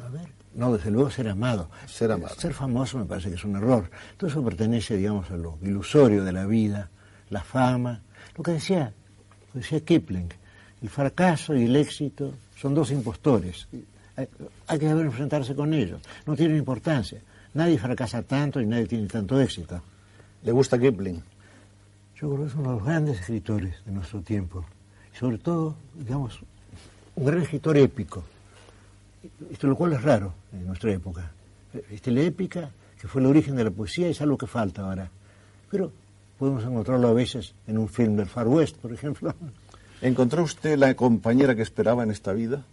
A 0.03 0.09
ver, 0.09 0.27
no, 0.53 0.73
desde 0.75 0.91
luego 0.91 1.09
ser 1.09 1.27
amado. 1.29 1.69
Ser 1.87 2.11
amado. 2.11 2.35
Ser 2.35 2.53
famoso 2.53 2.97
me 2.97 3.05
parece 3.05 3.29
que 3.29 3.35
es 3.35 3.43
un 3.43 3.55
error. 3.55 3.89
Todo 4.17 4.29
eso 4.29 4.43
pertenece, 4.43 4.97
digamos, 4.97 5.29
a 5.31 5.37
lo 5.37 5.57
ilusorio 5.61 6.23
de 6.23 6.31
la 6.33 6.45
vida, 6.45 6.89
la 7.29 7.43
fama. 7.43 8.01
Lo 8.35 8.43
que 8.43 8.51
decía, 8.51 8.93
lo 9.47 9.53
que 9.53 9.59
decía 9.59 9.79
Kipling, 9.85 10.29
el 10.81 10.89
fracaso 10.89 11.55
y 11.55 11.65
el 11.65 11.75
éxito 11.75 12.33
son 12.55 12.73
dos 12.73 12.91
impostores. 12.91 13.67
Hay, 14.15 14.27
hay 14.67 14.79
que 14.79 14.87
saber 14.87 15.05
enfrentarse 15.05 15.55
con 15.55 15.73
ellos. 15.73 16.01
No 16.25 16.35
tienen 16.35 16.57
importancia. 16.57 17.21
Nadie 17.53 17.77
fracasa 17.77 18.21
tanto 18.21 18.59
y 18.59 18.65
nadie 18.65 18.85
tiene 18.85 19.07
tanto 19.07 19.39
éxito. 19.39 19.81
¿Le 20.43 20.51
gusta 20.51 20.77
Kipling? 20.77 21.21
Yo 22.15 22.29
creo 22.29 22.41
que 22.41 22.47
es 22.47 22.55
uno 22.55 22.69
de 22.71 22.75
los 22.77 22.85
grandes 22.85 23.19
escritores 23.19 23.75
de 23.85 23.91
nuestro 23.91 24.21
tiempo. 24.21 24.65
Y 25.13 25.17
sobre 25.17 25.37
todo, 25.37 25.75
digamos, 25.93 26.39
un 27.15 27.25
gran 27.25 27.41
escritor 27.41 27.77
épico. 27.77 28.23
Esto 29.51 29.67
lo 29.67 29.75
cual 29.75 29.93
es 29.93 30.03
raro 30.03 30.33
en 30.53 30.67
nuestra 30.67 30.91
época. 30.91 31.31
Este, 31.89 32.11
la 32.11 32.21
épica, 32.21 32.69
que 32.99 33.07
fue 33.07 33.21
el 33.21 33.27
origen 33.27 33.55
de 33.55 33.63
la 33.63 33.71
poesía, 33.71 34.07
es 34.07 34.21
algo 34.21 34.37
que 34.37 34.47
falta 34.47 34.83
ahora. 34.83 35.09
Pero 35.69 35.91
podemos 36.37 36.63
encontrarlo 36.63 37.07
a 37.07 37.13
veces 37.13 37.53
en 37.67 37.77
un 37.77 37.89
film 37.89 38.15
del 38.15 38.27
Far 38.27 38.47
West, 38.47 38.77
por 38.77 38.93
ejemplo. 38.93 39.33
¿Encontró 40.01 40.43
usted 40.43 40.77
la 40.77 40.93
compañera 40.95 41.55
que 41.55 41.61
esperaba 41.61 42.03
en 42.03 42.11
esta 42.11 42.33
vida? 42.33 42.63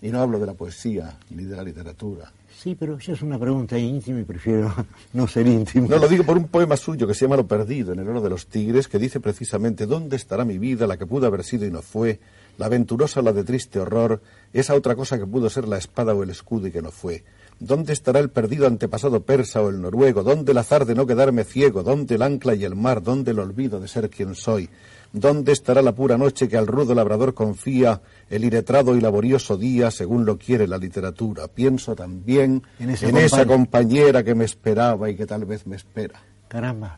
Y 0.00 0.10
no 0.10 0.20
hablo 0.20 0.38
de 0.38 0.46
la 0.46 0.54
poesía 0.54 1.16
ni 1.30 1.44
de 1.44 1.56
la 1.56 1.62
literatura. 1.62 2.32
Sí, 2.62 2.76
pero 2.78 2.96
esa 2.96 3.12
es 3.12 3.22
una 3.22 3.38
pregunta 3.38 3.78
íntima 3.78 4.20
y 4.20 4.24
prefiero 4.24 4.72
no 5.12 5.26
ser 5.26 5.46
íntimo. 5.46 5.88
No, 5.88 5.96
lo 5.96 6.08
digo 6.08 6.24
por 6.24 6.36
un 6.36 6.48
poema 6.48 6.76
suyo 6.76 7.06
que 7.06 7.14
se 7.14 7.24
llama 7.24 7.36
Lo 7.36 7.46
Perdido, 7.46 7.92
en 7.92 8.00
el 8.00 8.08
oro 8.08 8.20
de 8.20 8.30
los 8.30 8.46
tigres, 8.46 8.88
que 8.88 8.98
dice 8.98 9.20
precisamente 9.20 9.86
¿Dónde 9.86 10.16
estará 10.16 10.44
mi 10.44 10.58
vida, 10.58 10.86
la 10.86 10.96
que 10.96 11.06
pudo 11.06 11.26
haber 11.26 11.44
sido 11.44 11.66
y 11.66 11.70
no 11.70 11.82
fue? 11.82 12.20
La 12.58 12.66
aventurosa, 12.66 13.22
la 13.22 13.32
de 13.32 13.44
triste 13.44 13.80
horror, 13.80 14.20
esa 14.52 14.74
otra 14.74 14.94
cosa 14.94 15.18
que 15.18 15.26
pudo 15.26 15.48
ser 15.50 15.66
la 15.66 15.78
espada 15.78 16.14
o 16.14 16.22
el 16.22 16.30
escudo 16.30 16.66
y 16.66 16.70
que 16.70 16.82
no 16.82 16.90
fue. 16.90 17.24
¿Dónde 17.58 17.92
estará 17.92 18.18
el 18.18 18.30
perdido 18.30 18.66
antepasado 18.66 19.22
persa 19.22 19.62
o 19.62 19.68
el 19.68 19.80
noruego? 19.80 20.22
¿Dónde 20.22 20.52
el 20.52 20.58
azar 20.58 20.84
de 20.84 20.94
no 20.94 21.06
quedarme 21.06 21.44
ciego? 21.44 21.82
¿Dónde 21.82 22.16
el 22.16 22.22
ancla 22.22 22.54
y 22.54 22.64
el 22.64 22.74
mar? 22.74 23.02
¿Dónde 23.02 23.30
el 23.30 23.38
olvido 23.38 23.78
de 23.78 23.88
ser 23.88 24.10
quien 24.10 24.34
soy? 24.34 24.68
¿Dónde 25.14 25.52
estará 25.52 25.82
la 25.82 25.94
pura 25.94 26.16
noche 26.16 26.48
que 26.48 26.56
al 26.56 26.66
rudo 26.66 26.94
labrador 26.94 27.34
confía, 27.34 28.00
el 28.30 28.44
iletrado 28.44 28.96
y 28.96 29.00
laborioso 29.00 29.58
día 29.58 29.90
según 29.90 30.24
lo 30.24 30.38
quiere 30.38 30.66
la 30.66 30.78
literatura? 30.78 31.48
Pienso 31.48 31.94
también 31.94 32.62
En 32.78 32.88
en, 32.88 32.94
esa 32.94 33.06
esa 33.20 33.44
compañ- 33.44 33.46
compañera 33.48 34.22
que 34.24 34.34
me 34.34 34.44
esperaba 34.46 35.10
y 35.10 35.16
que 35.16 35.26
tal 35.26 35.44
vez 35.44 35.66
me 35.66 35.76
espera. 35.76 36.18
Caramba. 36.48 36.96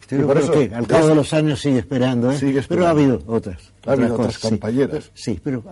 Estoy 0.00 0.20
por 0.20 0.38
eso- 0.38 0.52
que 0.52 0.72
al 0.74 0.86
cabo 0.86 1.08
de 1.08 1.14
los 1.16 1.32
años 1.32 1.60
sigue 1.60 1.78
esperando, 1.80 2.30
¿eh? 2.30 2.38
Sigue 2.38 2.62
Pero 2.68 2.86
ha 2.86 2.92
esperando. 2.92 3.14
habido 3.16 3.22
otras. 3.26 3.72
Ha 3.86 3.92
habido 3.92 4.14
otras 4.14 4.18
otras 4.20 4.34
cosas, 4.36 4.40
sí. 4.42 4.48
compañeras. 4.48 5.10
Sí, 5.14 5.40
pero 5.42 5.64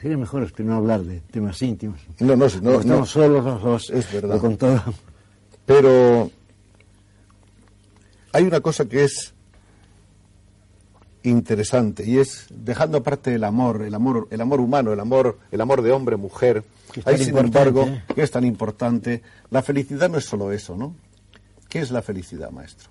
sería 0.00 0.16
mejor 0.16 0.52
que 0.52 0.62
no 0.64 0.74
hablar 0.74 1.02
de 1.02 1.20
temas 1.20 1.60
íntimos. 1.62 2.00
No, 2.18 2.28
no, 2.34 2.36
no, 2.36 2.46
Estamos 2.46 2.84
no. 2.86 3.06
solos 3.06 3.44
los 3.44 3.62
dos. 3.62 3.90
Es 3.90 4.10
verdad. 4.12 4.38
Con 4.40 4.56
todo. 4.56 4.82
Pero 5.66 6.30
hay 8.32 8.44
una 8.44 8.60
cosa 8.60 8.86
que 8.86 9.04
es 9.04 9.34
interesante 11.30 12.04
y 12.08 12.18
es 12.18 12.46
dejando 12.50 12.98
aparte 12.98 13.34
el 13.34 13.44
amor, 13.44 13.82
el 13.82 13.94
amor, 13.94 14.28
el 14.30 14.40
amor 14.40 14.60
humano, 14.60 14.92
el 14.92 15.00
amor, 15.00 15.38
el 15.50 15.60
amor 15.60 15.82
de 15.82 15.92
hombre 15.92 16.16
mujer. 16.16 16.64
Hay 17.04 17.18
sin 17.18 17.36
embargo 17.36 17.82
¿eh? 17.86 18.02
que 18.14 18.22
es 18.22 18.30
tan 18.30 18.44
importante. 18.44 19.22
La 19.50 19.62
felicidad 19.62 20.08
no 20.08 20.18
es 20.18 20.24
solo 20.24 20.52
eso, 20.52 20.76
¿no? 20.76 20.94
¿Qué 21.68 21.80
es 21.80 21.90
la 21.90 22.02
felicidad, 22.02 22.50
maestro? 22.50 22.90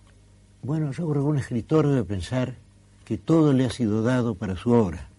Bueno, 0.62 0.92
yo 0.92 1.10
creo 1.10 1.24
que 1.24 1.30
un 1.30 1.38
escritor 1.38 1.88
debe 1.88 2.04
pensar 2.04 2.56
que 3.06 3.18
todo 3.18 3.54
le 3.54 3.66
ha 3.66 3.70
sido 3.70 4.04
dado 4.04 4.36
para 4.36 4.56
su 4.56 4.72
obra. 4.72 5.10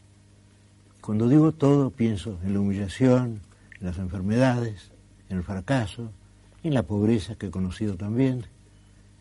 Cuando 1.01 1.29
digo 1.29 1.53
todo, 1.53 1.91
pienso 1.91 2.39
en 2.45 2.53
la 2.53 2.61
humillación, 2.61 3.41
en 3.81 3.87
las 3.87 3.99
enfermedades, 3.99 4.91
en 5.29 5.39
el 5.39 5.45
fracaso, 5.45 6.11
en 6.63 6.75
la 6.75 6.83
pobreza 6.83 7.37
que 7.37 7.47
he 7.47 7.51
conocido 7.51 7.97
también. 7.97 8.47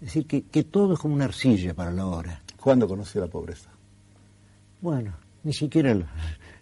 Es 0.01 0.07
decir, 0.07 0.25
que, 0.25 0.41
que 0.43 0.63
todo 0.63 0.95
es 0.95 0.99
como 0.99 1.13
una 1.13 1.25
arcilla 1.25 1.73
para 1.73 1.91
la 1.91 2.07
obra. 2.07 2.41
¿Cuándo 2.59 2.87
conoció 2.87 3.21
la 3.21 3.27
pobreza? 3.27 3.69
Bueno, 4.82 5.13
ni 5.43 5.53
siquiera 5.53 5.93
la, 5.93 6.05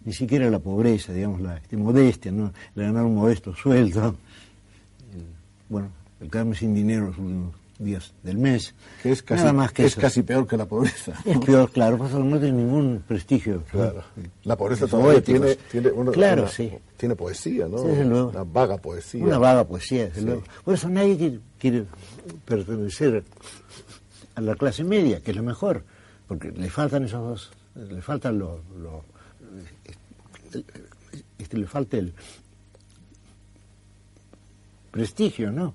ni 0.04 0.12
siquiera 0.12 0.48
la 0.50 0.58
pobreza, 0.58 1.12
digamos, 1.12 1.40
la 1.40 1.56
este, 1.56 1.76
modestia, 1.76 2.32
¿no? 2.32 2.52
El 2.76 2.82
ganar 2.84 3.04
un 3.04 3.14
modesto 3.16 3.54
sueldo, 3.54 4.16
el- 5.12 5.26
bueno, 5.68 5.88
el 6.20 6.30
quedarme 6.30 6.54
sin 6.54 6.74
dinero 6.74 7.06
los 7.08 7.18
últimos 7.18 7.54
días 7.78 8.12
del 8.22 8.38
mes. 8.38 8.74
Que 9.02 9.10
es 9.12 9.22
casi, 9.22 9.40
Nada 9.42 9.52
más 9.52 9.72
que 9.72 9.84
es 9.86 9.92
eso. 9.92 10.00
casi 10.00 10.22
peor 10.22 10.46
que 10.46 10.56
la 10.56 10.64
pobreza. 10.66 11.12
Es 11.24 11.38
peor, 11.38 11.70
claro, 11.70 11.98
pues 11.98 12.12
no 12.12 12.38
tiene 12.38 12.58
ningún 12.58 13.02
prestigio. 13.06 13.62
Claro. 13.70 14.02
La 14.44 14.56
pobreza 14.56 14.86
todavía 14.86 15.20
tiene, 15.22 15.56
tiene, 15.70 15.90
una- 15.90 16.12
Claro, 16.12 16.42
una- 16.42 16.50
sí. 16.50 16.72
tiene 16.96 17.16
poesía, 17.16 17.66
¿no? 17.68 17.78
Sí, 17.78 17.86
desde 17.88 18.04
luego. 18.04 18.28
Una 18.30 18.44
vaga 18.44 18.76
poesía. 18.78 19.24
Una 19.24 19.38
vaga 19.38 19.64
poesía, 19.64 20.04
desde 20.04 20.20
Sí. 20.20 20.26
luego. 20.26 20.42
Por 20.64 20.74
eso 20.74 20.88
nadie 20.88 21.16
quiere, 21.16 21.38
quiere 21.58 21.84
pertenecer 22.44 23.24
a 24.36 24.40
la 24.40 24.54
clase 24.54 24.84
media, 24.84 25.20
que 25.20 25.32
es 25.32 25.36
lo 25.36 25.42
mejor, 25.42 25.82
porque 26.28 26.52
le 26.52 26.70
faltan 26.70 27.04
esos 27.04 27.20
dos, 27.22 27.50
le 27.76 28.00
faltan 28.02 28.38
los, 28.38 28.60
los- 28.76 29.02
le 31.52 31.66
falta 31.66 31.96
el 31.98 32.12
prestigio, 34.90 35.50
¿no? 35.52 35.74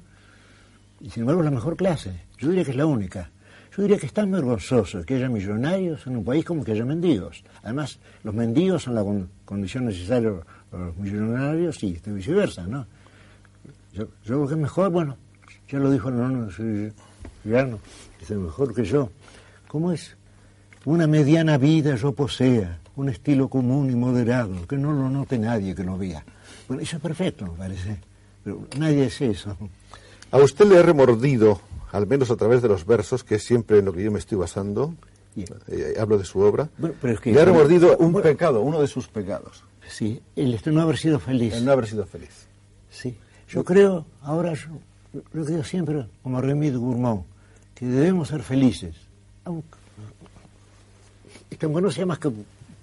Y 1.02 1.10
sin 1.10 1.22
embargo 1.22 1.42
es 1.42 1.46
la 1.46 1.52
mejor 1.52 1.76
clase. 1.78 2.22
Yo 2.38 2.50
diría 2.50 2.64
que 2.66 2.72
es 2.72 2.78
la 2.78 2.86
única. 2.86 3.30
Yo 3.76 3.84
diría 3.84 3.98
que 3.98 4.08
es 4.08 4.14
tan 4.14 4.32
vergonzoso 4.32 5.06
que 5.06 5.16
haya 5.16 5.30
millonarios 5.30 6.06
en 6.08 6.18
un 6.18 6.26
país 6.26 6.44
como 6.44 6.64
que 6.64 6.72
haya 6.74 6.84
mendigos. 6.86 7.44
Además, 7.64 8.00
los 8.24 8.34
mendigos 8.34 8.84
son 8.84 8.96
la 8.96 9.04
con- 9.04 9.30
condición 9.46 9.86
necesaria 9.86 10.32
para 10.70 10.88
los 10.88 10.98
millonarios 10.98 11.82
y 11.84 12.00
viceversa, 12.06 12.66
¿no? 12.68 12.86
Yo, 13.94 14.04
yo 14.04 14.10
creo 14.24 14.48
que 14.48 14.54
es 14.56 14.60
mejor, 14.60 14.92
bueno, 14.92 15.18
ya 15.70 15.80
lo 15.80 15.90
dijo 15.92 16.10
el 16.10 16.18
no, 16.18 16.52
soy 16.52 16.92
Gano, 17.46 17.80
es 18.22 18.30
mejor 18.32 18.74
que 18.76 18.84
yo. 18.84 19.10
¿Cómo 19.68 19.92
es? 19.94 20.16
Una 20.86 21.08
mediana 21.08 21.58
vida 21.58 21.96
yo 21.96 22.14
posea, 22.14 22.80
un 22.96 23.10
estilo 23.10 23.48
común 23.50 23.90
y 23.92 23.96
moderado, 23.96 24.68
que 24.68 24.78
no 24.78 24.92
lo 24.94 25.10
note 25.10 25.38
nadie 25.38 25.76
que 25.76 25.84
lo 25.84 25.98
vea. 25.98 26.24
Bueno, 26.68 26.82
eso 26.84 26.98
es 26.98 27.02
perfecto, 27.02 27.46
me 27.46 27.52
parece, 27.58 27.98
pero 28.44 28.62
nadie 28.78 29.06
es 29.06 29.20
eso. 29.22 29.56
A 30.32 30.38
usted 30.38 30.66
le 30.68 30.78
ha 30.78 30.84
remordido, 30.84 31.60
al 31.92 32.08
menos 32.08 32.30
a 32.32 32.36
través 32.36 32.62
de 32.62 32.68
los 32.68 32.86
versos, 32.86 33.24
que 33.24 33.36
es 33.36 33.44
siempre 33.44 33.80
en 33.80 33.86
lo 33.86 33.94
que 33.94 34.04
yo 34.04 34.12
me 34.12 34.20
estoy 34.20 34.38
basando, 34.38 34.94
eh, 35.36 35.96
hablo 36.00 36.18
de 36.18 36.26
su 36.26 36.40
obra, 36.40 36.70
Bueno, 36.78 36.96
pero 37.02 37.14
es 37.14 37.20
que- 37.20 37.32
le 37.32 37.42
ha 37.42 37.46
remordido 37.46 37.98
un 37.98 38.14
pecado, 38.22 38.62
uno 38.62 38.80
de 38.82 38.88
sus 38.88 39.08
pecados, 39.08 39.64
Sí, 39.88 40.22
el 40.36 40.56
de 40.60 40.72
no 40.72 40.82
haber 40.82 40.98
sido 40.98 41.20
feliz. 41.20 41.54
el 41.54 41.66
no 41.66 41.72
haber 41.72 41.88
sido 41.88 42.06
feliz. 42.06 42.48
Sí. 42.92 43.18
Yo 43.48 43.64
creo, 43.64 44.06
ahora 44.22 44.54
yo, 44.54 44.70
yo 45.14 45.24
creo 45.24 45.64
siempre, 45.64 46.06
como 46.22 46.40
Remy 46.42 46.70
Gourmand, 46.72 47.24
que 47.74 47.88
debemos 47.88 48.28
ser 48.28 48.44
felices. 48.44 48.96
Aunque, 49.46 49.68
este, 51.60 51.66
aunque 51.66 51.82
no 51.82 51.92
sea 51.92 52.06
más 52.06 52.20
que 52.20 52.32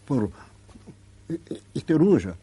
por 0.05 0.29
este 1.75 1.95
orgullo. 1.95 2.35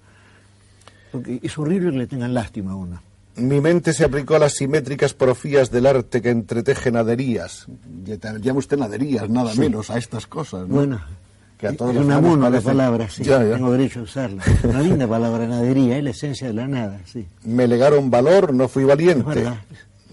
Porque 1.11 1.39
es 1.43 1.55
horrible 1.59 1.91
que 1.91 1.97
le 1.99 2.07
tengan 2.07 2.33
lástima 2.33 2.71
a 2.71 2.75
uno. 2.75 2.99
Mi 3.35 3.61
mente 3.61 3.93
se 3.93 4.03
aplicó 4.03 4.35
a 4.35 4.39
las 4.39 4.53
simétricas 4.53 5.13
profías 5.13 5.69
del 5.69 5.85
arte 5.85 6.23
que 6.23 6.29
entreteje 6.31 6.91
naderías. 6.91 7.67
Ya 8.03 8.17
te- 8.17 8.39
Llama 8.41 8.59
usted 8.59 8.77
naderías, 8.77 9.29
nada 9.29 9.53
menos, 9.53 9.91
a 9.91 9.97
estas 9.99 10.25
cosas, 10.25 10.67
¿no? 10.67 10.73
Bueno, 10.75 11.01
Que 11.59 11.67
a 11.67 11.77
todos 11.77 11.95
es 11.95 12.01
una 12.01 12.19
mono 12.19 12.49
la 12.49 12.57
parecen- 12.57 12.63
palabra, 12.63 13.09
sí. 13.09 13.23
Ya, 13.23 13.43
ya. 13.43 13.55
Tengo 13.55 13.71
derecho 13.71 13.99
a 13.99 14.03
usarla. 14.03 14.43
Una 14.63 14.81
linda 14.81 15.07
palabra, 15.07 15.45
nadería, 15.47 15.97
es 15.99 16.03
la 16.03 16.09
esencia 16.09 16.47
de 16.47 16.53
la 16.53 16.67
nada, 16.67 16.99
sí. 17.05 17.27
Me 17.43 17.67
legaron 17.67 18.09
valor, 18.09 18.53
no 18.55 18.67
fui 18.67 18.83
valiente. 18.85 19.43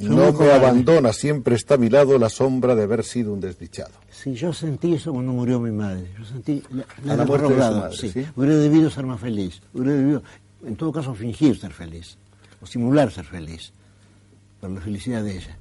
No 0.01 0.33
me 0.33 0.51
abandona, 0.51 1.13
siempre 1.13 1.57
está 1.57 1.75
a 1.75 1.79
mi 1.79 1.89
lado 1.89 2.19
la 2.19 2.29
sombra 2.31 2.75
de 2.75 2.85
haber 2.85 3.05
sido 3.05 3.33
un 3.33 3.41
desdichado. 3.41 3.93
Sí, 4.11 4.35
yo 4.35 4.53
sentí 4.53 4.95
eso 4.95 5.13
cuando 5.13 5.33
murió 5.33 5.61
mi 5.61 5.71
madre. 5.71 6.11
Yo 6.19 6.25
sentí 6.25 6.63
la, 7.05 7.13
A 7.13 7.17
la 7.17 7.25
muerte 7.25 7.49
de 7.49 7.53
su 7.53 7.59
logrado, 7.59 7.81
madre, 7.81 7.97
sí. 7.97 8.11
¿sí? 8.11 8.27
Hubiera 8.35 8.57
debido 8.57 8.91
ser 8.91 9.05
más 9.07 9.21
feliz. 9.21 9.61
Hubiera 9.75 9.93
debido, 9.95 10.23
en 10.65 10.77
todo 10.77 10.93
caso, 10.93 11.15
fingir 11.15 11.59
ser 11.59 11.73
feliz. 11.73 12.17
O 12.63 12.67
simular 12.67 13.11
ser 13.11 13.25
feliz. 13.25 13.73
Por 14.61 14.71
la 14.71 14.81
felicidad 14.81 15.23
de 15.23 15.37
ella. 15.37 15.57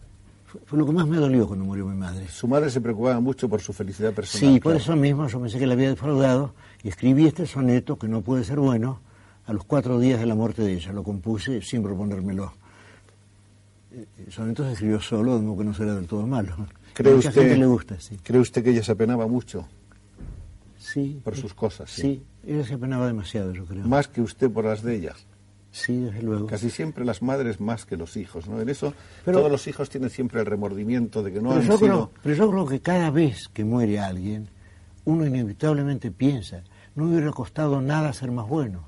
Fue, 0.45 0.61
fue 0.65 0.79
lo 0.79 0.85
que 0.85 0.91
más 0.93 1.07
me 1.07 1.17
dolió 1.17 1.47
cuando 1.47 1.65
murió 1.65 1.85
mi 1.85 1.95
madre. 1.95 2.27
Su 2.27 2.47
madre 2.47 2.69
se 2.69 2.81
preocupaba 2.81 3.19
mucho 3.19 3.47
por 3.47 3.61
su 3.61 3.73
felicidad 3.73 4.13
personal. 4.13 4.53
Sí, 4.53 4.59
por 4.59 4.73
claro. 4.73 4.77
eso 4.77 4.95
mismo 4.95 5.27
yo 5.27 5.39
pensé 5.39 5.59
que 5.59 5.67
la 5.67 5.73
había 5.73 5.89
defraudado 5.89 6.53
y 6.83 6.89
escribí 6.89 7.27
este 7.27 7.45
soneto, 7.45 7.97
que 7.97 8.07
no 8.07 8.21
puede 8.21 8.43
ser 8.43 8.59
bueno, 8.59 8.99
a 9.45 9.53
los 9.53 9.63
cuatro 9.63 9.99
días 9.99 10.19
de 10.19 10.25
la 10.25 10.35
muerte 10.35 10.61
de 10.61 10.73
ella. 10.73 10.91
Lo 10.91 11.03
compuse 11.03 11.61
sin 11.61 11.83
proponérmelo. 11.83 12.53
Eh, 13.91 14.05
El 14.25 14.31
soneto 14.31 14.63
se 14.65 14.73
escribió 14.73 14.99
solo, 14.99 15.39
modo 15.41 15.57
que 15.57 15.63
no 15.63 15.73
será 15.73 15.95
del 15.95 16.05
todo 16.07 16.25
malo. 16.27 16.55
¿Cree 16.93 17.15
mucha 17.15 17.29
usted, 17.29 17.41
gente 17.41 17.57
le 17.57 17.65
gusta, 17.65 17.99
sí. 17.99 18.17
¿Cree 18.23 18.39
usted 18.39 18.63
que 18.63 18.69
ella 18.71 18.83
se 18.83 18.91
apenaba 18.91 19.27
mucho 19.27 19.67
Sí. 20.77 21.21
por 21.23 21.35
sus 21.35 21.53
cosas? 21.53 21.89
Sí. 21.89 22.01
Sí, 22.01 22.23
ella 22.47 22.65
se 22.65 22.73
apenaba 22.75 23.07
demasiado, 23.07 23.53
yo 23.53 23.65
creo. 23.65 23.85
Más 23.87 24.07
que 24.07 24.21
usted 24.21 24.49
por 24.51 24.65
las 24.65 24.81
de 24.83 24.95
ella. 24.95 25.13
Sí, 25.71 25.97
desde 25.99 26.23
luego. 26.23 26.47
Casi 26.47 26.69
siempre 26.71 27.05
las 27.05 27.21
madres 27.21 27.59
más 27.59 27.85
que 27.85 27.95
los 27.95 28.17
hijos, 28.17 28.47
¿no? 28.47 28.59
En 28.59 28.69
eso 28.69 28.93
Pero- 29.23 29.37
todos 29.39 29.51
los 29.51 29.67
hijos 29.67 29.89
tienen 29.89 30.09
siempre 30.09 30.39
el 30.39 30.45
remordimiento 30.47 31.21
de 31.21 31.31
que 31.31 31.41
no 31.41 31.51
han 31.51 31.61
sido... 31.63 31.77
creo, 31.77 32.11
pero 32.23 32.35
yo 32.35 32.49
creo 32.49 32.65
que 32.65 32.79
cada 32.81 33.11
vez 33.11 33.47
que 33.53 33.63
muere 33.63 33.99
alguien, 33.99 34.49
uno 35.05 35.25
inevitablemente 35.27 36.09
piensa, 36.11 36.63
no 36.95 37.05
hubiera 37.05 37.31
costado 37.31 37.81
nada 37.81 38.11
ser 38.13 38.31
más 38.31 38.47
bueno. 38.47 38.87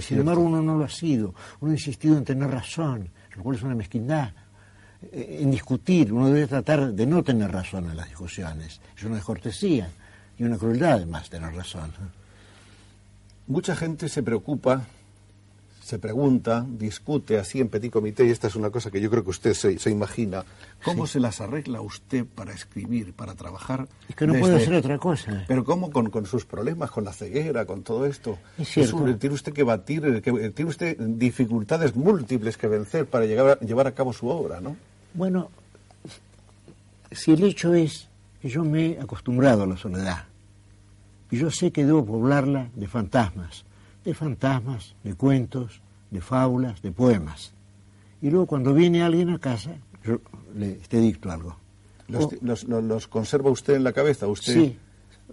Sin 0.00 0.20
embargo, 0.20 0.42
uno 0.42 0.62
no 0.62 0.76
lo 0.78 0.84
ha 0.84 0.88
sido. 0.88 1.34
Uno 1.60 1.72
ha 1.72 1.74
insistido 1.74 2.16
en 2.16 2.24
tener 2.24 2.48
razón, 2.48 3.08
lo 3.36 3.42
cual 3.42 3.56
es 3.56 3.62
una 3.62 3.74
mezquindad. 3.74 4.32
Eh, 5.12 5.38
En 5.42 5.50
discutir, 5.50 6.12
uno 6.12 6.28
debe 6.28 6.46
tratar 6.46 6.92
de 6.92 7.06
no 7.06 7.22
tener 7.22 7.50
razón 7.50 7.90
en 7.90 7.96
las 7.96 8.08
discusiones. 8.08 8.80
Es 8.96 9.04
una 9.04 9.16
descortesía 9.16 9.88
y 10.38 10.44
una 10.44 10.58
crueldad 10.58 10.92
además 10.94 11.28
tener 11.30 11.52
razón. 11.54 11.92
Mucha 13.46 13.74
gente 13.74 14.08
se 14.08 14.22
preocupa, 14.22 14.84
se 15.90 15.98
pregunta, 15.98 16.64
discute 16.66 17.38
así 17.38 17.60
en 17.60 17.68
petit 17.68 17.92
comité, 17.92 18.24
y 18.24 18.30
esta 18.30 18.46
es 18.46 18.56
una 18.56 18.70
cosa 18.70 18.90
que 18.90 19.00
yo 19.00 19.10
creo 19.10 19.22
que 19.24 19.30
usted 19.30 19.52
se, 19.54 19.78
se 19.78 19.90
imagina. 19.90 20.44
¿Cómo 20.84 21.06
se 21.06 21.20
las 21.20 21.40
arregla 21.40 21.80
usted 21.80 22.24
para 22.24 22.52
escribir, 22.54 23.12
para 23.12 23.34
trabajar? 23.34 23.86
Es 24.08 24.16
que 24.16 24.26
no 24.26 24.32
desde- 24.32 24.40
puede 24.46 24.64
ser 24.64 24.74
otra 24.74 24.98
cosa. 24.98 25.44
Pero 25.46 25.64
¿cómo 25.64 25.90
con, 25.90 26.08
con 26.10 26.24
sus 26.26 26.46
problemas, 26.46 26.90
con 26.90 27.04
la 27.04 27.12
ceguera, 27.12 27.66
con 27.66 27.82
todo 27.82 28.06
esto? 28.06 28.38
Es 28.58 28.92
un- 28.92 29.18
tiene 29.18 29.34
usted 29.34 29.52
que 29.52 29.62
batir, 29.64 30.22
que, 30.22 30.50
tiene 30.50 30.70
usted 30.70 30.96
dificultades 30.98 31.94
múltiples 31.96 32.56
que 32.56 32.68
vencer 32.68 33.06
para 33.06 33.26
llegar 33.26 33.58
llevar 33.60 33.86
a 33.86 33.92
cabo 33.92 34.12
su 34.12 34.28
obra, 34.28 34.60
¿no? 34.60 34.76
Bueno, 35.12 35.50
si 37.10 37.32
el 37.32 37.42
hecho 37.44 37.74
es 37.74 38.08
que 38.40 38.48
yo 38.48 38.64
me 38.64 38.92
he 38.92 39.00
acostumbrado 39.00 39.64
a 39.64 39.66
la 39.66 39.76
soledad, 39.76 40.24
y 41.30 41.38
yo 41.38 41.50
sé 41.50 41.70
que 41.72 41.84
debo 41.84 42.04
poblarla 42.04 42.68
de 42.74 42.86
fantasmas, 42.88 43.64
de 44.04 44.14
fantasmas, 44.14 44.94
de 45.04 45.14
cuentos, 45.14 45.80
de 46.10 46.20
fábulas, 46.20 46.82
de 46.82 46.92
poemas. 46.92 47.52
Y 48.22 48.30
luego 48.30 48.46
cuando 48.46 48.74
viene 48.74 49.02
alguien 49.02 49.30
a 49.30 49.38
casa, 49.38 49.72
yo 50.04 50.20
le 50.56 50.72
te 50.88 50.98
dicto 51.00 51.30
algo. 51.30 51.56
Los, 52.08 52.24
O- 52.24 52.30
los- 52.42 52.64
los- 52.64 52.82
los 52.84 53.08
conserva 53.08 53.50
usted 53.50 53.74
en 53.74 53.84
la 53.84 53.92
cabeza, 53.92 54.26
usted 54.26 54.52
sí, 54.54 54.78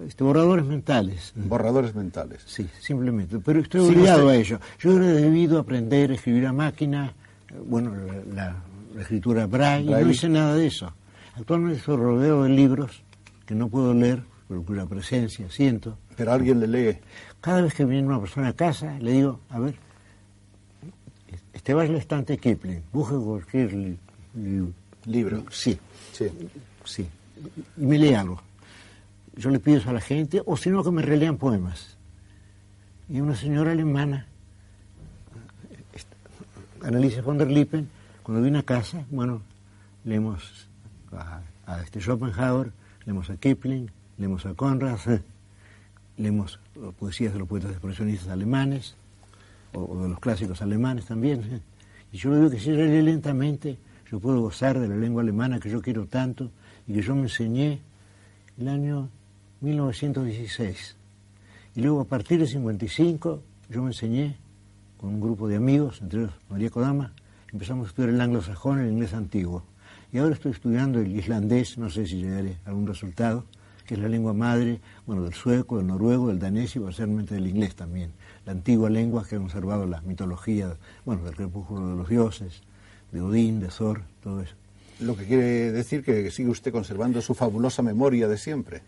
este, 0.06 0.24
borradores 0.24 0.66
mentales. 0.66 1.34
borradores 1.36 1.96
mentales. 1.96 2.44
Sí, 2.46 2.68
simplemente. 2.80 3.40
Pero 3.40 3.62
estoy 3.62 3.82
Sí, 3.82 3.88
obligado 3.88 4.26
usted- 4.26 4.34
a 4.34 4.36
ello. 4.36 4.60
Yo 4.80 4.92
hubiera 4.92 5.08
debido 5.14 5.60
aprender 5.60 6.12
a 6.12 6.14
escribir 6.14 6.46
a 6.46 6.54
máquina, 6.54 7.14
eh, 7.50 7.54
bueno, 7.66 7.94
la, 7.96 8.14
la- 8.36 8.56
la 8.96 9.02
escritura 9.02 9.48
braille, 9.48 9.86
y 9.86 9.90
Braille. 9.90 10.06
no 10.06 10.12
hice 10.12 10.30
nada 10.30 10.54
de 10.56 10.68
eso. 10.68 10.94
Actualmente 11.36 11.80
estoy 11.80 11.98
rodeado 11.98 12.44
de 12.44 12.50
libros 12.50 13.04
que 13.46 13.56
no 13.56 13.70
puedo 13.70 13.94
leer, 13.94 14.24
pero 14.48 14.64
cuya 14.64 14.86
presencia 14.86 15.50
siento. 15.50 15.98
Pero 16.16 16.32
alguien 16.32 16.60
le 16.60 16.68
lee. 16.68 16.98
Cada 17.42 17.62
vez 17.62 17.74
que 17.74 17.86
viene 17.86 18.08
una 18.08 18.20
persona 18.20 18.50
a 18.50 18.54
casa, 18.54 18.98
le 19.00 19.12
digo, 19.12 19.40
a 19.50 19.60
ver, 19.60 19.76
este 21.54 21.74
va 21.74 21.84
al 21.84 21.96
estante 21.96 22.38
Kipling, 22.38 22.82
busque 22.92 23.16
cualquier 23.16 23.74
li- 23.74 23.98
li- 24.36 24.74
Libro. 25.06 25.46
Sí, 25.52 25.80
Sí. 26.12 26.26
sí. 26.84 27.08
Y 27.78 27.86
me 27.86 27.98
lee 27.98 28.14
algo. 28.14 28.42
Yo 29.38 29.50
le 29.50 29.60
pido 29.60 29.78
eso 29.78 29.90
a 29.90 29.94
la 29.94 30.02
gente, 30.02 30.42
o 30.46 30.58
si 30.58 30.70
no, 30.70 30.84
que 30.84 30.92
me 30.92 31.02
relean 31.02 31.38
poemas. 31.38 31.96
Y 33.08 33.22
una 33.22 33.36
señora 33.36 33.72
alemana, 33.72 34.26
Anneliese 36.84 37.22
von 37.22 37.38
der 37.38 37.50
Lippen, 37.50 37.90
cuando 38.24 38.42
vino 38.44 38.60
a 38.60 38.64
casa, 38.64 39.04
bueno, 39.10 39.42
leemos 40.04 40.68
a, 41.12 41.42
a 41.66 41.82
este 41.82 42.00
Schopenhauer, 42.02 42.72
leemos 43.06 43.30
a 43.30 43.38
Kipling, 43.38 43.90
leemos 44.18 44.46
a 44.46 44.54
Conrad, 44.54 45.00
leemos 46.18 46.60
poesías 46.98 47.34
de 47.34 47.40
los 47.40 47.48
poetas 47.48 47.72
expresionistas 47.72 48.30
alemanes, 48.30 48.96
o, 49.74 49.82
o 49.82 50.04
de 50.04 50.10
los 50.10 50.20
clásicos 50.20 50.62
alemanes 50.62 51.06
también. 51.06 51.42
¿eh? 51.44 51.62
Y 52.12 52.18
yo 52.18 52.32
le 52.32 52.38
digo 52.38 52.50
que 52.50 52.60
si 52.60 52.72
ella 52.72 52.86
lee 52.86 53.02
lentamente, 53.02 53.78
yo 54.10 54.20
puedo 54.20 54.42
gozar 54.42 54.80
de 54.80 54.88
la 54.88 54.96
lengua 54.96 55.22
alemana 55.22 55.60
que 55.60 55.70
yo 55.70 55.82
quiero 55.82 56.06
tanto 56.06 56.52
y 56.88 56.94
que 56.94 57.02
yo 57.02 57.16
me 57.16 57.24
enseñé 57.24 57.82
el 58.58 58.68
año 58.68 59.10
1916. 59.62 60.96
Y 61.76 61.82
luego 61.82 62.02
a 62.02 62.06
partir 62.06 62.40
de 62.40 62.48
55 62.48 63.44
yo 63.70 63.82
me 63.82 63.90
enseñé 63.90 64.38
con 64.98 65.10
un 65.10 65.22
grupo 65.22 65.48
de 65.48 65.58
amigos, 65.58 66.02
entre 66.02 66.22
ellos 66.22 66.34
María 66.50 66.70
Kodama, 66.70 67.14
empezamos 67.52 67.88
a 67.88 67.90
estudiar 67.90 68.10
el 68.10 68.22
anglosajón, 68.22 68.80
el 68.80 68.92
inglés 68.92 69.14
antiguo. 69.14 69.64
Y 70.12 70.18
ahora 70.18 70.36
estoy 70.36 70.54
estudiando 70.54 71.00
el 71.00 71.16
islandés, 71.16 71.78
no 71.78 71.90
sé 71.90 72.08
si 72.08 72.18
llegaré 72.18 72.58
a 72.66 72.70
algún 72.70 72.88
resultado, 72.88 73.46
que 73.88 73.94
es 73.94 74.00
la 74.00 74.10
lengua 74.10 74.34
madre, 74.34 74.82
bueno, 75.06 75.24
del 75.24 75.34
sueco, 75.34 75.78
del 75.78 75.88
noruego, 75.88 76.28
del 76.28 76.40
danés 76.40 76.76
y 76.76 76.80
parcialmente 76.80 77.36
del 77.36 77.48
inglés 77.48 77.74
también. 77.76 78.12
La 78.46 78.52
antigua 78.52 78.90
lengua 78.90 79.26
que 79.28 79.38
ha 79.38 79.40
conservado 79.40 79.88
la 79.88 80.02
mitología, 80.02 80.76
bueno, 81.06 81.24
del 81.24 81.36
crepúsculo 81.36 81.88
de 81.88 81.96
los 81.96 82.10
dioses, 82.10 82.62
de 83.12 83.22
Odín, 83.22 83.62
de 83.62 83.70
Thor, 83.70 84.04
todo 84.22 84.42
eso. 84.42 84.56
Lo 85.00 85.16
que 85.16 85.26
quiere 85.26 85.72
decir 85.72 86.04
que 86.04 86.30
sigue 86.32 86.50
usted 86.50 86.72
conservando 86.72 87.22
su 87.22 87.34
fabulosa 87.34 87.82
memoria 87.82 88.28
de 88.28 88.38
siempre. 88.38 88.82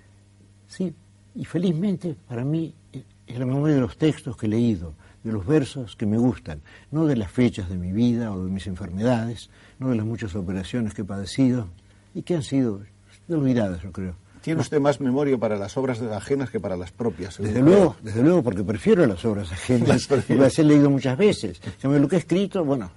Sí, 0.67 0.93
y 1.33 1.45
felizmente 1.45 2.15
para 2.27 2.43
mí 2.43 2.73
es 2.91 3.39
la 3.39 3.45
memoria 3.45 3.75
de 3.75 3.81
los 3.81 3.97
textos 3.97 4.35
que 4.35 4.47
he 4.47 4.49
leído, 4.49 4.95
de 5.23 5.31
los 5.31 5.45
versos 5.45 5.95
que 5.95 6.05
me 6.05 6.17
gustan, 6.17 6.61
no 6.91 7.05
de 7.05 7.15
las 7.15 7.31
fechas 7.31 7.69
de 7.69 7.77
mi 7.77 7.93
vida 7.93 8.33
o 8.33 8.43
de 8.43 8.51
mis 8.51 8.67
enfermedades, 8.67 9.49
no 9.77 9.89
de 9.89 9.95
las 9.95 10.05
muchas 10.05 10.35
operaciones 10.35 10.93
que 10.93 11.03
he 11.03 11.05
padecido 11.05 11.69
y 12.13 12.23
que 12.23 12.35
han 12.35 12.43
sido 12.43 12.81
olvidadas, 13.29 13.81
yo 13.81 13.91
creo. 13.93 14.15
Tiene 14.41 14.61
usted 14.61 14.79
más 14.79 15.01
memoria 15.01 15.37
para 15.37 15.57
las 15.57 15.75
obras 15.77 16.01
ajenas 16.01 16.49
que 16.49 16.59
para 16.59 16.77
las 16.77 16.91
propias. 16.91 17.37
Desde 17.37 17.61
luego, 17.61 17.95
desde 18.01 18.23
luego, 18.23 18.41
porque 18.41 18.63
prefiero 18.63 19.05
las 19.05 19.23
obras 19.25 19.49
Las 19.49 19.59
ajenas, 19.59 20.09
y 20.29 20.33
las 20.35 20.57
he 20.59 20.63
leído 20.63 20.89
muchas 20.89 21.17
veces. 21.17 21.61
Lo 21.83 22.07
que 22.07 22.15
he 22.15 22.19
escrito, 22.19 22.63
bueno, 22.63 22.89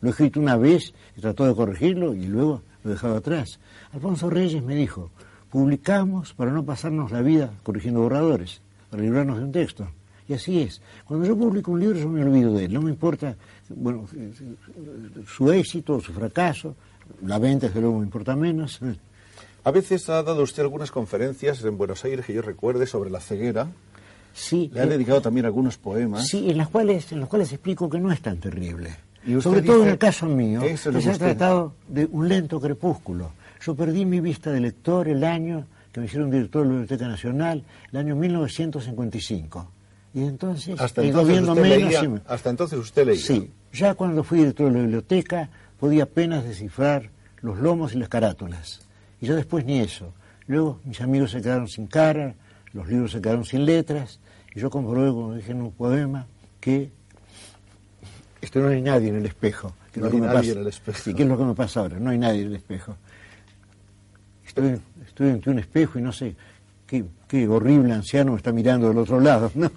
lo 0.00 0.08
he 0.08 0.10
escrito 0.10 0.40
una 0.40 0.56
vez, 0.56 0.92
he 1.16 1.20
tratado 1.20 1.48
de 1.48 1.56
corregirlo 1.56 2.14
y 2.14 2.26
luego 2.26 2.62
lo 2.84 2.90
he 2.90 2.94
dejado 2.94 3.16
atrás. 3.16 3.58
Alfonso 3.92 4.28
Reyes 4.28 4.62
me 4.62 4.74
dijo, 4.74 5.10
publicamos 5.50 6.34
para 6.34 6.52
no 6.52 6.64
pasarnos 6.64 7.10
la 7.10 7.22
vida 7.22 7.50
corrigiendo 7.62 8.00
borradores, 8.00 8.60
para 8.90 9.02
librarnos 9.02 9.38
de 9.38 9.44
un 9.44 9.52
texto. 9.52 9.88
Y 10.28 10.34
así 10.34 10.60
es. 10.60 10.82
Cuando 11.06 11.26
yo 11.26 11.36
publico 11.36 11.72
un 11.72 11.80
libro, 11.80 11.98
yo 11.98 12.08
me 12.08 12.22
olvido 12.22 12.52
de 12.52 12.66
él. 12.66 12.72
No 12.74 12.82
me 12.82 12.90
importa, 12.90 13.34
bueno, 13.70 14.06
su 15.26 15.50
éxito 15.50 15.94
o 15.94 16.00
su 16.00 16.12
fracaso. 16.12 16.76
La 17.24 17.38
venta, 17.38 17.68
desde 17.68 17.80
luego, 17.80 17.98
me 17.98 18.04
importa 18.04 18.36
menos. 18.36 18.78
A 19.68 19.70
veces 19.70 20.08
ha 20.08 20.22
dado 20.22 20.42
usted 20.44 20.62
algunas 20.62 20.90
conferencias 20.90 21.62
en 21.62 21.76
Buenos 21.76 22.02
Aires 22.02 22.24
que 22.24 22.32
yo 22.32 22.40
recuerde 22.40 22.86
sobre 22.86 23.10
la 23.10 23.20
ceguera. 23.20 23.68
Sí, 24.32 24.70
Le 24.72 24.80
ha 24.80 24.84
eh, 24.84 24.88
dedicado 24.88 25.20
también 25.20 25.44
algunos 25.44 25.76
poemas. 25.76 26.26
sí, 26.26 26.48
en 26.48 26.56
las 26.56 26.68
cuales, 26.68 27.12
en 27.12 27.20
los 27.20 27.28
cuales 27.28 27.52
explico 27.52 27.90
que 27.90 28.00
no 28.00 28.10
es 28.10 28.22
tan 28.22 28.38
terrible. 28.38 28.96
Y 29.26 29.38
Sobre 29.42 29.60
todo 29.60 29.82
en 29.82 29.90
el 29.90 29.98
caso 29.98 30.24
mío, 30.24 30.62
que 30.62 30.74
se 30.78 30.88
ha 31.10 31.18
tratado 31.18 31.74
de 31.86 32.06
un 32.06 32.30
lento 32.30 32.58
crepúsculo. 32.58 33.32
Yo 33.60 33.74
perdí 33.74 34.06
mi 34.06 34.20
vista 34.20 34.50
de 34.50 34.60
lector 34.60 35.06
el 35.06 35.22
año 35.22 35.66
que 35.92 36.00
me 36.00 36.06
hicieron 36.06 36.30
director 36.30 36.62
de 36.62 36.68
la 36.68 36.72
Biblioteca 36.80 37.06
Nacional, 37.06 37.62
el 37.92 37.98
año 37.98 38.16
1955. 38.16 39.70
Y 40.14 40.22
entonces, 40.22 40.80
Hasta 40.80 41.02
entonces, 41.02 41.40
usted 41.40 41.42
menos 41.42 41.58
leía, 41.58 42.04
y 42.04 42.08
me- 42.08 42.20
hasta 42.26 42.48
entonces 42.48 42.78
usted 42.78 43.04
leía. 43.04 43.20
Sí, 43.22 43.50
ya 43.74 43.92
cuando 43.92 44.24
fui 44.24 44.38
director 44.38 44.68
de 44.68 44.72
la 44.78 44.80
biblioteca 44.84 45.50
podía 45.78 46.04
apenas 46.04 46.44
descifrar 46.44 47.10
los 47.42 47.58
lomos 47.58 47.92
y 47.94 47.98
las 47.98 48.08
carátulas. 48.08 48.87
Y 49.20 49.26
yo 49.26 49.36
después 49.36 49.64
ni 49.64 49.80
eso. 49.80 50.12
Luego 50.46 50.80
mis 50.84 51.00
amigos 51.00 51.30
se 51.32 51.42
quedaron 51.42 51.68
sin 51.68 51.86
cara, 51.86 52.34
los 52.72 52.86
libros 52.88 53.12
se 53.12 53.20
quedaron 53.20 53.44
sin 53.44 53.64
letras, 53.64 54.20
y 54.54 54.60
yo 54.60 54.70
comprobé, 54.70 55.08
como 55.10 55.34
dije 55.34 55.52
en 55.52 55.62
un 55.62 55.72
poema, 55.72 56.26
que 56.60 56.90
esto 58.40 58.60
no 58.60 58.68
hay 58.68 58.80
nadie 58.80 59.08
en 59.08 59.16
el 59.16 59.26
espejo. 59.26 59.74
que 59.92 60.00
No 60.00 60.06
hay 60.06 60.20
nadie 60.20 60.32
pasa- 60.34 60.52
en 60.52 60.58
el 60.58 60.66
espejo. 60.68 60.98
Sí, 61.02 61.14
¿qué 61.14 61.22
es 61.24 61.28
lo 61.28 61.36
que 61.38 61.44
me 61.44 61.54
pasa 61.54 61.80
ahora? 61.80 61.98
No 61.98 62.10
hay 62.10 62.18
nadie 62.18 62.42
en 62.42 62.48
el 62.48 62.56
espejo. 62.56 62.96
Estoy, 64.46 64.80
estoy 65.06 65.30
ante 65.30 65.50
un 65.50 65.58
espejo 65.58 65.98
y 65.98 66.02
no 66.02 66.12
sé 66.12 66.34
qué, 66.86 67.04
qué 67.26 67.46
horrible 67.48 67.92
anciano 67.92 68.32
me 68.32 68.36
está 68.38 68.52
mirando 68.52 68.88
del 68.88 68.98
otro 68.98 69.20
lado, 69.20 69.50
¿no? 69.54 69.70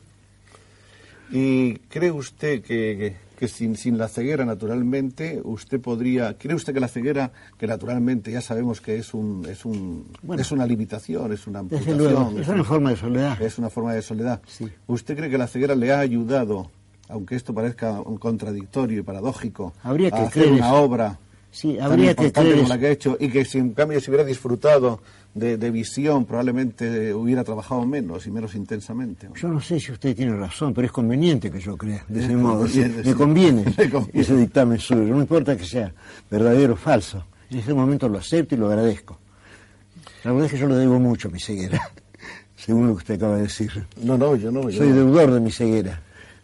¿Y 1.32 1.76
cree 1.90 2.12
usted 2.12 2.62
que, 2.62 2.66
que- 2.98 3.16
que 3.42 3.48
sin, 3.48 3.76
sin 3.76 3.98
la 3.98 4.08
ceguera, 4.08 4.46
naturalmente, 4.46 5.42
usted 5.44 5.82
podría... 5.82 6.38
¿Cree 6.38 6.54
usted 6.54 6.76
que 6.76 6.80
la 6.80 6.88
ceguera, 6.88 7.32
que 7.58 7.66
naturalmente 7.66 8.32
ya 8.32 8.40
sabemos 8.40 8.82
que 8.82 8.98
es, 8.98 9.16
un, 9.16 9.44
es, 9.50 9.66
un, 9.66 10.06
Bueno, 10.22 10.44
es 10.44 10.52
una 10.52 10.64
limitación, 10.68 11.34
es 11.34 11.48
una 11.48 11.58
amputación, 11.58 11.98
luego, 11.98 12.40
es 12.40 12.48
una 12.48 12.64
forma 12.64 12.92
de 12.92 12.98
soledad. 12.98 13.42
es 13.42 13.58
una 13.58 13.72
forma 13.72 13.96
de 13.96 14.04
soledad? 14.04 14.44
Sí. 14.46 14.68
¿Usted 14.86 15.18
cree 15.18 15.32
que 15.32 15.40
la 15.40 15.48
ceguera 15.48 15.74
le 15.74 15.92
ha 15.92 15.98
ayudado, 15.98 16.70
aunque 17.10 17.36
esto 17.36 17.52
parezca 17.52 18.00
contradictorio 18.20 19.00
y 19.00 19.02
paradójico, 19.02 19.74
Habría 19.82 20.12
que 20.12 20.18
a 20.18 20.28
hacer 20.28 20.44
creer 20.44 20.54
una 20.60 20.68
eso. 20.68 20.76
obra 20.84 21.20
Sí, 21.52 21.76
tan 21.76 21.92
habría 21.92 22.16
que 22.16 22.24
importante 22.24 22.42
creer 22.50 22.56
como 22.64 22.70
la 22.70 22.80
que 22.80 22.86
ha 22.88 22.92
hecho 22.92 23.18
y 23.20 23.30
que 23.30 23.44
si 23.44 23.58
en 23.58 23.74
cambio 23.74 24.00
se 24.00 24.10
hubiera 24.10 24.24
disfrutado 24.26 25.02
de, 25.34 25.58
de 25.58 25.70
visión 25.72 26.26
probablemente 26.26 27.14
hubiera 27.14 27.44
trabajado 27.44 27.86
menos 27.86 28.26
y 28.26 28.32
menos 28.32 28.56
intensamente. 28.56 29.28
Yo 29.36 29.50
no 29.50 29.60
sé 29.60 29.80
si 29.80 29.92
usted 29.92 30.16
tiene 30.16 30.36
razón, 30.36 30.74
pero 30.74 30.86
es 30.88 30.92
conveniente 30.94 31.52
que 31.52 31.60
yo 31.60 31.76
crea 31.78 32.06
de 32.08 32.22
ese 32.24 32.32
Es 32.32 32.38
modo. 32.38 32.68
Sí, 32.68 32.80
me 33.06 33.14
conviene 33.14 33.66
Le 33.78 33.90
conviene. 33.90 34.22
ese 34.22 34.36
dictamen 34.38 34.80
suyo. 34.80 35.14
No 35.14 35.20
importa 35.22 35.58
que 35.58 35.66
sea 35.66 35.94
verdadero 36.30 36.74
o 36.74 36.78
falso. 36.78 37.26
En 37.50 37.60
este 37.60 37.74
momento 37.74 38.08
lo 38.08 38.18
acepto 38.18 38.56
y 38.56 38.58
lo 38.58 38.68
agradezco. 38.68 39.20
La 40.24 40.32
verdad 40.32 40.46
es 40.46 40.54
que 40.54 40.58
yo 40.60 40.68
le 40.68 40.76
debo 40.76 41.00
mucho 41.00 41.28
a 41.28 41.32
mi 41.32 41.40
ceguera, 41.40 41.82
según 42.56 42.88
lo 42.88 42.94
que 42.94 42.98
usted 43.00 43.16
acaba 43.16 43.36
de 43.36 43.44
decir. 43.44 43.72
No, 44.02 44.18
no, 44.18 44.36
yo 44.38 44.52
no. 44.52 44.70
yo 44.70 44.78
Soy 44.78 44.92
deudor 44.94 45.32
de 45.32 45.40
mi 45.42 45.52
ceguera. 45.52 46.02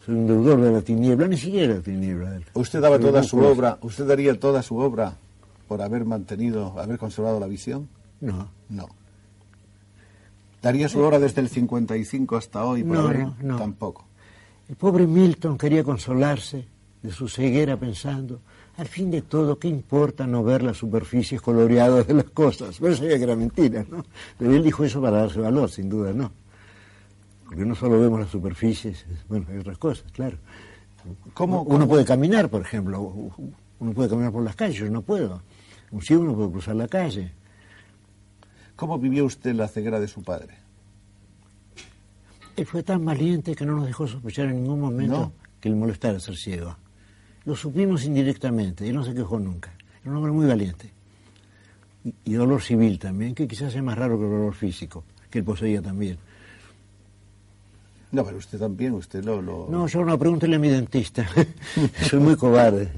Soy 0.07 0.15
un 0.15 0.25
deudor 0.25 0.61
de 0.61 0.71
la 0.71 0.81
tiniebla, 0.81 1.27
ni 1.27 1.37
siquiera 1.37 1.67
de 1.67 1.75
la 1.79 1.83
tiniebla. 1.83 2.39
Usted 2.55 2.79
daba 2.81 2.97
toda 2.97 3.21
su 3.23 3.37
obra, 3.39 3.77
usted 3.81 4.07
daría 4.07 4.39
toda 4.39 4.63
su 4.63 4.77
obra 4.77 5.13
por 5.67 5.81
haber 5.81 6.05
mantenido, 6.05 6.73
haber 6.79 6.97
conservado 6.97 7.39
la 7.39 7.45
visión? 7.47 7.87
No, 8.21 8.49
No. 8.69 8.87
¿Daría 10.61 10.89
su 10.89 10.99
obra 10.99 11.19
desde 11.19 11.41
el 11.41 11.49
55 11.49 12.35
hasta 12.35 12.65
hoy 12.65 12.83
por 12.83 12.97
No, 12.97 13.01
haber- 13.03 13.19
no, 13.19 13.35
no. 13.41 13.57
Tampoco. 13.57 14.05
El 14.67 14.75
pobre 14.75 15.05
Milton 15.05 15.57
quería 15.57 15.83
consolarse 15.83 16.65
de 17.03 17.11
su 17.11 17.27
ceguera 17.29 17.77
pensando, 17.77 18.39
al 18.77 18.87
fin 18.87 19.11
de 19.11 19.21
todo, 19.21 19.59
¿qué 19.59 19.67
importa 19.67 20.25
no 20.25 20.43
ver 20.43 20.63
las 20.63 20.77
superficies 20.77 21.41
coloreadas 21.41 22.07
de 22.07 22.13
las 22.15 22.25
cosas? 22.31 22.77
Pero 22.79 22.95
sabía 22.95 23.17
que 23.17 23.23
era 23.23 23.35
mentira, 23.35 23.85
¿no? 23.89 24.03
Pero 24.39 24.51
él 24.53 24.63
dijo 24.63 24.83
eso 24.83 25.01
para 25.01 25.17
darse 25.19 25.39
valor, 25.39 25.69
sin 25.69 25.89
duda, 25.89 26.11
¿no? 26.13 26.31
Porque 27.47 27.65
no 27.65 27.75
solo 27.75 27.99
vemos 27.99 28.19
las 28.19 28.29
superficies, 28.29 29.05
bueno, 29.29 29.45
hay 29.49 29.57
otras 29.59 29.77
cosas, 29.77 30.11
claro. 30.11 30.37
¿Cómo- 31.33 31.61
Uno 31.61 31.69
cómo- 31.79 31.87
puede 31.87 32.03
caminar, 32.05 32.49
por 32.49 32.61
ejemplo, 32.61 32.99
uno 33.79 33.93
puede 33.93 34.09
caminar 34.09 34.31
por 34.31 34.43
las 34.43 34.55
calles, 34.55 34.75
yo 34.77 34.89
no 34.89 35.01
puedo. 35.01 35.41
Un 35.91 36.01
ciego 36.01 36.23
no 36.25 36.35
puede 36.35 36.51
cruzar 36.51 36.75
la 36.75 36.87
calle. 36.89 37.31
¿Cómo 38.75 38.99
vivió 38.99 39.25
usted 39.25 39.55
la 39.55 39.67
ceguera 39.69 39.99
de 39.99 40.07
su 40.09 40.21
padre? 40.23 40.55
Él 42.57 42.65
fue 42.65 42.83
tan 42.83 43.05
valiente 43.05 43.55
que 43.55 43.65
no 43.65 43.75
nos 43.75 43.85
dejó 43.85 44.07
sospechar 44.07 44.47
en 44.47 44.63
ningún 44.63 44.81
momento 44.81 45.17
No. 45.17 45.31
que 45.61 45.69
le 45.69 45.75
molestara 45.75 46.19
ser 46.19 46.35
ciego. 46.35 46.75
Lo 47.45 47.55
supimos 47.55 48.03
indirectamente, 48.03 48.87
él 48.89 48.95
no 48.95 49.03
se 49.05 49.13
quejó 49.13 49.39
nunca. 49.39 49.71
Era 50.01 50.11
un 50.11 50.17
hombre 50.17 50.31
muy 50.33 50.45
valiente. 50.47 50.91
Y, 52.03 52.13
y 52.25 52.33
dolor 52.33 52.61
civil 52.61 52.99
también, 52.99 53.33
que 53.35 53.47
quizás 53.47 53.71
sea 53.71 53.81
más 53.83 53.97
raro 53.97 54.17
que 54.17 54.25
el 54.25 54.31
dolor 54.31 54.53
físico, 54.53 55.03
que 55.29 55.39
él 55.39 55.45
poseía 55.45 55.81
también. 55.81 56.17
No, 58.11 58.23
pero 58.23 58.37
usted 58.37 58.57
también, 58.57 58.93
usted 58.93 59.23
lo... 59.23 59.41
lo- 59.41 59.67
No, 59.69 59.87
yo 59.87 60.03
no, 60.05 60.17
pregúntele 60.17 60.55
a 60.55 60.59
mi 60.59 60.69
dentista. 60.69 61.27
Soy 62.09 62.19
muy 62.19 62.35
cobarde. 62.35 62.89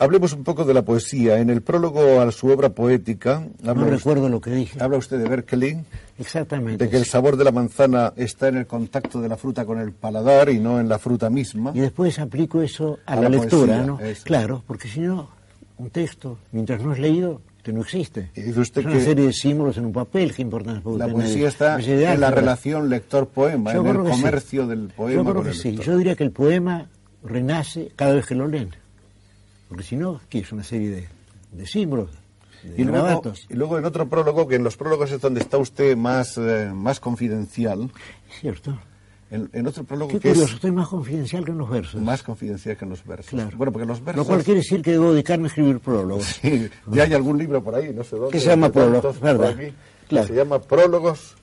Hablemos 0.00 0.32
un 0.32 0.44
poco 0.44 0.64
de 0.64 0.72
la 0.74 0.82
poesía. 0.82 1.38
En 1.40 1.50
el 1.50 1.60
prólogo 1.60 2.20
a 2.20 2.30
su 2.30 2.46
obra 2.46 2.68
poética, 2.68 3.44
No 3.62 3.72
usted, 3.72 3.90
recuerdo 3.90 4.28
lo 4.28 4.40
que 4.40 4.50
dije. 4.52 4.80
habla 4.80 4.96
usted 4.96 5.18
de 5.18 5.28
Berkeley, 5.28 5.84
Exactamente. 6.20 6.84
de 6.84 6.88
que 6.90 6.96
el 6.98 7.04
sabor 7.04 7.36
de 7.36 7.42
la 7.42 7.50
manzana 7.50 8.12
está 8.16 8.46
en 8.46 8.58
el 8.58 8.66
contacto 8.68 9.20
de 9.20 9.28
la 9.28 9.36
fruta 9.36 9.64
con 9.66 9.80
el 9.80 9.90
paladar 9.90 10.50
y 10.50 10.60
no 10.60 10.78
en 10.78 10.88
la 10.88 11.00
fruta 11.00 11.28
misma. 11.30 11.72
Y 11.74 11.80
después 11.80 12.16
aplico 12.20 12.62
eso 12.62 13.00
a, 13.06 13.14
A 13.14 13.16
la, 13.16 13.22
la 13.22 13.28
lectura, 13.30 13.74
poesía, 13.74 13.86
¿no? 13.86 13.98
eso. 14.00 14.22
Claro, 14.24 14.62
porque 14.68 14.86
si 14.86 15.00
no, 15.00 15.30
un 15.78 15.90
texto, 15.90 16.38
mientras 16.52 16.80
no 16.80 16.92
es 16.92 17.00
leído, 17.00 17.40
que 17.62 17.72
no 17.72 17.80
existe. 17.82 18.30
Y 18.34 18.42
dice 18.42 18.60
usted 18.60 18.80
es 18.82 18.86
una 18.86 18.94
que- 18.96 19.04
serie 19.04 19.26
de 19.26 19.32
símbolos 19.32 19.76
en 19.76 19.84
un 19.86 19.92
papel, 19.92 20.32
qué 20.34 20.42
importante 20.42 20.80
puede 20.80 20.98
La 20.98 21.06
tener. 21.06 21.20
poesía 21.22 21.48
está 21.48 21.78
en 21.80 22.20
la 22.20 22.30
relación 22.30 22.88
lector-poema, 22.88 23.72
en 23.72 23.86
el 23.86 23.96
que 23.96 24.04
sí. 24.04 24.10
comercio 24.10 24.66
del 24.66 24.88
poema 24.88 25.14
Yo 25.16 25.22
creo 25.24 25.34
con 25.36 25.44
que 25.44 25.52
sí. 25.54 25.76
Yo 25.76 25.96
diría 25.98 26.14
que 26.16 26.24
el 26.24 26.30
poema 26.32 26.88
renace 27.22 27.92
cada 27.96 28.14
vez 28.14 28.26
que 28.26 28.34
lo 28.34 28.46
leen. 28.48 28.70
Porque 29.68 29.84
si 29.84 29.96
no, 29.96 30.20
¿qué 30.30 30.38
es 30.38 30.52
una 30.52 30.62
serie 30.64 30.88
de, 30.90 31.08
de 31.52 31.66
símbolos? 31.66 32.10
De 32.62 32.80
Y 32.80 32.84
luego, 32.84 33.22
y 33.48 33.54
luego 33.54 33.78
en 33.78 33.84
otro 33.84 34.08
prólogo, 34.08 34.48
que 34.48 34.56
en 34.56 34.64
los 34.64 34.76
prólogos 34.76 35.12
es 35.12 35.20
donde 35.20 35.40
está 35.40 35.58
usted 35.58 35.96
más, 35.96 36.38
eh, 36.38 36.70
más 36.74 36.98
confidencial, 37.00 37.90
Es 38.30 38.40
cierto. 38.40 38.78
En, 39.30 39.48
en 39.52 39.66
otro 39.66 39.84
prólogo 39.84 40.10
Qué 40.12 40.18
que 40.20 40.28
curioso, 40.30 40.48
es 40.48 40.54
estoy 40.54 40.70
más 40.72 40.88
confidencial 40.88 41.44
que 41.44 41.50
en 41.50 41.58
los 41.58 41.68
versos. 41.68 42.00
más 42.00 42.22
confidencial 42.22 42.76
que 42.76 42.84
en 42.84 42.90
los 42.90 43.04
versos. 43.04 43.30
Claro. 43.30 43.56
Bueno, 43.56 43.72
porque 43.72 43.86
los 43.86 44.02
versos... 44.02 44.16
Lo 44.16 44.24
cual 44.26 44.42
quiere 44.44 44.60
decir 44.60 44.80
que 44.82 44.92
debo 44.92 45.12
dedicarme 45.12 45.44
a 45.44 45.48
escribir 45.48 45.80
prólogos. 45.80 46.24
Sí, 46.42 46.68
ya 46.86 47.02
hay 47.04 47.14
algún 47.14 47.36
libro 47.38 47.62
por 47.62 47.74
ahí, 47.74 47.92
no 47.92 48.04
sé 48.04 48.16
dónde. 48.16 48.32
Que 48.32 48.40
se 48.40 48.46
llama 48.48 48.66
hay 48.66 48.72
Prólogos, 48.72 49.20
¿verdad? 49.20 49.50
aquí, 49.50 49.72
Claro. 50.08 50.26
Se 50.28 50.34
llama 50.34 50.58
Prólogos. 50.60 51.34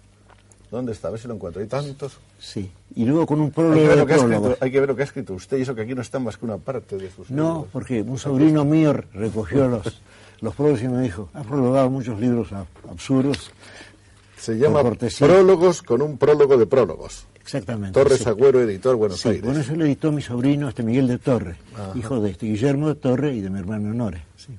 ¿Dónde 0.72 0.92
está? 0.94 1.10
A 1.10 1.12
ver 1.12 1.20
si 1.20 1.28
lo 1.28 1.36
encuentro. 1.36 1.62
Hay 1.62 1.68
tantos. 1.68 2.18
Sí. 2.40 2.70
Y 2.96 3.06
luego 3.06 3.26
con 3.28 3.40
un 3.40 3.46
Hay 3.48 3.52
prólogo 3.52 3.76
que, 3.76 3.88
ver 3.88 3.98
lo 4.00 4.06
que 4.08 4.14
ha 4.14 4.16
escrito, 4.18 4.58
hay 4.60 4.72
que 4.72 4.80
ver 4.80 4.90
lo 4.90 4.96
que 4.96 5.02
ha 5.04 5.06
escrito 5.06 5.34
usted 5.36 5.58
y 5.58 5.62
eso 5.62 5.76
que 5.76 5.82
aquí 5.82 5.94
no 5.96 6.02
está 6.02 6.18
más 6.20 6.38
que 6.38 6.46
una 6.46 6.58
parte 6.58 6.98
de 6.98 7.10
sus 7.12 7.30
No, 7.30 7.44
libros. 7.54 7.68
porque 7.72 8.02
un 8.02 8.18
sobrino 8.18 8.66
mío 8.66 8.94
recogió 9.14 9.68
los, 9.70 10.02
los 10.42 10.56
prólogos 10.56 10.82
y 10.82 10.88
me 10.88 11.02
dijo, 11.04 11.30
has 11.34 11.46
prologado 11.46 11.90
muchos 11.92 12.20
libros 12.20 12.52
ab- 12.52 12.66
absurdos. 12.90 13.52
Se 14.38 14.58
llama. 14.58 14.82
Prólogos 15.20 15.82
con 15.84 16.02
un 16.02 16.18
prólogo 16.18 16.58
de 16.58 16.66
prólogos. 16.66 17.26
Exactamente. 17.46 17.94
Torres 17.94 18.20
sí. 18.20 18.28
Agüero, 18.30 18.60
editor 18.62 18.96
Buenos 18.96 19.22
Sí, 19.22 19.30
Aires. 19.30 19.44
bueno, 19.46 19.60
eso 19.60 19.76
lo 19.76 19.86
editó 19.86 20.12
mi 20.12 20.22
sobrino, 20.24 20.68
este 20.68 20.82
Miguel 20.82 21.08
de 21.08 21.20
Torre, 21.20 21.56
Ajá. 21.76 21.92
hijo 21.96 22.20
de 22.20 22.32
este 22.32 22.48
Guillermo 22.48 22.88
de 22.88 22.96
Torre 22.96 23.34
y 23.36 23.42
de 23.42 23.50
mi 23.52 23.60
hermano 23.60 23.92
Honore. 23.92 24.24
Sí. 24.36 24.58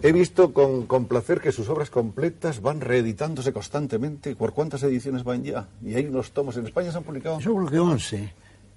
He 0.00 0.12
visto 0.12 0.52
con, 0.52 0.86
con 0.86 1.06
placer 1.06 1.40
que 1.40 1.50
sus 1.50 1.68
obras 1.68 1.90
completas 1.90 2.62
van 2.62 2.80
reeditándose 2.80 3.52
constantemente. 3.52 4.36
¿Por 4.36 4.52
cuántas 4.52 4.84
ediciones 4.84 5.24
van 5.24 5.42
ya? 5.42 5.66
Y 5.84 5.94
hay 5.96 6.06
unos 6.06 6.30
tomos. 6.30 6.56
En 6.56 6.66
España 6.66 6.92
se 6.92 6.98
han 6.98 7.02
publicado 7.02 7.40
Yo 7.40 7.52
creo 7.56 7.66
que 7.68 7.78
11. 7.80 8.32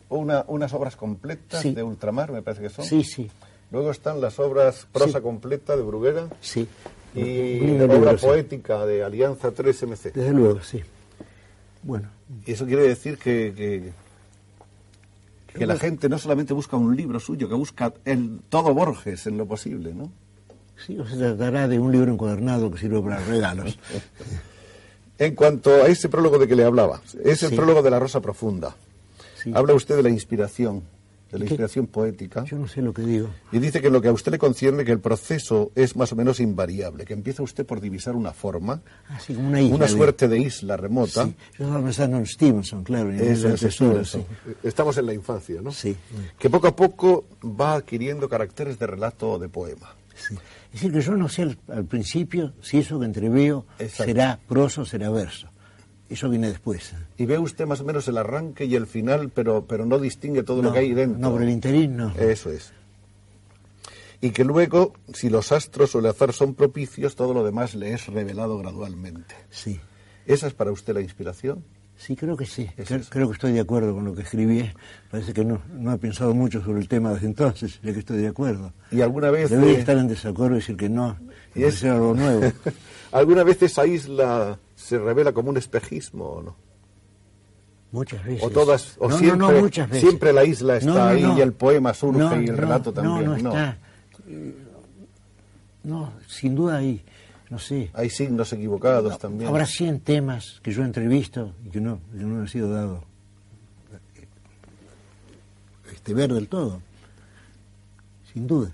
una- 0.10 0.44
unas 0.48 0.74
obras 0.74 0.96
completas 0.96 1.62
Sí. 1.62 1.76
de 1.76 1.84
Ultramar, 1.84 2.32
me 2.32 2.42
parece 2.42 2.64
que 2.64 2.70
son. 2.70 2.86
Sí, 2.86 3.04
sí, 3.04 3.30
Luego 3.70 3.92
están 3.92 4.20
las 4.20 4.38
obras 4.40 4.86
prosa 4.92 5.20
Sí. 5.20 5.24
completa 5.24 5.78
de 5.78 5.84
Bruguera 5.84 6.28
sí. 6.42 6.68
y 7.16 7.22
lindo 7.60 7.86
obra 7.86 7.96
libro, 8.14 8.18
poética 8.18 8.86
de 8.86 9.02
Alianza 9.04 9.52
3MC. 9.52 10.12
Desde 10.14 10.32
luego, 10.34 10.62
sí. 10.62 10.82
Bueno, 11.84 12.10
Y 12.46 12.52
eso 12.52 12.66
quiere 12.66 12.84
decir 12.88 13.18
que, 13.18 13.54
que, 13.56 13.92
que 15.58 15.66
la 15.66 15.78
gente 15.78 16.08
no 16.10 16.18
solamente 16.18 16.54
busca 16.54 16.78
un 16.78 16.96
libro 16.96 17.20
suyo, 17.20 17.50
que 17.50 17.56
busca 17.56 17.94
el 18.06 18.40
todo 18.50 18.74
Borges 18.74 19.28
en 19.28 19.38
lo 19.38 19.46
posible, 19.46 19.94
¿no? 19.94 20.12
sí, 20.78 20.98
o 20.98 21.06
se 21.08 21.16
tratará 21.16 21.68
de 21.68 21.78
un 21.78 21.92
libro 21.92 22.12
encuadernado 22.12 22.72
que 22.72 22.80
sirve 22.80 23.02
para 23.02 23.20
regalos. 23.20 23.78
En 25.20 25.36
cuanto 25.36 25.70
a 25.84 25.88
ese 25.88 26.10
prólogo 26.10 26.40
de 26.40 26.48
que 26.48 26.56
le 26.56 26.64
hablaba, 26.64 27.00
es 27.24 27.44
el 27.44 27.50
Sí. 27.52 27.56
prólogo 27.56 27.84
de 27.84 27.92
la 27.92 28.00
Rosa 28.00 28.22
Profunda. 28.22 28.76
Sí. 29.36 29.52
Habla 29.54 29.76
usted 29.76 29.96
de 29.96 30.02
la 30.02 30.10
inspiración, 30.10 30.82
de 31.32 31.40
la 31.40 31.46
¿Qué? 31.46 31.54
inspiración 31.54 31.88
poética, 31.88 32.44
Yo 32.46 32.58
no 32.58 32.68
sé 32.68 32.82
lo 32.82 32.94
que 32.94 33.02
digo. 33.04 33.30
y 33.52 33.60
dice 33.60 33.82
que 33.82 33.90
lo 33.90 34.02
que 34.02 34.10
a 34.10 34.12
usted 34.12 34.32
le 34.34 34.38
concierne, 34.38 34.84
que 34.84 34.92
el 34.92 35.00
proceso 35.00 35.72
es 35.76 35.96
más 35.96 36.12
o 36.12 36.16
menos 36.16 36.40
invariable, 36.40 37.06
que 37.06 37.14
empieza 37.14 37.42
usted 37.44 37.66
por 37.66 37.80
divisar 37.82 38.16
una 38.16 38.34
forma, 38.34 38.82
Así 39.10 39.34
como 39.34 39.48
una 39.48 39.62
isla. 39.62 39.76
una 39.76 39.86
de- 39.86 39.92
suerte 39.92 40.28
de 40.28 40.40
isla 40.40 40.76
remota. 40.78 41.26
Sí. 41.26 41.36
Yo 41.58 41.66
estaba 41.66 41.84
pensando 41.84 42.18
en 42.18 42.26
Stevenson, 42.26 42.84
claro. 42.84 43.12
en 43.12 43.20
es 43.22 43.40
Stevenson. 43.40 44.06
sí. 44.06 44.26
Estamos 44.64 44.98
en 44.98 45.06
la 45.06 45.14
infancia, 45.14 45.62
¿no? 45.62 45.72
Sí. 45.72 45.96
Que 46.38 46.50
poco 46.50 46.68
a 46.68 46.76
poco 46.76 47.26
va 47.44 47.76
adquiriendo 47.76 48.28
caracteres 48.28 48.78
de 48.78 48.88
relato 48.88 49.32
o 49.32 49.40
de 49.40 49.48
poema. 49.50 49.96
Sí. 50.16 50.36
Es 50.74 50.82
decir, 50.82 50.92
que 50.92 51.02
yo 51.02 51.16
no 51.18 51.28
sé 51.30 51.42
al, 51.44 51.58
al 51.70 51.86
principio 51.86 52.54
si 52.62 52.78
eso 52.80 53.00
que 53.00 53.06
entreveo 53.06 53.66
Exacto. 53.80 54.04
será 54.06 54.40
prosa 54.48 54.82
o 54.82 54.86
será 54.86 55.10
verso. 55.10 55.48
Eso 56.14 56.30
viene 56.30 56.50
después. 56.50 56.94
Y 57.18 57.26
ve 57.26 57.40
usted 57.40 57.66
más 57.66 57.80
o 57.82 57.86
menos 57.86 58.08
el 58.08 58.18
arranque 58.18 58.66
y 58.66 58.76
el 58.76 58.86
final, 58.86 59.30
pero, 59.34 59.66
pero 59.66 59.86
no 59.86 59.98
distingue 59.98 60.44
todo 60.44 60.58
lo 60.62 60.70
No, 60.70 60.74
que 60.74 60.80
hay 60.80 60.94
dentro. 60.94 61.20
No, 61.20 61.32
por 61.32 61.42
el 61.42 61.50
interín 61.50 61.96
no. 61.98 62.14
Eso 62.18 62.50
es. 62.52 62.74
Y 64.20 64.32
que 64.32 64.44
luego, 64.44 64.94
si 65.14 65.30
los 65.30 65.52
astros 65.52 65.96
o 65.96 66.00
el 66.00 66.06
azar 66.06 66.32
son 66.34 66.54
propicios, 66.54 67.16
todo 67.16 67.34
lo 67.34 67.44
demás 67.44 67.74
le 67.76 67.94
es 67.94 68.06
revelado 68.08 68.58
gradualmente. 68.60 69.34
Sí. 69.50 69.80
¿Esa 70.28 70.48
es 70.48 70.54
para 70.54 70.72
usted 70.72 70.94
la 70.94 71.02
inspiración? 71.02 71.64
Sí, 71.98 72.16
creo 72.16 72.36
que 72.36 72.46
sí. 72.46 72.68
Es 72.78 72.88
Creo, 72.88 73.02
creo 73.10 73.28
que 73.30 73.34
estoy 73.34 73.52
de 73.54 73.60
acuerdo 73.62 73.94
con 73.94 74.06
lo 74.06 74.14
que 74.14 74.24
escribí. 74.24 74.70
Parece 75.10 75.34
que 75.34 75.46
no, 75.46 75.62
no 75.72 75.94
he 75.94 75.98
pensado 75.98 76.34
mucho 76.34 76.62
sobre 76.64 76.80
el 76.82 76.88
tema 76.88 77.14
desde 77.14 77.28
entonces, 77.28 77.80
ya 77.82 77.94
que 77.94 78.00
estoy 78.00 78.18
de 78.18 78.28
acuerdo. 78.28 78.74
¿Y 78.92 79.02
alguna 79.02 79.32
vez... 79.32 79.50
Debería 79.50 79.78
eh, 79.78 79.80
estar 79.80 79.98
en 79.98 80.08
desacuerdo 80.08 80.56
y 80.56 80.60
decir 80.60 80.78
que 80.78 80.90
no, 80.90 81.18
y 81.56 81.64
es- 81.64 81.84
algo 81.84 82.14
nuevo. 82.14 82.52
¿Alguna 83.12 83.44
vez 83.44 83.62
esa 83.62 83.86
isla 83.86 84.58
se 84.82 84.98
revela 85.00 85.32
como 85.32 85.50
un 85.50 85.58
espejismo 85.58 86.26
o 86.26 86.42
no? 86.42 86.56
Muchas 87.92 88.24
veces. 88.24 88.44
O 88.44 88.50
todas, 88.50 88.96
o 89.00 89.10
no, 89.10 89.18
siempre, 89.18 89.38
no, 89.38 89.52
no, 89.52 89.60
muchas 89.60 89.90
veces. 89.90 90.08
siempre 90.08 90.32
la 90.32 90.46
isla 90.46 90.78
está 90.78 90.90
No, 90.90 90.96
no, 90.96 91.04
ahí 91.04 91.22
no. 91.24 91.38
y 91.38 91.42
el 91.42 91.54
poema 91.54 91.94
surge 91.94 92.20
No, 92.20 92.42
y 92.42 92.46
el 92.46 92.52
no, 92.52 92.58
relato 92.58 92.94
también. 92.94 93.26
No, 93.26 93.32
no 93.32 93.36
está. 93.36 93.78
No, 95.84 96.14
sin 96.28 96.56
duda 96.56 96.78
hay, 96.78 97.04
no 97.50 97.60
sé. 97.60 97.90
Hay 97.94 98.10
signos 98.10 98.54
equivocados 98.54 99.18
también. 99.20 99.50
Habrá 99.50 99.66
100 99.66 100.00
temas 100.02 100.60
que 100.64 100.72
yo 100.72 100.84
entrevisto 100.84 101.54
y 101.66 101.70
que 101.70 101.82
no, 101.82 102.00
que 102.12 102.24
no 102.24 102.40
han 102.40 102.48
sido 102.48 102.70
dado 102.70 103.04
este 105.92 106.14
ver 106.14 106.34
del 106.34 106.48
todo. 106.48 106.82
Sin 108.34 108.48
duda. 108.48 108.72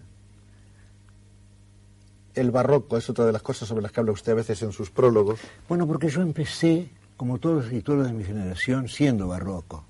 El 2.37 2.51
barroco 2.51 2.97
es 2.97 3.09
otra 3.09 3.25
de 3.25 3.31
las 3.31 3.41
cosas 3.41 3.67
sobre 3.67 3.81
las 3.81 3.91
que 3.91 3.99
habla 3.99 4.11
usted 4.11 4.31
a 4.33 4.35
veces 4.35 4.61
en 4.61 4.71
sus 4.71 4.89
prólogos. 4.91 5.39
Bueno, 5.67 5.87
porque 5.87 6.09
yo 6.09 6.21
empecé, 6.21 6.89
como 7.17 7.39
todos 7.39 7.55
los 7.57 7.65
escritores 7.65 8.05
de 8.07 8.13
mi 8.13 8.23
generación, 8.23 8.87
siendo 8.87 9.27
barroco. 9.27 9.83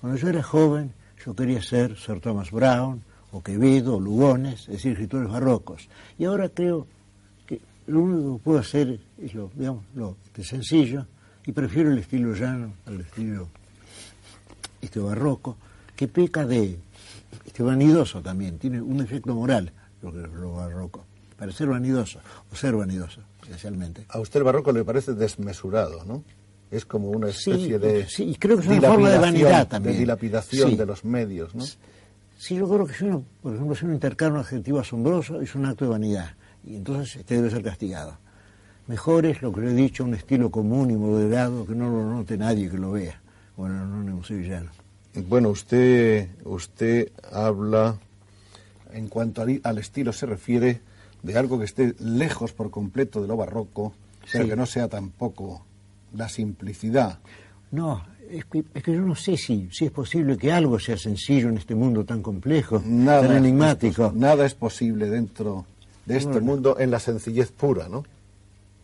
Cuando 0.00 0.18
yo 0.18 0.28
era 0.28 0.42
joven, 0.42 0.92
yo 1.24 1.34
quería 1.34 1.62
ser 1.62 1.96
Sir 1.98 2.20
Thomas 2.20 2.50
Brown, 2.50 3.02
o 3.32 3.42
Quevedo, 3.42 3.96
o 3.96 4.00
Lugones, 4.00 4.60
es 4.62 4.66
decir, 4.68 4.92
escritores 4.92 5.28
barrocos. 5.30 5.88
Y 6.18 6.24
ahora 6.24 6.48
creo 6.48 6.86
que 7.46 7.60
lo 7.86 8.00
único 8.00 8.38
que 8.38 8.42
puedo 8.44 8.58
hacer 8.60 8.98
es 9.22 9.34
lo, 9.34 9.50
digamos, 9.54 9.84
lo 9.94 10.16
sencillo, 10.42 11.06
y 11.46 11.52
prefiero 11.52 11.92
el 11.92 11.98
estilo 11.98 12.34
llano 12.34 12.72
al 12.86 13.00
estilo 13.02 13.48
este 14.80 15.00
barroco, 15.00 15.56
que 15.94 16.08
peca 16.08 16.46
de 16.46 16.78
este 17.44 17.62
vanidoso 17.62 18.22
también, 18.22 18.58
tiene 18.58 18.80
un 18.80 19.00
efecto 19.00 19.34
moral 19.34 19.70
lo, 20.02 20.12
que- 20.12 20.26
lo 20.26 20.54
barroco, 20.54 21.04
para 21.40 21.52
ser 21.52 21.68
vanidoso, 21.68 22.20
o 22.52 22.54
ser 22.54 22.76
vanidoso, 22.76 23.22
especialmente. 23.42 24.04
A 24.10 24.20
usted 24.20 24.40
el 24.40 24.44
barroco 24.44 24.72
le 24.72 24.84
parece 24.84 25.14
desmesurado, 25.14 26.04
¿no? 26.04 26.22
Es 26.70 26.84
como 26.84 27.08
una 27.08 27.32
Sí, 27.32 27.50
especie 27.50 27.78
de. 27.78 28.06
sí, 28.06 28.36
creo 28.38 28.58
que 28.58 28.62
es 28.64 28.68
una 28.78 28.88
forma 28.88 29.08
de 29.10 29.18
vanidad 29.18 29.66
también. 29.66 29.94
De 29.94 30.00
dilapidación 30.00 30.70
Sí. 30.70 30.76
de 30.76 30.84
los 30.86 31.02
medios, 31.04 31.54
¿no? 31.54 31.64
Sí, 32.38 32.56
yo 32.56 32.68
creo 32.68 32.86
que 32.86 32.92
si 32.92 33.04
uno, 33.06 33.24
por 33.42 33.54
ejemplo, 33.54 33.74
si 33.74 33.86
uno 33.86 33.94
intercala 33.94 34.34
un 34.34 34.40
adjetivo 34.40 34.80
asombroso, 34.80 35.40
es 35.40 35.54
un 35.54 35.64
acto 35.64 35.86
de 35.86 35.90
vanidad, 35.92 36.34
y 36.62 36.76
entonces 36.76 37.16
este 37.16 37.36
debe 37.36 37.48
ser 37.50 37.62
castigado. 37.62 38.18
Mejor 38.86 39.24
es 39.24 39.40
lo 39.40 39.50
que 39.52 39.62
le 39.62 39.70
he 39.70 39.74
dicho, 39.74 40.04
un 40.04 40.12
estilo 40.14 40.50
común 40.50 40.90
y 40.90 40.96
moderado, 40.96 41.64
que 41.66 41.74
no 41.74 41.88
lo 41.88 42.04
note 42.04 42.36
nadie 42.36 42.68
que 42.68 42.76
lo 42.78 42.92
vea. 42.92 43.18
Bueno, 43.56 43.86
no 43.86 44.22
sevillano. 44.24 44.70
Bueno, 45.14 45.48
usted, 45.48 46.28
usted 46.44 47.10
habla, 47.32 47.96
en 48.92 49.08
cuanto 49.08 49.42
al, 49.42 49.60
al 49.64 49.78
estilo 49.78 50.12
se 50.12 50.26
refiere, 50.26 50.80
de 51.22 51.36
algo 51.38 51.58
que 51.58 51.64
esté 51.64 51.94
lejos 52.00 52.52
por 52.52 52.70
completo 52.70 53.20
de 53.22 53.28
lo 53.28 53.36
barroco, 53.36 53.92
pero 54.32 54.46
que 54.46 54.56
no 54.56 54.66
sea 54.66 54.88
tampoco 54.88 55.64
la 56.14 56.28
simplicidad. 56.28 57.18
No, 57.70 58.02
es 58.30 58.44
que, 58.46 58.64
es 58.74 58.82
que 58.82 58.92
yo 58.92 59.00
no 59.02 59.14
sé 59.14 59.36
si, 59.36 59.68
si 59.72 59.84
es 59.86 59.90
posible 59.92 60.36
que 60.36 60.52
algo 60.52 60.78
sea 60.78 60.96
sencillo 60.96 61.48
en 61.48 61.58
este 61.58 61.74
mundo 61.74 62.04
tan 62.04 62.22
complejo, 62.22 62.82
Nada, 62.84 63.22
tan 63.22 63.32
es 63.32 63.36
enigmático. 63.38 64.04
pos- 64.10 64.14
nada 64.14 64.44
es 64.46 64.54
posible 64.54 65.08
dentro 65.10 65.66
de 66.06 66.16
este 66.16 66.30
Bueno. 66.32 66.46
mundo 66.46 66.76
en 66.78 66.90
la 66.90 66.98
sencillez 67.00 67.52
pura, 67.52 67.88
¿no? 67.88 68.04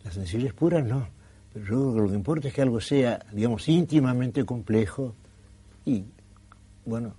La 0.03 0.11
sencillez 0.11 0.53
pura 0.53 0.81
no, 0.81 1.07
pero 1.53 1.65
yo 1.65 1.71
creo 1.71 1.93
que 1.95 1.99
lo 2.01 2.07
que 2.09 2.15
importa 2.15 2.47
es 2.47 2.53
que 2.53 2.61
algo 2.61 2.79
sea, 2.79 3.19
digamos, 3.33 3.67
íntimamente 3.67 4.45
complejo 4.45 5.13
y, 5.85 6.05
bueno, 6.85 7.13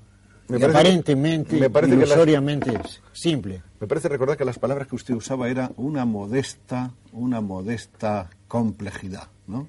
Me 0.48 0.56
y 0.56 0.60
parece- 0.60 0.78
aparentemente, 0.78 1.56
me 1.60 1.70
parece 1.70 1.92
que 1.94 2.00
las- 2.00 2.08
ilusoriamente 2.10 2.80
simple. 3.12 3.62
Me 3.80 3.86
parece 3.86 4.08
recordar 4.08 4.36
que 4.36 4.44
las 4.44 4.58
palabras 4.58 4.88
que 4.88 4.96
usted 4.96 5.14
usaba 5.14 5.48
era 5.48 5.70
una 5.76 6.04
modesta, 6.04 6.90
una 7.12 7.40
modesta 7.40 8.30
complejidad, 8.48 9.28
¿no? 9.46 9.68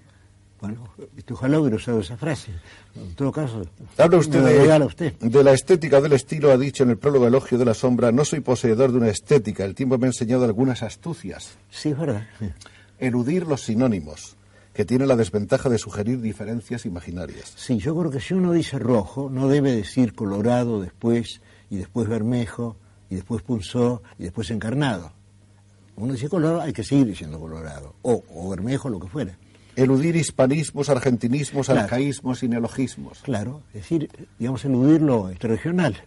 Bueno, 0.62 0.90
este, 1.16 1.34
ojalá 1.34 1.60
hubiera 1.60 1.78
usado 1.78 2.02
esa 2.02 2.18
frase. 2.18 2.52
En 2.96 3.16
todo 3.16 3.32
caso, 3.32 3.62
Habla 3.98 4.18
usted 4.18 4.44
de, 4.44 4.86
usted. 4.86 5.14
de 5.20 5.44
la 5.44 5.54
estética 5.54 6.02
del 6.02 6.12
estilo, 6.14 6.52
ha 6.52 6.58
dicho 6.58 6.84
en 6.84 6.90
el 6.90 6.98
prólogo 6.98 7.28
Elogio 7.28 7.58
de 7.58 7.64
la 7.64 7.74
Sombra, 7.74 8.12
no 8.12 8.26
soy 8.26 8.42
poseedor 8.42 8.92
de 8.92 8.98
una 8.98 9.08
estética, 9.10 9.64
el 9.64 9.74
tiempo 9.74 9.98
me 9.98 10.08
ha 10.08 10.10
enseñado 10.10 10.44
algunas 10.44 10.84
astucias. 10.84 11.58
Sí, 11.70 11.90
es 11.90 11.98
verdad. 11.98 12.28
Eludir 13.00 13.48
los 13.48 13.62
sinónimos, 13.62 14.36
que 14.74 14.86
tiene 14.86 15.06
la 15.06 15.16
desventaja 15.16 15.68
de 15.70 15.78
sugerir 15.78 16.22
diferencias 16.22 16.86
imaginarias. 16.86 17.54
Sí, 17.56 17.78
yo 17.80 17.96
creo 17.98 18.12
que 18.12 18.20
si 18.20 18.34
uno 18.34 18.52
dice 18.54 18.80
rojo, 18.80 19.30
no 19.30 19.48
debe 19.48 19.76
decir 19.76 20.14
colorado 20.14 20.80
después, 20.82 21.42
y 21.70 21.78
después 21.78 22.08
bermejo, 22.08 22.78
y 23.10 23.16
después 23.16 23.42
punzó, 23.42 24.02
y 24.18 24.24
después 24.24 24.50
encarnado. 24.52 25.12
Uno 25.96 26.14
dice 26.14 26.30
colorado, 26.30 26.62
hay 26.62 26.72
que 26.72 26.84
seguir 26.84 27.08
diciendo 27.08 27.40
colorado, 27.40 27.96
o, 28.04 28.24
o 28.34 28.50
bermejo, 28.50 28.88
lo 28.90 29.00
que 29.00 29.08
fuera. 29.08 29.38
Eludir 29.76 30.16
hispanismos, 30.16 30.90
argentinismos, 30.90 31.66
Claro. 31.68 31.82
arcaísmos 31.82 32.44
y 32.44 32.48
neologismos. 32.48 33.20
Claro, 33.22 33.62
es 33.70 33.82
decir, 33.82 34.10
digamos, 34.38 34.64
eludir 34.66 35.02
lo 35.02 35.30
este, 35.30 35.48
regional, 35.48 35.98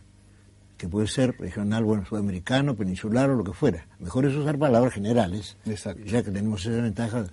que 0.79 0.89
puede 0.89 1.07
ser 1.09 1.37
regional, 1.39 1.85
bueno, 1.85 2.05
sudamericano, 2.07 2.75
peninsular 2.75 3.29
o 3.31 3.37
lo 3.37 3.45
que 3.45 3.53
fuera. 3.53 3.87
Mejor 3.99 4.25
es 4.27 4.35
usar 4.35 4.59
palabras 4.59 4.95
generales, 4.95 5.57
Exacto. 5.67 6.03
ya 6.05 6.23
que 6.23 6.31
tenemos 6.31 6.65
esa 6.67 6.83
ventaja 6.83 7.27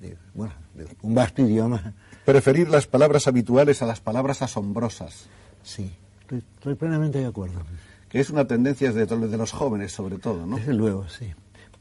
de, 0.00 0.16
bueno, 0.34 0.52
de 0.74 0.86
un 1.02 1.14
vasto 1.14 1.42
idioma. 1.42 1.94
Preferir 2.24 2.68
las 2.68 2.86
palabras 2.86 3.26
habituales 3.28 3.82
a 3.82 3.86
las 3.86 4.00
palabras 4.00 4.42
asombrosas, 4.42 5.28
Sí, 5.62 5.90
estoy, 6.20 6.42
estoy 6.56 6.74
plenamente 6.74 7.18
de 7.18 7.26
acuerdo. 7.26 7.60
que 8.08 8.20
es 8.20 8.30
una 8.30 8.46
tendencia 8.46 8.92
de, 8.92 9.06
de 9.06 9.36
los 9.36 9.52
jóvenes 9.52 9.92
sobre 9.92 10.18
todo, 10.18 10.46
¿no? 10.46 10.56
Desde 10.56 10.74
luego, 10.74 11.08
sí. 11.08 11.32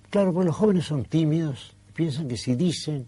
Claro, 0.10 0.34
pues 0.34 0.46
los 0.46 0.56
jóvenes 0.56 0.86
son 0.86 1.04
tímidos, 1.06 1.76
piensan 1.94 2.28
que 2.28 2.38
si 2.38 2.56
dicen 2.56 3.08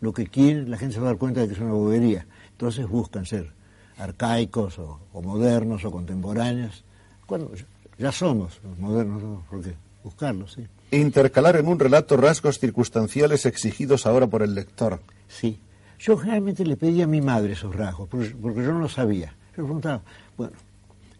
lo 0.00 0.12
que 0.12 0.26
quieren, 0.26 0.70
la 0.70 0.76
gente 0.78 0.94
se 0.94 1.00
va 1.00 1.08
a 1.08 1.10
dar 1.10 1.18
cuenta 1.18 1.40
de 1.40 1.48
que 1.48 1.54
es 1.54 1.60
una 1.60 1.72
bobería. 1.72 2.26
Entonces 2.52 2.88
buscan 2.88 3.26
ser 3.26 3.52
arcaicos 3.98 4.78
o, 4.78 5.00
o 5.12 5.22
modernos 5.22 5.84
o 5.84 5.90
contemporáneos. 5.90 6.84
Cuando 7.26 7.52
ya- 7.98 8.12
somos 8.12 8.60
los 8.64 8.78
modernos, 8.78 9.22
¿no? 9.22 9.42
¿por 9.50 9.62
qué 9.62 9.74
buscarlo? 10.04 10.46
Sí. 10.48 10.64
Intercalar 10.90 11.56
en 11.56 11.66
un 11.68 11.78
relato 11.78 12.16
rasgos 12.16 12.58
circunstanciales 12.58 13.44
exigidos 13.46 14.06
ahora 14.06 14.26
por 14.26 14.42
el 14.42 14.54
lector. 14.54 15.00
sí. 15.28 15.60
Yo 16.00 16.16
generalmente 16.16 16.64
le 16.64 16.76
pedí 16.76 17.02
a 17.02 17.08
mi 17.08 17.20
madre 17.20 17.54
esos 17.54 17.74
rasgos, 17.74 18.08
porque, 18.08 18.28
porque 18.40 18.62
yo 18.62 18.72
no 18.72 18.78
lo 18.78 18.88
sabía. 18.88 19.34
Yo 19.56 19.62
le 19.62 19.64
preguntaba, 19.64 20.00
bueno, 20.36 20.52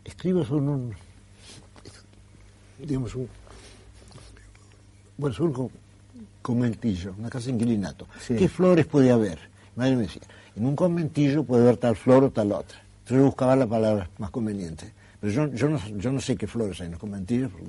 escribo 0.05 0.45
sobre 0.45 0.67
un, 0.67 0.95
digamos, 2.79 3.13
un, 3.17 3.29
bueno, 5.17 5.35
sobre 5.35 5.49
un 5.49 5.55
co- 5.55 5.71
conventillo, 6.43 7.13
una 7.19 7.29
casa 7.29 7.51
inquilinato. 7.51 8.07
Sí. 8.25 8.37
¿Qué 8.37 8.49
flores 8.49 8.87
puede 8.87 9.11
haber? 9.11 9.39
Mi 9.75 9.81
madre 9.83 9.97
me 9.97 10.03
decía, 10.03 10.23
en 10.55 10.65
un 10.65 10.77
conventillo 10.77 11.43
puede 11.43 11.63
haber 11.65 11.77
tal 11.79 11.97
flor 11.97 12.23
o 12.23 12.31
tal 12.31 12.53
otra. 12.53 12.79
Entonces 13.01 13.17
yo 13.19 13.25
buscaba 13.25 13.57
la 13.57 13.67
palabra 13.67 14.09
más 14.19 14.31
conveniente. 14.31 14.93
Pero 15.21 15.33
yo, 15.33 15.47
yo, 15.55 15.69
no, 15.69 15.81
yo 15.99 16.13
no 16.13 16.21
sé 16.21 16.37
qué 16.37 16.47
flores 16.47 16.81
hay 16.81 16.87
en 16.87 16.93
los 16.93 17.01
conventillos, 17.01 17.51
porque 17.51 17.67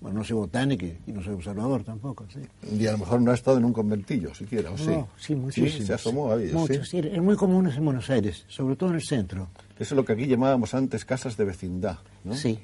bueno, 0.00 0.18
no 0.18 0.24
soy 0.24 0.36
botánico 0.36 0.84
y, 0.86 0.96
y 1.06 1.12
no 1.12 1.22
soy 1.22 1.34
observador 1.34 1.82
tampoco. 1.84 2.24
¿sí? 2.32 2.40
Y 2.78 2.86
a 2.86 2.92
lo 2.92 2.98
mejor 2.98 3.20
no 3.20 3.30
ha 3.30 3.34
estado 3.34 3.58
en 3.58 3.64
un 3.64 3.72
conventillo 3.72 4.34
siquiera, 4.34 4.70
¿o 4.70 4.78
sí? 4.78 4.86
No, 4.88 5.08
sí, 5.16 5.34
muchísimo. 5.34 5.86
se 5.86 5.94
asomó 5.94 6.32
a 6.32 6.36
ellos, 6.42 6.52
Muchos, 6.54 6.88
sí. 6.88 7.00
sí. 7.02 7.08
Es 7.12 7.22
muy 7.22 7.36
común 7.36 7.68
en 7.70 7.84
Buenos 7.84 8.08
Aires, 8.10 8.44
sobre 8.48 8.76
todo 8.76 8.90
en 8.90 8.96
el 8.96 9.02
centro. 9.02 9.48
Eso 9.78 9.94
es 9.94 9.96
lo 9.96 10.04
que 10.04 10.12
aquí 10.12 10.26
llamábamos 10.26 10.74
antes 10.74 11.04
casas 11.04 11.36
de 11.36 11.44
vecindad, 11.44 11.98
¿no? 12.24 12.34
Sí. 12.34 12.58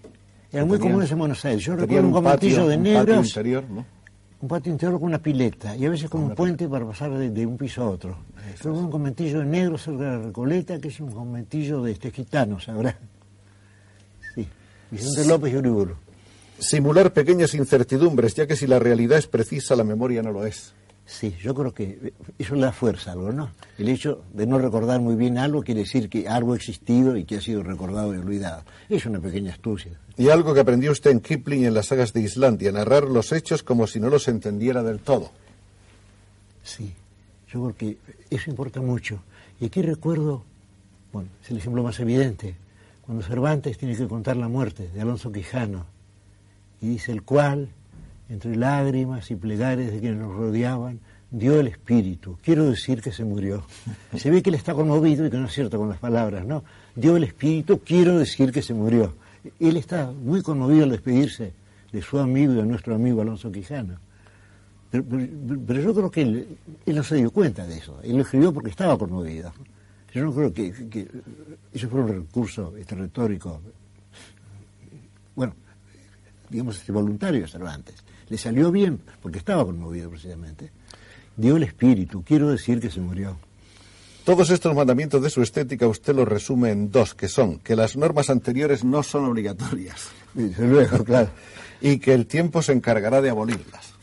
Eran 0.53 0.67
muy 0.69 0.79
tenían- 0.79 0.93
comunes 0.93 1.13
en 1.13 1.19
Buenos 1.19 1.45
Aires. 1.45 1.65
Yo 1.65 1.77
recuerdo 1.77 2.07
un 2.09 2.13
conventillo 2.13 2.57
patio, 2.57 2.69
de 2.69 2.77
un 2.77 2.83
patio 2.85 3.05
negros, 3.07 3.27
interior, 3.29 3.65
¿no? 3.71 3.87
un 4.43 4.49
patio 4.49 4.73
interior 4.73 4.99
con 4.99 5.09
una 5.09 5.19
pileta 5.19 5.77
y 5.77 5.85
a 5.85 5.91
veces 5.91 6.09
con 6.09 6.23
un 6.23 6.35
puente 6.35 6.67
para 6.67 6.87
pasar 6.87 7.11
de, 7.17 7.29
de 7.31 7.45
un 7.47 7.59
piso 7.59 7.83
a 7.83 7.91
otro. 7.91 8.17
Recuerdo 8.57 8.81
un 8.81 8.91
conventillo 8.91 9.41
de 9.41 9.45
negros 9.45 9.83
cerca 9.83 10.03
de 10.03 10.19
la 10.19 10.19
Recoleta, 10.25 10.79
que 10.81 10.89
es 10.89 10.99
un 10.99 11.11
conventillo 11.13 11.83
de 11.83 11.93
este 11.93 12.11
gitanos, 12.11 12.65
¿sabrá? 12.65 12.97
Sí. 14.35 14.47
Vicente 14.91 15.27
López 15.29 15.53
y 15.53 15.57
Uriburu. 15.57 15.95
Simular 16.61 17.15
pequeñas 17.15 17.55
incertidumbres, 17.55 18.35
ya 18.35 18.47
que 18.47 18.55
si 18.55 18.67
la 18.67 18.79
realidad 18.79 19.19
es 19.19 19.27
precisa, 19.27 19.75
la 19.75 19.85
memoria 19.85 20.23
no 20.23 20.31
lo 20.31 20.45
es. 20.45 20.75
Sí, 21.07 21.35
yo 21.43 21.55
creo 21.55 21.75
que 21.75 22.13
eso 22.39 22.55
le 22.55 22.61
da 22.61 22.73
fuerza 22.73 23.13
algo, 23.13 23.33
¿no? 23.33 23.51
El 23.79 23.89
hecho 23.89 24.23
de 24.33 24.47
no 24.47 24.59
recordar 24.59 25.01
muy 25.01 25.17
bien 25.17 25.39
algo 25.39 25.63
quiere 25.63 25.81
decir 25.81 26.09
que 26.09 26.29
algo 26.29 26.53
ha 26.53 26.57
existido 26.57 27.17
y 27.17 27.25
que 27.25 27.37
ha 27.37 27.41
sido 27.41 27.63
recordado 27.63 28.15
y 28.15 28.19
olvidado. 28.19 28.63
Es 28.89 29.07
una 29.07 29.19
pequeña 29.19 29.53
astucia. 29.53 29.99
Y 30.17 30.29
algo 30.29 30.55
que 30.55 30.61
aprendió 30.61 30.93
usted 30.93 31.11
en 31.11 31.21
Kipling 31.21 31.63
y 31.63 31.67
en 31.67 31.75
las 31.75 31.87
sagas 31.87 32.13
de 32.13 32.21
Islandia, 32.21 32.71
narrar 32.71 33.05
los 33.05 33.33
hechos 33.33 33.63
como 33.63 33.87
si 33.87 33.99
no 33.99 34.09
los 34.09 34.29
entendiera 34.29 34.83
del 34.83 35.01
todo. 35.01 35.33
Sí, 36.63 36.95
yo 37.49 37.65
creo 37.65 37.77
que 37.77 37.99
eso 38.29 38.51
importa 38.51 38.81
mucho. 38.81 39.23
Y 39.61 39.67
aquí 39.67 39.83
recuerdo, 39.83 40.45
bueno, 41.13 41.31
es 41.43 41.51
el 41.51 41.57
ejemplo 41.57 41.83
más 41.83 41.99
evidente, 42.01 42.55
cuando 43.01 43.25
Cervantes 43.25 43.79
tiene 43.79 43.97
que 43.97 44.07
contar 44.07 44.37
la 44.37 44.47
muerte 44.47 44.89
de 44.95 45.01
Alonso 45.01 45.33
Quijano, 45.33 45.87
y 46.81 46.89
dice 46.89 47.12
el 47.12 47.22
cual 47.22 47.68
entre 48.28 48.57
lágrimas 48.57 49.31
y 49.31 49.37
plegares 49.37 49.93
de 49.93 49.99
quienes 49.99 50.20
nos 50.20 50.35
rodeaban, 50.35 51.01
dio 51.31 51.59
el 51.59 51.66
espíritu. 51.66 52.39
Quiero 52.43 52.70
decir 52.70 53.03
que 53.03 53.12
se 53.12 53.24
murió. 53.24 53.64
Se 54.16 54.31
ve 54.31 54.43
que 54.43 54.51
él 54.51 54.55
está 54.55 54.72
conmovido 54.72 55.26
y 55.26 55.31
que 55.31 55.37
no 55.37 55.47
es 55.47 55.53
cierto 55.53 55.78
con 55.78 55.89
las 55.89 55.99
palabras, 55.99 56.47
¿no? 56.47 56.62
Dio 56.95 57.16
el 57.16 57.24
espíritu, 57.24 57.81
quiero 57.81 58.18
decir 58.18 58.53
que 58.53 58.62
se 58.62 58.72
murió. 58.72 59.14
Él 59.59 59.76
está 59.76 60.12
muy 60.12 60.43
conmovido 60.43 60.85
al 60.85 60.91
despedirse 60.91 61.53
de 61.93 62.03
su 62.03 62.18
amigo 62.18 62.53
y 62.53 62.57
de 62.57 62.62
nuestro 62.64 62.95
amigo 62.95 63.20
Alonso 63.20 63.51
Quijano. 63.51 63.99
Pero, 64.91 65.05
yo 65.81 65.95
creo 65.95 66.11
que 66.11 66.22
él, 66.22 66.59
no 66.87 67.03
se 67.03 67.16
dio 67.16 67.31
cuenta 67.31 67.66
de 67.66 67.78
eso. 67.78 68.01
Él 68.03 68.16
lo 68.16 68.22
escribió 68.22 68.53
porque 68.53 68.70
estaba 68.70 68.99
conmovido. 68.99 69.53
Yo 70.12 70.24
no 70.24 70.33
creo 70.33 70.53
que, 70.53 70.72
eso 71.72 71.89
fue 71.89 72.01
un 72.01 72.09
recurso 72.09 72.76
este, 72.76 72.97
retórico, 72.97 73.61
bueno, 75.37 75.55
digamos, 76.51 76.76
este, 76.76 76.92
voluntario 76.92 77.42
de 77.42 77.48
Cervantes 77.48 77.94
le 78.30 78.38
salió 78.38 78.70
bien, 78.70 79.01
porque 79.20 79.38
estaba 79.38 79.64
conmovido 79.64 80.09
precisamente. 80.09 80.70
Dio 81.36 81.57
el 81.57 81.64
espíritu, 81.64 82.22
quiero 82.22 82.48
decir 82.48 82.80
que 82.80 82.88
se 82.88 83.01
murió. 83.01 83.36
Todos 84.24 84.51
estos 84.51 84.74
mandamientos 84.74 85.20
de 85.22 85.30
su 85.30 85.42
estética 85.42 85.88
usted 85.88 86.14
los 86.14 86.28
resume 86.28 86.70
en 86.70 86.92
dos, 86.92 87.14
que 87.14 87.28
son 87.28 87.59
que 87.59 87.74
las 87.74 87.96
normas 87.96 88.30
anteriores 88.30 88.84
no 88.84 89.03
son 89.03 89.24
obligatorias. 89.24 90.11
Desde 90.34 90.68
luego, 90.68 91.05
claro. 91.05 91.30
y 91.80 91.98
que 91.98 92.14
el 92.14 92.26
tiempo 92.26 92.62
se 92.62 92.72
encargará 92.72 93.20
de 93.20 93.30
abolirlas. 93.30 93.94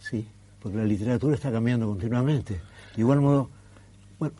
Sí, 0.00 0.26
porque 0.60 0.78
la 0.78 0.84
literatura 0.84 1.36
está 1.36 1.52
cambiando 1.52 1.86
continuamente. 1.86 2.54
De 2.54 3.00
igual 3.00 3.20
modo, 3.20 3.48
bueno, 4.18 4.34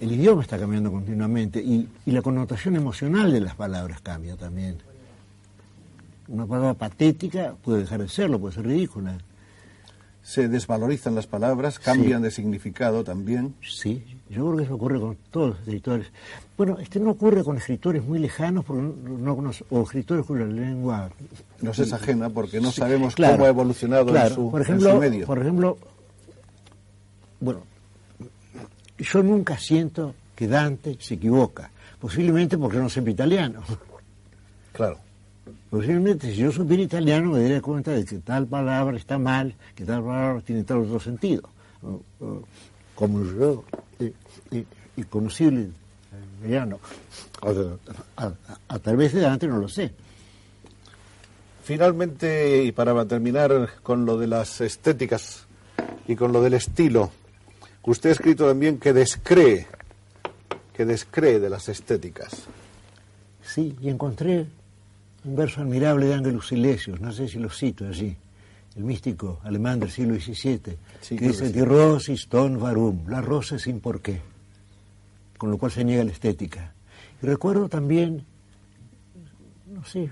el 0.00 0.10
idioma 0.10 0.42
está 0.42 0.58
cambiando 0.58 0.90
continuamente 0.90 1.60
y, 1.60 1.88
y 2.04 2.10
la 2.10 2.20
connotación 2.20 2.74
emocional 2.74 3.32
de 3.32 3.40
las 3.40 3.54
palabras 3.54 4.00
cambia 4.00 4.36
también 4.36 4.78
una 6.28 6.46
palabra 6.46 6.74
patética 6.74 7.54
puede 7.62 7.80
dejar 7.80 8.02
de 8.02 8.08
serlo, 8.08 8.38
puede 8.38 8.54
ser 8.54 8.66
ridícula. 8.66 9.18
Se 10.22 10.48
desvalorizan 10.48 11.14
las 11.14 11.28
palabras, 11.28 11.78
cambian 11.78 12.22
de 12.22 12.32
significado 12.32 13.04
también. 13.04 13.54
Sí, 13.62 14.04
yo 14.28 14.44
creo 14.46 14.56
que 14.56 14.64
eso 14.64 14.74
ocurre 14.74 14.98
con 14.98 15.16
todos 15.30 15.50
los 15.50 15.58
escritores. 15.60 16.08
Bueno, 16.56 16.78
este 16.80 16.98
no 16.98 17.10
ocurre 17.10 17.44
con 17.44 17.56
escritores 17.56 18.02
muy 18.02 18.18
lejanos 18.18 18.64
porque 18.64 18.82
no, 18.82 19.52
o 19.70 19.82
escritores 19.82 20.26
cuya 20.26 20.46
lengua 20.46 21.10
nos 21.60 21.78
es 21.78 21.92
ajena 21.92 22.28
porque 22.28 22.60
no 22.60 22.72
sabemos 22.72 23.14
cómo 23.14 23.44
ha 23.44 23.48
evolucionado 23.48 24.16
en, 24.16 24.34
su, 24.34 24.50
por 24.50 24.62
ejemplo, 24.62 24.98
medio. 24.98 25.26
Por 25.26 25.38
ejemplo, 25.38 25.78
bueno, 27.38 27.60
yo 28.98 29.22
nunca 29.22 29.56
siento 29.58 30.14
que 30.34 30.48
Dante 30.48 30.96
se 30.98 31.14
equivoca, 31.14 31.70
posiblemente 32.00 32.58
porque 32.58 32.78
no 32.78 32.88
sepa 32.88 33.10
italiano. 33.10 33.62
Claro. 34.72 34.98
Posiblemente 35.70 36.32
si 36.32 36.36
yo 36.36 36.52
supiera 36.52 36.82
italiano 36.82 37.32
me 37.32 37.42
daría 37.42 37.60
cuenta 37.60 37.92
de 37.92 38.04
que 38.04 38.18
tal 38.18 38.46
palabra 38.46 38.96
está 38.96 39.18
mal, 39.18 39.54
que 39.74 39.84
tal 39.84 40.02
palabra 40.02 40.40
tiene 40.40 40.64
tal 40.64 40.78
otro 40.78 40.98
sentido. 40.98 41.48
Como 42.94 43.24
yo, 43.24 43.64
y, 44.50 45.02
conocible 45.04 45.68
italiano, 46.38 46.80
a, 48.16 48.32
a, 48.68 48.78
través 48.78 49.12
de 49.12 49.26
antes 49.26 49.48
no 49.48 49.58
lo 49.58 49.68
sé. 49.68 49.92
Finalmente, 51.62 52.64
y 52.64 52.72
para 52.72 53.04
terminar 53.06 53.70
con 53.82 54.06
lo 54.06 54.16
de 54.16 54.28
las 54.28 54.60
estéticas 54.60 55.46
y 56.08 56.16
con 56.16 56.32
lo 56.32 56.40
del 56.42 56.54
estilo, 56.54 57.10
usted 57.82 58.10
ha 58.10 58.12
escrito 58.12 58.46
también 58.46 58.78
que 58.78 58.92
descree, 58.92 59.66
que 60.72 60.84
descree 60.84 61.40
de 61.40 61.50
las 61.50 61.68
estéticas. 61.68 62.44
Sí, 63.42 63.76
y 63.80 63.88
encontré 63.88 64.46
un 65.26 65.34
verso 65.34 65.60
admirable 65.60 66.06
de 66.06 66.14
Ángelus 66.14 66.48
Silesius, 66.48 67.00
no 67.00 67.12
sé 67.12 67.28
si 67.28 67.38
lo 67.38 67.50
cito 67.50 67.86
allí, 67.86 68.16
el 68.76 68.84
místico 68.84 69.40
alemán 69.42 69.80
del 69.80 69.90
siglo 69.90 70.14
XVII, 70.14 70.78
que 71.08 71.28
dice, 71.28 71.50
Die 71.50 71.64
Rose 71.64 72.12
ist 72.12 72.32
warum, 72.32 73.08
la 73.08 73.20
rosa 73.20 73.58
sin 73.58 73.80
por 73.80 74.00
qué, 74.00 74.20
con 75.36 75.50
lo 75.50 75.58
cual 75.58 75.72
se 75.72 75.84
niega 75.84 76.04
la 76.04 76.12
estética. 76.12 76.72
Y 77.20 77.26
recuerdo 77.26 77.68
también, 77.68 78.24
no 79.66 79.84
sé, 79.84 80.10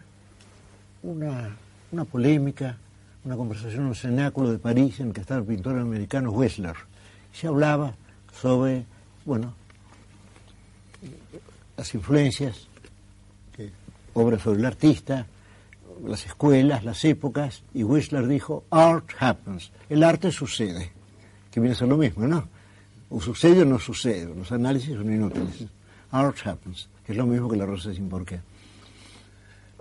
una, 1.04 1.56
una 1.92 2.04
polémica, 2.04 2.76
una 3.24 3.36
conversación 3.36 3.82
en 3.82 3.88
un 3.88 3.94
cenáculo 3.94 4.50
de 4.50 4.58
París 4.58 4.98
en 4.98 5.12
que 5.12 5.20
estaba 5.20 5.40
el 5.40 5.46
pintor 5.46 5.78
americano 5.78 6.32
Wessler. 6.32 6.74
Se 7.32 7.46
hablaba 7.46 7.94
sobre, 8.32 8.84
bueno, 9.24 9.54
las 11.76 11.94
influencias 11.94 12.68
obras 14.14 14.42
sobre 14.42 14.60
el 14.60 14.64
artista, 14.64 15.26
las 16.04 16.26
escuelas, 16.26 16.84
las 16.84 17.04
épocas, 17.04 17.62
y 17.72 17.84
Whistler 17.84 18.26
dijo, 18.26 18.64
art 18.70 19.10
happens, 19.18 19.70
el 19.88 20.02
arte 20.02 20.32
sucede, 20.32 20.90
que 21.50 21.60
viene 21.60 21.74
a 21.74 21.78
ser 21.78 21.88
lo 21.88 21.96
mismo, 21.96 22.26
¿no? 22.26 22.48
O 23.10 23.20
sucede 23.20 23.62
o 23.62 23.64
no 23.64 23.78
sucede, 23.78 24.34
los 24.34 24.50
análisis 24.50 24.96
son 24.96 25.12
inútiles. 25.12 25.66
Art 26.10 26.36
happens, 26.44 26.88
que 27.04 27.12
es 27.12 27.18
lo 27.18 27.26
mismo 27.26 27.48
que 27.48 27.56
la 27.56 27.66
rosa 27.66 27.92
sin 27.92 28.08
por 28.08 28.24
qué. 28.24 28.40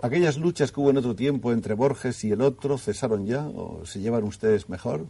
¿Aquellas 0.02 0.36
luchas 0.36 0.70
que 0.70 0.80
hubo 0.80 0.90
en 0.90 0.98
otro 0.98 1.16
tiempo 1.16 1.52
entre 1.52 1.74
Borges 1.74 2.24
y 2.24 2.32
el 2.32 2.42
otro 2.42 2.76
cesaron 2.76 3.24
ya 3.26 3.46
o 3.46 3.86
se 3.86 4.00
llevan 4.00 4.24
ustedes 4.24 4.68
mejor? 4.68 5.06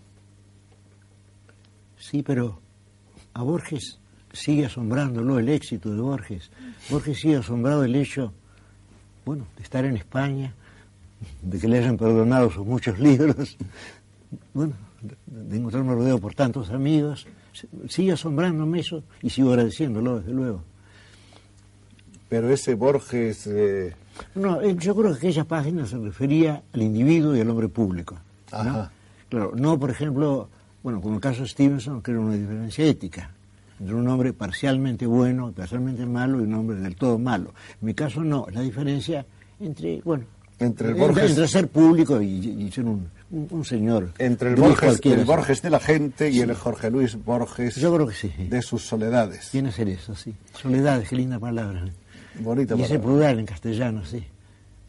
Sí, 1.98 2.22
pero 2.22 2.60
a 3.32 3.42
Borges 3.42 3.98
sigue 4.32 4.66
asombrándolo 4.66 5.38
el 5.38 5.48
éxito 5.48 5.90
de 5.90 6.00
Borges. 6.00 6.50
Borges 6.90 7.18
sigue 7.18 7.36
asombrado 7.36 7.82
el 7.82 7.96
hecho 7.96 8.32
bueno, 9.24 9.46
de 9.56 9.62
estar 9.62 9.84
en 9.84 9.96
España, 9.96 10.52
de 11.42 11.58
que 11.58 11.68
le 11.68 11.78
hayan 11.78 11.96
perdonado 11.96 12.50
sus 12.50 12.66
muchos 12.66 12.98
libros, 13.08 13.56
bueno, 14.52 14.74
de 15.26 15.56
encontrarme 15.56 15.94
rodeo 15.94 16.18
por 16.18 16.34
tantos 16.34 16.70
amigos, 16.70 17.26
sigue 17.88 18.12
asombrándome 18.12 18.80
eso 18.80 19.02
y 19.22 19.30
sigo 19.30 19.50
agradeciéndolo, 19.50 20.20
desde 20.20 20.32
luego. 20.32 20.62
Pero 22.28 22.50
ese 22.50 22.74
Borges... 22.74 23.46
Eh, 23.46 23.94
no, 24.34 24.60
eh, 24.60 24.74
yo 24.78 24.94
creo 24.94 25.12
que 25.12 25.18
aquella 25.18 25.44
página 25.44 25.86
se 25.86 25.98
refería 25.98 26.62
al 26.72 26.82
individuo 26.82 27.36
y 27.36 27.40
al 27.40 27.50
hombre 27.50 27.68
público. 27.68 28.16
¿no? 28.52 28.90
Claro, 29.28 29.52
no, 29.56 29.78
por 29.78 29.90
ejemplo, 29.90 30.48
bueno, 30.82 31.00
como 31.00 31.16
el 31.16 31.20
caso 31.20 31.42
de 31.42 31.48
Stevenson, 31.48 32.02
que 32.02 32.12
era 32.12 32.20
una 32.20 32.34
diferencia 32.34 32.84
ética 32.84 33.33
entre 33.80 33.94
un 33.94 34.08
hombre 34.08 34.32
parcialmente 34.32 35.06
bueno, 35.06 35.52
parcialmente 35.52 36.06
malo 36.06 36.40
y 36.40 36.44
un 36.44 36.54
hombre 36.54 36.76
del 36.76 36.96
todo 36.96 37.18
malo. 37.18 37.54
En 37.80 37.86
mi 37.86 37.94
caso 37.94 38.22
no, 38.22 38.46
la 38.52 38.60
diferencia 38.60 39.26
entre, 39.60 40.00
bueno, 40.02 40.24
entre, 40.58 40.88
el 40.88 40.94
Borges, 40.94 41.30
entre 41.30 41.48
ser 41.48 41.68
público 41.68 42.20
y, 42.20 42.70
ser 42.70 42.84
un, 42.84 43.08
un, 43.30 43.64
señor. 43.64 44.12
Entre 44.18 44.50
el 44.50 44.56
Borges, 44.56 45.00
el 45.04 45.24
Borges 45.24 45.62
de 45.62 45.70
la 45.70 45.80
gente 45.80 46.30
y 46.30 46.40
el 46.40 46.54
Jorge 46.54 46.90
Luis 46.90 47.22
Borges 47.22 47.76
Yo 47.76 47.94
creo 47.94 48.06
que 48.06 48.14
sí. 48.14 48.32
de 48.38 48.62
sus 48.62 48.82
soledades. 48.82 49.50
Tiene 49.50 49.72
ser 49.72 49.88
eso, 49.88 50.14
sí. 50.14 50.34
Soledades, 50.52 51.08
qué 51.08 51.16
linda 51.16 51.38
palabra. 51.38 51.84
Bonita 52.38 52.74
y 52.76 52.82
ese 52.82 52.98
plural 52.98 53.38
en 53.38 53.46
castellano, 53.46 54.04
sí. 54.04 54.24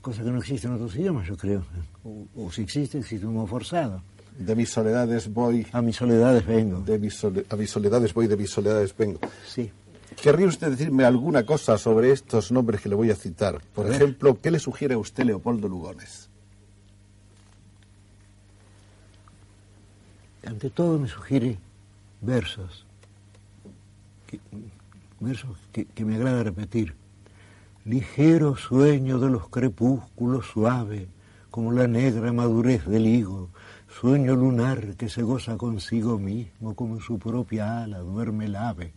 Cosa 0.02 0.24
que 0.24 0.30
no 0.30 0.38
existe 0.38 0.68
en 0.68 0.74
otros 0.74 0.96
idiomas, 0.96 1.28
yo 1.28 1.36
creo. 1.36 1.64
O, 2.04 2.28
o 2.36 2.52
si 2.52 2.62
existe, 2.62 3.00
existe 3.00 3.26
un 3.26 3.34
modo 3.34 3.48
forzado. 3.48 4.02
De 4.38 4.56
mis 4.56 4.70
soledades 4.70 5.32
voy. 5.34 5.66
A 5.72 5.82
mis 5.82 5.96
soledades 5.96 6.46
vengo. 6.46 6.82
De 6.82 7.00
mis 7.00 7.24
a 7.24 7.56
mis 7.56 7.70
soledades 7.70 8.14
voy, 8.14 8.28
de 8.28 8.38
mis 8.38 8.50
soledades 8.50 8.96
vengo. 8.96 9.20
Sí. 9.48 9.72
¿Querría 10.22 10.48
usted 10.48 10.72
decirme 10.72 11.06
alguna 11.06 11.46
cosa 11.46 11.78
sobre 11.78 12.12
estos 12.12 12.52
nombres 12.52 12.82
que 12.82 12.90
le 12.90 12.96
voy 12.96 13.12
a 13.12 13.16
citar? 13.16 13.62
Por 13.74 13.92
ejemplo, 13.92 14.40
¿qué 14.42 14.52
le 14.52 14.60
sugiere 14.60 14.96
a 14.96 14.98
usted 14.98 15.26
Leopoldo 15.26 15.68
Lugones? 15.68 16.30
Ante 20.46 20.70
todo 20.70 21.00
me 21.00 21.08
sugiere 21.08 21.58
versos, 22.22 22.86
versos 25.20 25.58
que 25.72 26.06
me 26.06 26.16
agrada 26.16 26.44
repetir. 26.44 26.94
Ligero 27.84 28.56
sueño 28.56 29.20
de 29.20 29.30
los 29.30 29.50
crepúsculos 29.50 30.46
suave, 30.48 31.08
como 31.52 31.72
la 31.72 31.88
negra 31.88 32.32
madurez 32.32 32.86
del 32.86 33.08
higo, 33.08 33.50
Sueño 34.02 34.36
lunar 34.36 34.98
que 34.98 35.08
se 35.08 35.24
goza 35.24 35.56
consigo 35.56 36.20
mismo 36.20 36.76
como 36.76 36.96
en 36.96 37.02
su 37.02 37.18
propia 37.18 37.82
ala 37.82 38.00
duerme 38.00 38.48
el 38.48 38.58
ave. 38.58 38.92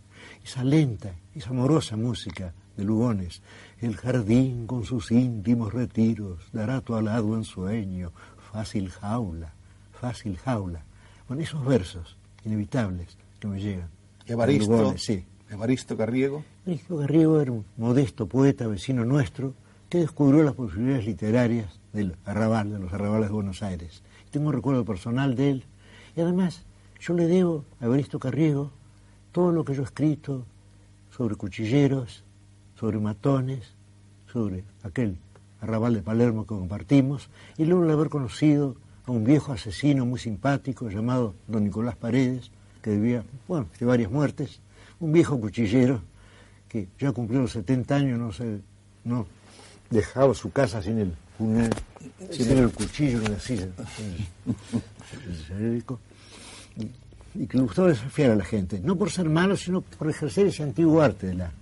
Esa 0.45 0.65
lenta, 0.65 1.15
esa 1.37 1.51
amorosa 1.51 1.97
música 1.97 2.53
de 2.77 2.83
Lugones. 2.83 3.41
El 3.81 3.97
jardín 3.97 4.67
con 4.67 4.85
sus 4.85 5.13
íntimos 5.13 5.73
retiros 5.73 6.41
dará 6.53 6.81
tu 6.81 6.97
alado 6.97 7.37
en 7.37 7.45
sueño. 7.45 8.11
Fácil 8.51 8.91
jaula, 8.91 9.55
fácil 9.93 10.37
jaula. 10.37 10.83
con 11.29 11.41
esos 11.41 11.65
versos 11.65 12.17
inevitables 12.45 13.17
que 13.39 13.47
me 13.47 13.61
llegan. 13.61 13.91
Evaristo, 14.27 14.77
Lugones, 14.77 15.05
sí. 15.05 15.25
Evaristo 15.49 15.97
Carriego. 15.97 16.43
Evaristo 16.67 16.97
Garrigo 16.97 17.41
era 17.41 17.53
un 17.53 17.65
modesto 17.77 18.27
poeta 18.27 18.67
vecino 18.67 19.05
nuestro 19.05 19.55
que 19.89 19.99
descubrió 19.99 20.43
las 20.43 20.55
posibilidades 20.55 21.07
literarias 21.07 21.79
del 21.93 22.17
arrabal, 22.25 22.73
de 22.73 22.81
los 22.81 22.93
arrabales 22.93 23.29
de 23.29 23.35
Buenos 23.35 23.63
Aires. 23.63 24.03
Tengo 24.31 24.49
un 24.49 24.55
recuerdo 24.55 24.85
personal 24.85 25.35
de 25.35 25.51
él. 25.51 25.65
Y 26.17 26.21
además 26.21 26.63
yo 27.01 27.15
le 27.15 27.27
debo 27.27 27.65
a 27.81 27.87
Evaristo 27.87 28.19
Carriego 28.19 28.71
todo 29.33 29.53
lo 29.53 29.65
que 29.65 29.75
yo 29.75 29.83
he 29.83 29.85
escrito 29.85 30.45
sobre 31.11 31.37
cuchilleros, 31.37 32.25
sobre 32.79 32.99
matones, 32.99 33.75
sobre 34.33 34.65
aquel 34.83 35.17
arrabal 35.61 35.95
de 35.95 36.03
Palermo 36.03 36.43
que 36.43 36.55
compartimos, 36.55 37.29
y 37.57 37.65
luego 37.65 37.85
de 37.87 37.93
haber 37.93 38.09
conocido 38.09 38.77
a 39.07 39.11
un 39.11 39.25
viejo 39.25 39.53
asesino 39.53 40.07
muy 40.07 40.21
simpático 40.21 40.89
llamado 40.89 41.35
don 41.47 41.65
Nicolás 41.65 41.97
Paredes, 41.97 42.51
que 42.83 42.91
debía, 42.91 43.25
bueno, 43.49 43.67
de 43.79 43.87
varias 43.87 44.11
muertes, 44.11 44.61
un 45.01 45.13
viejo 45.13 45.41
cuchillero 45.41 46.01
que 46.69 46.89
ya 46.99 47.13
cumplió 47.13 47.41
los 47.41 47.53
70 47.53 47.97
años, 47.97 48.19
no 48.19 48.33
sé, 48.33 48.61
no 49.05 49.27
dejaba 49.91 50.35
su 50.35 50.53
casa 50.53 50.83
sin 50.83 50.99
el, 50.99 51.15
puñal, 51.39 51.71
sin 52.31 52.59
el 52.59 52.71
cuchillo 52.71 53.19
en 53.19 53.33
la 53.33 53.41
silla. 53.41 53.69
Y, 57.35 57.47
que 57.47 57.57
le 57.57 57.63
gustaba 57.63 57.89
desafiar 57.89 58.33
a 58.33 58.37
la 58.37 58.45
gente, 58.45 58.81
no 58.81 58.97
por 58.97 59.11
ser 59.11 59.29
malo, 59.29 59.57
sino 59.57 59.81
por 59.81 60.11
ejercer 60.11 60.47
ese 60.49 60.63
antiguo 60.65 61.01
arte 61.01 61.29
de 61.29 61.35
la, 61.35 61.53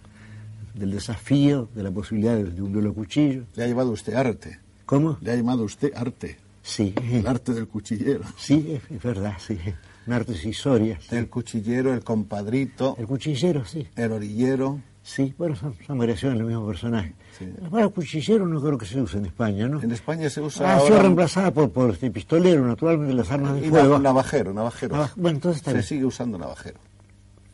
del 0.74 0.93
desafío, 0.93 1.68
de 1.74 1.83
la 1.83 1.91
posibilidad 1.91 2.37
de, 2.37 2.62
un 2.62 2.72
duelo 2.72 2.95
cuchillo. 2.95 3.45
Le 3.55 3.64
ha 3.64 3.66
llevado 3.66 3.91
usted 3.91 4.14
arte. 4.14 4.59
¿Cómo? 4.87 5.18
Le 5.20 5.33
ha 5.33 5.37
llamado 5.37 5.64
usted 5.64 5.93
arte. 5.95 6.39
Sí. 6.62 6.95
El 7.11 7.27
arte 7.27 7.53
del 7.53 7.68
cuchillero. 7.68 8.24
Sí, 8.39 8.79
es, 8.91 9.03
verdad, 9.03 9.35
sí. 9.39 9.59
Un 10.07 10.12
arte 10.12 10.35
sí. 10.35 10.53
El 11.11 11.29
cuchillero, 11.29 11.93
el 11.93 12.03
compadrito, 12.03 12.97
El 12.99 13.07
cuchillero, 13.07 13.64
sí. 13.64 13.87
el 13.97 14.12
orillero. 14.12 14.81
Sí, 15.09 15.32
bueno, 15.38 15.54
son, 15.54 15.72
son 15.86 15.98
variaciones 15.98 16.36
del 16.36 16.48
mismo 16.48 16.66
personaje. 16.66 17.14
Sí. 17.38 17.46
La 17.62 17.70
palabra 17.70 17.94
cuchillero 17.94 18.44
no 18.44 18.61
creo 18.61 18.76
que 18.76 18.86
se 18.86 19.00
use 19.00 19.18
en 19.18 19.26
España, 19.26 19.68
¿no? 19.68 19.80
En 19.80 19.92
España 19.92 20.28
se 20.28 20.40
usa 20.40 20.74
Ha 20.74 20.80
sido 20.80 20.88
ahora 20.94 21.02
reemplazada 21.02 21.52
por, 21.52 21.70
por 21.70 21.90
este 21.92 22.11
pistolero, 22.11 22.66
naturalmente, 22.66 23.14
las 23.14 23.30
armas 23.30 23.54
de 23.61 23.68
fuego. 23.70 23.98
nav- 23.98 24.02
navajero, 24.02 24.52
navajero. 24.52 25.09
Bueno, 25.14 25.36
entonces 25.36 25.59
está 25.59 25.70
se 25.70 25.76
bien. 25.76 25.86
sigue 25.86 26.04
usando 26.07 26.36
navajero. 26.38 26.80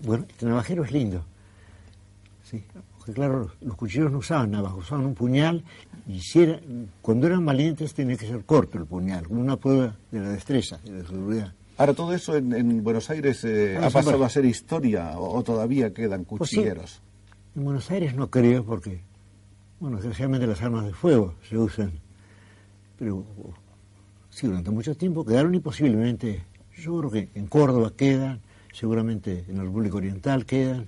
Bueno, 0.00 0.24
este 0.30 0.46
navajero 0.46 0.82
es 0.82 0.92
lindo. 0.92 1.26
Sí, 2.42 2.64
porque 2.96 3.12
claro, 3.12 3.38
los, 3.40 3.50
los 3.60 3.76
cuchilleros 3.76 4.12
no 4.12 4.18
usaban 4.18 4.50
navaja, 4.50 4.74
usaban 4.76 5.04
un 5.04 5.14
puñal 5.14 5.62
y 6.08 6.20
si 6.20 6.40
era- 6.40 6.58
cuando 7.02 7.26
eran 7.26 7.44
valientes 7.44 7.92
tenía 7.92 8.16
que 8.16 8.26
ser 8.28 8.44
corto 8.46 8.78
el 8.78 8.86
puñal, 8.86 9.28
como 9.28 9.42
una 9.42 9.56
prueba 9.58 9.94
de 10.10 10.20
la 10.20 10.30
destreza, 10.30 10.78
de 10.84 11.02
la 11.02 11.06
seguridad. 11.06 11.52
Ahora, 11.76 11.92
todo 11.92 12.14
eso 12.14 12.34
en, 12.34 12.52
en 12.54 12.82
Buenos 12.82 13.10
Aires 13.10 13.44
eh, 13.44 13.76
Ah, 13.78 13.88
ha 13.88 13.90
pasado 13.90 14.24
a 14.24 14.28
ser 14.30 14.46
historia 14.46 15.18
o, 15.18 15.36
o 15.38 15.42
todavía 15.42 15.92
quedan 15.92 16.24
Pues 16.24 16.48
sí. 16.50 16.56
En 17.54 17.64
Buenos 17.64 17.90
Aires 17.90 18.14
no 18.14 18.30
creo 18.30 18.64
porque, 18.64 19.02
bueno, 19.78 19.96
desgraciadamente 19.96 20.46
las 20.46 20.62
armas 20.62 20.86
de 20.86 20.94
fuego 20.94 21.34
se 21.46 21.58
usan, 21.58 21.92
pero 22.98 23.26
sí, 24.30 24.46
durante 24.46 24.70
mucho 24.70 24.96
tiempo 24.96 25.22
quedaron 25.22 25.54
y 25.54 25.60
posiblemente, 25.60 26.44
yo 26.74 26.98
creo 26.98 27.10
que 27.10 27.28
en 27.34 27.46
Córdoba 27.48 27.92
quedan, 27.94 28.40
seguramente 28.72 29.44
en 29.48 29.58
la 29.58 29.64
República 29.64 29.96
Oriental 29.96 30.46
quedan, 30.46 30.86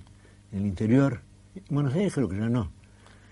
en 0.51 0.59
el 0.59 0.65
interior. 0.65 1.21
En 1.53 1.63
Buenos 1.69 1.93
Aires 1.93 2.15
creo 2.15 2.27
que 2.27 2.37
ya 2.37 2.49
no, 2.49 2.71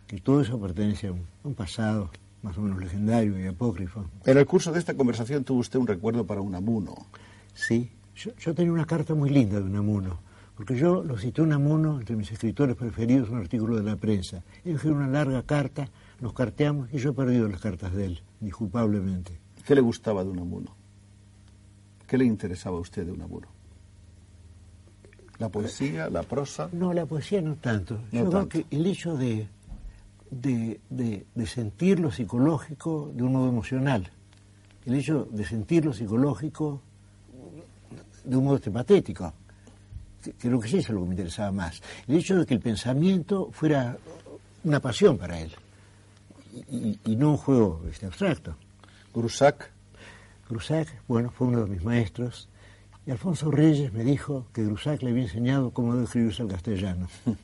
que 0.05 0.19
todo 0.19 0.41
eso 0.41 0.59
pertenece 0.61 1.07
a 1.07 1.13
un, 1.13 1.25
a 1.43 1.47
un 1.47 1.55
pasado 1.55 2.11
más 2.43 2.55
o 2.59 2.61
menos 2.61 2.79
legendario 2.79 3.39
y 3.39 3.47
apócrifo. 3.47 4.05
En 4.25 4.37
el 4.37 4.45
curso 4.45 4.71
de 4.71 4.77
esta 4.77 4.93
conversación 4.93 5.43
tuvo 5.43 5.57
usted 5.59 5.79
un 5.79 5.87
recuerdo 5.87 6.27
para 6.27 6.41
Unamuno. 6.41 7.07
Sí, 7.55 7.89
yo, 8.15 8.29
yo 8.35 8.53
tenía 8.53 8.71
una 8.71 8.85
carta 8.85 9.15
muy 9.15 9.31
linda 9.31 9.59
de 9.59 9.63
Unamuno, 9.63 10.19
porque 10.55 10.75
yo 10.75 11.03
lo 11.03 11.17
cité 11.17 11.41
a 11.41 11.45
Unamuno 11.45 11.99
entre 11.99 12.15
mis 12.15 12.31
escritores 12.31 12.75
preferidos, 12.75 13.29
un 13.29 13.37
artículo 13.39 13.75
de 13.77 13.83
la 13.83 13.95
prensa. 13.95 14.43
Él 14.63 14.75
escribió 14.75 14.97
una 14.97 15.07
larga 15.07 15.41
carta, 15.43 15.87
nos 16.21 16.33
carteamos 16.33 16.93
y 16.93 16.97
yo 16.99 17.09
he 17.09 17.13
perdido 17.13 17.47
las 17.47 17.59
cartas 17.59 17.93
de 17.93 18.05
él, 18.05 18.21
disculpablemente. 18.39 19.39
¿Qué 19.65 19.73
le 19.75 19.81
gustaba 19.81 20.23
de 20.23 20.29
Unamuno? 20.29 20.75
¿Qué 22.07 22.17
le 22.17 22.25
interesaba 22.25 22.77
a 22.77 22.81
usted 22.81 23.05
de 23.05 23.11
Unamuno? 23.11 23.47
¿La 25.39 25.49
poesía, 25.49 26.09
la 26.09 26.23
prosa? 26.23 26.69
No, 26.71 26.93
la 26.93 27.05
poesía 27.05 27.41
no 27.41 27.55
tanto. 27.55 27.95
No 28.11 28.23
yo 28.23 28.29
tanto. 28.29 28.49
creo 28.49 28.65
que 28.69 28.75
el 28.75 28.85
hecho 28.85 29.17
de, 29.17 29.47
de, 30.29 30.79
de- 30.89 31.25
de 31.33 31.47
sentir 31.47 31.99
lo 31.99 32.11
psicológico 32.11 33.11
de 33.13 33.23
un 33.23 33.33
modo 33.33 33.49
emocional, 33.49 34.11
el 34.85 34.93
hecho 34.95 35.27
de 35.31 35.43
sentir 35.45 35.85
lo 35.85 35.93
psicológico 35.93 36.81
de 38.23 38.37
un 38.37 38.43
modo 38.45 38.59
patético, 38.71 39.33
creo 40.39 40.59
que 40.59 40.67
sí 40.67 40.77
eso 40.77 40.87
es 40.89 40.95
lo 40.95 41.01
que 41.01 41.07
me 41.07 41.13
interesaba 41.15 41.51
más. 41.51 41.81
El 42.07 42.15
hecho 42.17 42.37
de 42.37 42.45
que 42.45 42.53
el 42.53 42.59
pensamiento 42.59 43.49
fuera 43.51 43.97
una 44.63 44.79
pasión 44.79 45.17
para 45.17 45.39
él 45.39 45.51
y, 46.69 47.15
no 47.15 47.31
un 47.31 47.37
juego 47.37 47.81
este, 47.89 48.05
abstracto. 48.05 48.55
Grusac, 49.13 49.69
Grusac, 50.49 50.87
bueno, 51.07 51.31
fue 51.31 51.47
uno 51.47 51.63
de 51.63 51.69
mis 51.69 51.83
maestros, 51.83 52.47
y 53.05 53.11
Alfonso 53.11 53.51
Reyes 53.51 53.91
me 53.91 54.03
dijo 54.03 54.47
que 54.53 54.63
Grusac 54.63 55.01
le 55.03 55.09
había 55.11 55.23
enseñado 55.23 55.71
cómo 55.71 55.93
debe 55.93 56.05
escribirse 56.05 56.43
el 56.43 56.49
castellano. 56.49 57.07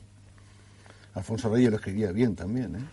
Alfonso 1.14 1.50
Reyes 1.52 1.70
lo 1.70 1.76
escribía 1.76 2.12
bien 2.12 2.34
también, 2.36 2.76
¿eh? 2.76 2.84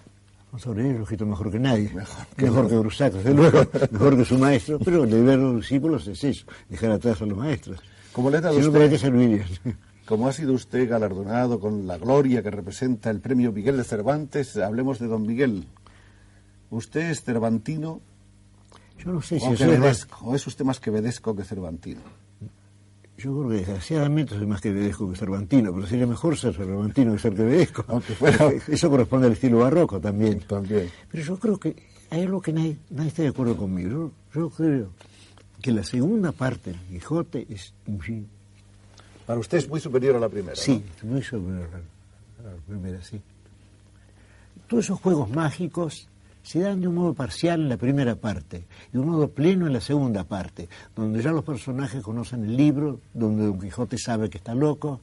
Alfonso 0.46 0.74
Reyes 0.74 0.96
lo 0.98 1.04
escrito 1.04 1.26
mejor 1.26 1.52
que 1.52 1.60
nadie, 1.60 1.92
Mejor 1.94 2.26
mejor 2.38 2.64
que- 2.66 2.70
que, 2.72 2.80
Grusac, 2.80 3.14
desde 3.14 3.34
luego, 3.34 3.62
mejor 3.92 4.18
que 4.18 4.26
su 4.26 4.38
maestro, 4.38 4.80
pero 4.80 5.04
el 5.04 5.10
deber 5.10 5.38
de 5.38 5.44
los 5.44 5.56
discípulos 5.58 6.08
es 6.08 6.24
eso, 6.24 6.46
dejar 6.70 6.92
atrás 6.92 7.22
a 7.22 7.26
los 7.26 7.38
maestros. 7.38 7.80
¿Cómo 8.18 8.32
le 8.32 8.38
ha 8.38 8.42
dado 8.42 8.56
Si 8.56 8.62
no, 8.62 8.68
usted- 8.70 8.80
¿para 8.80 8.90
qué 8.90 8.98
servirían? 8.98 9.46
Como 10.08 10.28
ha 10.28 10.34
sido 10.34 10.54
usted 10.54 10.90
galardonado 10.90 11.60
con 11.60 11.86
la 11.86 12.00
gloria 12.00 12.42
que 12.42 12.50
representa 12.50 13.12
el 13.12 13.20
premio 13.22 13.52
Miguel 13.52 13.78
de 13.78 13.84
Cervantes, 13.84 14.58
hablemos 14.58 14.98
de 14.98 15.06
don 15.06 15.22
Miguel. 15.22 15.68
¿Usted 16.72 17.12
es 17.12 17.24
cervantino 17.24 18.02
Yo 18.98 19.12
no 19.12 19.22
sé 19.22 19.40
si 19.40 19.46
o 19.46 19.50
más, 19.52 19.60
quevedesco? 19.60 20.26
¿O 20.26 20.36
es 20.36 20.48
usted 20.48 20.66
más 20.66 20.80
quevedesco 20.80 21.36
que 21.36 21.44
cervantino? 21.44 22.02
yo 23.20 23.36
creo 23.38 23.50
que 23.50 23.56
desgraciadamente 23.58 24.36
soy 24.36 24.46
más 24.48 24.62
quevedesco 24.62 25.10
que 25.12 25.16
cervantino, 25.16 25.72
pero 25.74 25.86
sería 25.86 26.08
mejor 26.08 26.38
ser 26.38 26.56
cervantino 26.56 27.14
que 27.14 27.20
ser 27.20 27.36
quevedesco. 27.36 27.86
Aunque 27.88 28.14
fuera- 28.14 28.50
Eso 28.68 28.90
corresponde 28.90 29.28
al 29.28 29.34
estilo 29.34 29.60
barroco 29.60 30.00
también. 30.02 30.40
También. 30.40 30.90
Pero 31.12 31.24
yo 31.24 31.38
creo 31.38 31.60
que 31.60 31.76
hay 32.10 32.22
algo 32.24 32.42
que 32.42 32.54
nadie, 32.54 32.78
nadie 32.90 33.10
está 33.10 33.22
de 33.22 33.28
acuerdo 33.30 33.56
conmigo. 33.58 33.90
Yo, 34.34 34.40
yo 34.42 34.50
creo 34.50 34.90
que 35.68 35.74
la 35.74 35.84
segunda 35.84 36.32
parte 36.32 36.72
del 36.72 36.80
Quijote 36.80 37.46
es, 37.50 37.74
en 37.88 38.00
fin, 38.00 38.30
Para 39.26 39.38
usted 39.38 39.58
es 39.58 39.68
muy 39.68 39.82
superior 39.82 40.16
a 40.16 40.20
la 40.20 40.30
primera. 40.30 40.56
Sí, 40.56 40.82
muy 41.04 41.22
superior 41.22 41.68
a 41.68 42.44
la, 42.44 42.50
a 42.50 42.54
la 42.56 42.62
primera, 42.62 43.02
sí. 43.02 43.20
Todos 44.66 44.86
esos 44.86 45.02
juegos 45.02 45.30
mágicos 45.30 46.08
se 46.42 46.62
dan 46.62 46.80
de 46.80 46.88
un 46.88 46.96
modo 46.96 47.14
parcial 47.14 47.60
en 47.60 47.68
la 47.68 47.76
primera 47.76 48.16
parte 48.16 48.64
y 48.88 48.94
de 48.94 49.00
un 49.00 49.10
modo 49.10 49.28
pleno 49.28 49.68
en 49.68 49.74
la 49.74 49.82
segunda 49.82 50.24
parte, 50.24 50.70
donde 50.96 51.22
ya 51.22 51.32
los 51.32 51.44
personajes 51.44 52.02
conocen 52.02 52.46
el 52.46 52.56
libro, 52.56 53.02
donde 53.14 53.44
Don 53.44 53.60
Quijote 53.60 53.98
sabe 53.98 54.30
que 54.30 54.38
está 54.38 54.56
loco. 54.56 55.02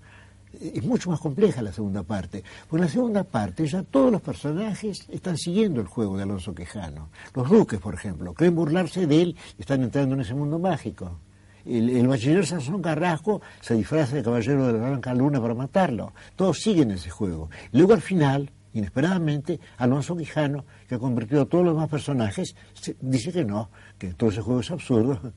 Es 0.60 0.84
mucho 0.84 1.10
más 1.10 1.20
compleja 1.20 1.62
la 1.62 1.72
segunda 1.72 2.02
parte. 2.02 2.42
Porque 2.68 2.82
en 2.82 2.86
la 2.86 2.92
segunda 2.92 3.24
parte 3.24 3.66
ya 3.66 3.82
todos 3.82 4.12
los 4.12 4.20
personajes 4.20 5.06
están 5.10 5.36
siguiendo 5.36 5.80
el 5.80 5.86
juego 5.86 6.16
de 6.16 6.22
Alonso 6.22 6.54
Quijano. 6.54 7.08
Los 7.34 7.48
duques, 7.48 7.80
por 7.80 7.94
ejemplo, 7.94 8.34
creen 8.34 8.54
burlarse 8.54 9.06
de 9.06 9.22
él 9.22 9.36
y 9.58 9.62
están 9.62 9.82
entrando 9.82 10.14
en 10.14 10.20
ese 10.20 10.34
mundo 10.34 10.58
mágico. 10.58 11.18
El, 11.64 11.88
el 11.90 12.06
bachiller 12.06 12.46
Sansón 12.46 12.82
Carrasco 12.82 13.40
se 13.60 13.74
disfraza 13.74 14.16
de 14.16 14.22
caballero 14.22 14.66
de 14.66 14.74
la 14.74 14.88
Blanca 14.88 15.14
Luna 15.14 15.40
para 15.40 15.54
matarlo. 15.54 16.12
Todos 16.36 16.60
siguen 16.60 16.90
ese 16.90 17.10
juego. 17.10 17.48
Luego 17.72 17.94
al 17.94 18.02
final, 18.02 18.50
inesperadamente, 18.74 19.58
Alonso 19.78 20.16
Quijano, 20.16 20.64
que 20.88 20.96
ha 20.96 20.98
convertido 20.98 21.42
a 21.42 21.46
todos 21.46 21.64
los 21.64 21.74
demás 21.74 21.88
personajes, 21.88 22.54
dice 23.00 23.32
que 23.32 23.44
no, 23.44 23.70
que 23.98 24.12
todo 24.12 24.30
ese 24.30 24.42
juego 24.42 24.60
es 24.60 24.70
absurdo. 24.70 25.20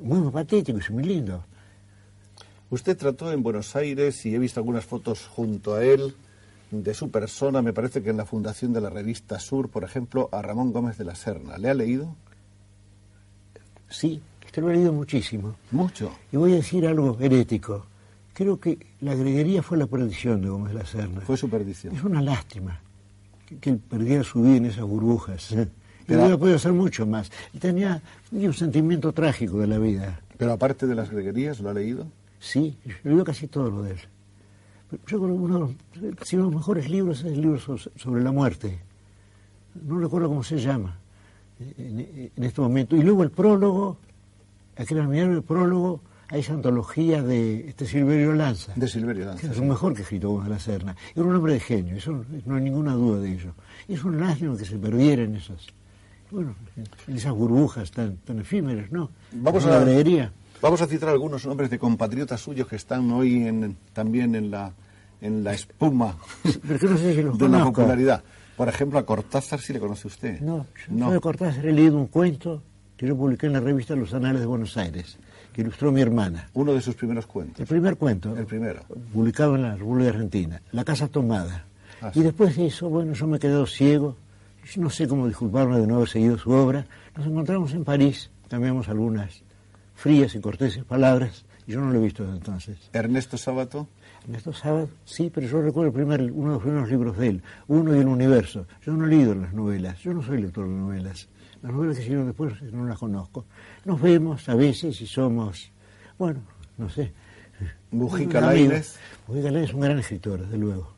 Muy, 0.00 0.18
muy 0.18 0.32
patético 0.32 0.78
y 0.78 0.92
muy 0.94 1.04
lindo. 1.04 1.44
Usted 2.72 2.96
trató 2.96 3.30
en 3.30 3.42
Buenos 3.42 3.76
Aires 3.76 4.24
y 4.24 4.34
he 4.34 4.38
visto 4.38 4.58
algunas 4.58 4.86
fotos 4.86 5.26
junto 5.26 5.74
a 5.74 5.84
él 5.84 6.14
de 6.70 6.94
su 6.94 7.10
persona, 7.10 7.60
me 7.60 7.74
parece 7.74 8.02
que 8.02 8.08
en 8.08 8.16
la 8.16 8.24
fundación 8.24 8.72
de 8.72 8.80
la 8.80 8.88
revista 8.88 9.38
Sur, 9.38 9.68
por 9.68 9.84
ejemplo, 9.84 10.30
a 10.32 10.40
Ramón 10.40 10.72
Gómez 10.72 10.96
de 10.96 11.04
la 11.04 11.14
Serna. 11.14 11.58
¿Le 11.58 11.68
ha 11.68 11.74
leído? 11.74 12.16
Sí, 13.90 14.22
este 14.46 14.62
lo 14.62 14.70
he 14.70 14.74
leído 14.76 14.92
muchísimo. 14.94 15.54
Mucho. 15.70 16.12
Y 16.32 16.38
voy 16.38 16.52
a 16.52 16.56
decir 16.56 16.86
algo 16.86 17.14
herético. 17.20 17.84
Creo 18.32 18.58
que 18.58 18.78
la 19.02 19.14
greguería 19.14 19.62
fue 19.62 19.76
la 19.76 19.86
perdición 19.86 20.40
de 20.40 20.48
Gómez 20.48 20.72
de 20.72 20.78
la 20.78 20.86
Serna. 20.86 21.20
Fue 21.20 21.36
su 21.36 21.50
perdición. 21.50 21.94
Es 21.94 22.02
una 22.02 22.22
lástima 22.22 22.80
que, 23.46 23.58
que 23.58 23.68
él 23.68 23.78
perdiera 23.78 24.24
su 24.24 24.40
vida 24.40 24.56
en 24.56 24.64
esas 24.64 24.84
burbujas. 24.86 25.54
Pero- 26.06 26.20
hubiera 26.22 26.38
podido 26.38 26.56
hacer 26.56 26.72
mucho 26.72 27.06
más. 27.06 27.30
Él 27.52 27.60
tenía 27.60 28.00
un 28.32 28.54
sentimiento 28.54 29.12
trágico 29.12 29.58
de 29.58 29.66
la 29.66 29.76
vida. 29.76 30.20
Pero 30.38 30.52
aparte 30.54 30.86
de 30.86 30.94
las 30.94 31.10
greguerías, 31.10 31.60
¿lo 31.60 31.68
ha 31.68 31.74
leído? 31.74 32.06
Sí, 32.44 32.76
yo 33.04 33.10
leo 33.12 33.24
casi 33.24 33.46
todo 33.46 33.70
lo 33.70 33.82
de 33.82 33.92
él. 33.92 33.98
Yo 34.90 34.98
creo 35.06 35.20
que 35.20 35.26
uno 35.26 35.54
de 35.54 35.60
los, 35.60 36.16
casi 36.16 36.34
uno 36.36 36.46
de 36.46 36.50
los 36.50 36.60
mejores 36.60 36.90
libros 36.90 37.20
es 37.20 37.26
el 37.32 37.40
libro 37.40 37.58
so- 37.60 37.78
sobre 37.96 38.22
la 38.22 38.32
muerte. 38.32 38.78
No 39.86 39.98
recuerdo 40.00 40.28
cómo 40.28 40.42
se 40.42 40.58
llama 40.58 40.98
en, 41.78 42.30
en 42.36 42.44
este 42.44 42.60
momento. 42.60 42.96
Y 42.96 43.02
luego 43.02 43.22
el 43.22 43.30
prólogo 43.30 43.96
aquel 44.76 45.00
admirable 45.00 45.40
prólogo 45.42 46.00
a 46.28 46.36
esa 46.36 46.54
antología 46.54 47.22
de 47.22 47.68
este 47.68 47.86
Silverio 47.86 48.32
Lanza. 48.32 48.72
De 48.74 48.88
Silverio 48.88 49.26
Lanza. 49.26 49.40
Que 49.46 49.52
es 49.52 49.58
lo 49.58 49.64
mejor 49.66 49.94
que 49.94 50.02
escrito 50.02 50.30
Gómez 50.30 50.44
de 50.48 50.50
la 50.50 50.58
Serna. 50.58 50.96
Era 51.14 51.24
un 51.24 51.36
hombre 51.36 51.52
de 51.54 51.60
genio, 51.60 51.94
eso 51.96 52.24
no 52.46 52.54
hay 52.56 52.62
ninguna 52.62 52.94
duda 52.94 53.20
de 53.20 53.32
ello. 53.32 53.54
Es 53.86 54.02
un 54.02 54.18
lástima 54.18 54.56
que 54.56 54.64
se 54.64 54.78
perdiera 54.78 55.22
en 55.22 55.36
esas, 55.36 55.66
bueno, 56.30 56.54
en 57.06 57.16
esas 57.16 57.32
burbujas 57.32 57.90
tan, 57.92 58.16
tan 58.18 58.40
efímeras, 58.40 58.90
¿no? 58.90 59.10
Vamos 59.32 59.64
a, 59.66 59.70
la. 59.84 60.32
Vamos 60.62 60.80
a 60.80 60.86
citar 60.86 61.08
algunos 61.08 61.44
nombres 61.44 61.70
de 61.70 61.78
compatriotas 61.80 62.40
suyos 62.40 62.68
que 62.68 62.76
están 62.76 63.10
hoy 63.10 63.48
en, 63.48 63.76
también 63.92 64.36
en 64.36 64.52
la, 64.52 64.72
en 65.20 65.42
la 65.42 65.54
espuma 65.54 66.16
no 66.44 66.98
sé 66.98 67.14
si 67.16 67.22
los 67.22 67.36
de 67.36 67.48
la 67.48 67.64
popularidad. 67.64 68.22
Por 68.56 68.68
ejemplo, 68.68 69.00
a 69.00 69.04
Cortázar, 69.04 69.58
si 69.58 69.72
le 69.72 69.80
conoce 69.80 70.06
usted. 70.06 70.40
No, 70.40 70.64
no. 70.88 71.10
de 71.10 71.18
Cortázar 71.18 71.66
he 71.66 71.72
leído 71.72 71.96
un 71.96 72.06
cuento 72.06 72.62
que 72.96 73.08
yo 73.08 73.16
publiqué 73.16 73.46
en 73.46 73.54
la 73.54 73.60
revista 73.60 73.96
Los 73.96 74.14
Anales 74.14 74.40
de 74.40 74.46
Buenos 74.46 74.76
Aires, 74.76 75.18
que 75.52 75.62
ilustró 75.62 75.90
mi 75.90 76.00
hermana. 76.00 76.48
Uno 76.54 76.72
de 76.74 76.80
sus 76.80 76.94
primeros 76.94 77.26
cuentos. 77.26 77.58
El 77.58 77.66
primer 77.66 77.96
cuento. 77.96 78.36
El 78.36 78.46
primero. 78.46 78.82
Publicado 79.12 79.56
en 79.56 79.62
la 79.62 79.74
República 79.74 80.10
Argentina. 80.10 80.62
La 80.70 80.84
casa 80.84 81.08
tomada. 81.08 81.64
Ah, 82.00 82.12
y 82.14 82.20
después 82.20 82.54
de 82.56 82.66
eso, 82.66 82.88
bueno, 82.88 83.14
yo 83.14 83.26
me 83.26 83.38
he 83.38 83.40
quedado 83.40 83.66
ciego. 83.66 84.16
No 84.76 84.90
sé 84.90 85.08
cómo 85.08 85.26
disculparme 85.26 85.80
de 85.80 85.88
no 85.88 85.96
haber 85.96 86.08
seguido 86.08 86.38
su 86.38 86.52
obra. 86.52 86.86
Nos 87.16 87.26
encontramos 87.26 87.72
en 87.72 87.82
París, 87.82 88.30
cambiamos 88.48 88.88
algunas 88.88 89.42
frías 90.02 90.34
y 90.34 90.40
corteses 90.40 90.82
palabras, 90.82 91.44
y 91.64 91.72
yo 91.72 91.80
no 91.80 91.92
lo 91.92 92.00
he 92.00 92.02
visto 92.02 92.24
desde 92.24 92.38
entonces. 92.38 92.76
¿Ernesto 92.92 93.38
Sábato? 93.38 93.86
Ernesto 94.24 94.52
Sábato, 94.52 94.90
sí, 95.04 95.30
pero 95.32 95.46
yo 95.46 95.62
recuerdo 95.62 95.90
el 95.90 95.94
primer, 95.94 96.22
uno 96.32 96.48
de 96.48 96.54
los 96.54 96.62
primeros 96.62 96.90
libros 96.90 97.16
de 97.18 97.28
él, 97.28 97.42
Uno 97.68 97.96
y 97.96 98.00
el 98.00 98.08
Universo. 98.08 98.66
Yo 98.84 98.94
no 98.94 99.06
he 99.06 99.08
leído 99.08 99.32
las 99.36 99.54
novelas, 99.54 100.00
yo 100.00 100.12
no 100.12 100.20
soy 100.20 100.42
lector 100.42 100.66
de 100.66 100.74
novelas. 100.74 101.28
Las 101.62 101.72
novelas 101.72 101.96
que 101.96 102.02
hicieron 102.02 102.26
después 102.26 102.60
no 102.72 102.84
las 102.84 102.98
conozco. 102.98 103.44
Nos 103.84 104.00
vemos 104.00 104.48
a 104.48 104.56
veces 104.56 105.00
y 105.00 105.06
somos, 105.06 105.70
bueno, 106.18 106.40
no 106.78 106.88
sé. 106.88 107.12
Mujica 107.92 108.40
Lainez. 108.40 108.96
Mujica 109.28 109.52
Lainez 109.52 109.68
es 109.68 109.74
un 109.74 109.82
gran 109.82 110.00
escritor, 110.00 110.40
desde 110.40 110.58
luego. 110.58 110.94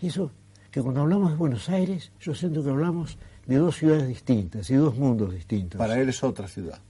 Y 0.00 0.06
eso, 0.06 0.32
que 0.70 0.80
cuando 0.80 1.02
hablamos 1.02 1.32
de 1.32 1.36
Buenos 1.36 1.68
Aires, 1.68 2.12
yo 2.18 2.34
siento 2.34 2.64
que 2.64 2.70
hablamos 2.70 3.18
de 3.46 3.56
dos 3.56 3.76
ciudades 3.76 4.08
distintas 4.08 4.70
y 4.70 4.74
dos 4.74 4.96
mundos 4.96 5.34
distintos. 5.34 5.78
Para 5.78 6.00
él 6.00 6.08
es 6.08 6.24
otra 6.24 6.48
ciudad. 6.48 6.80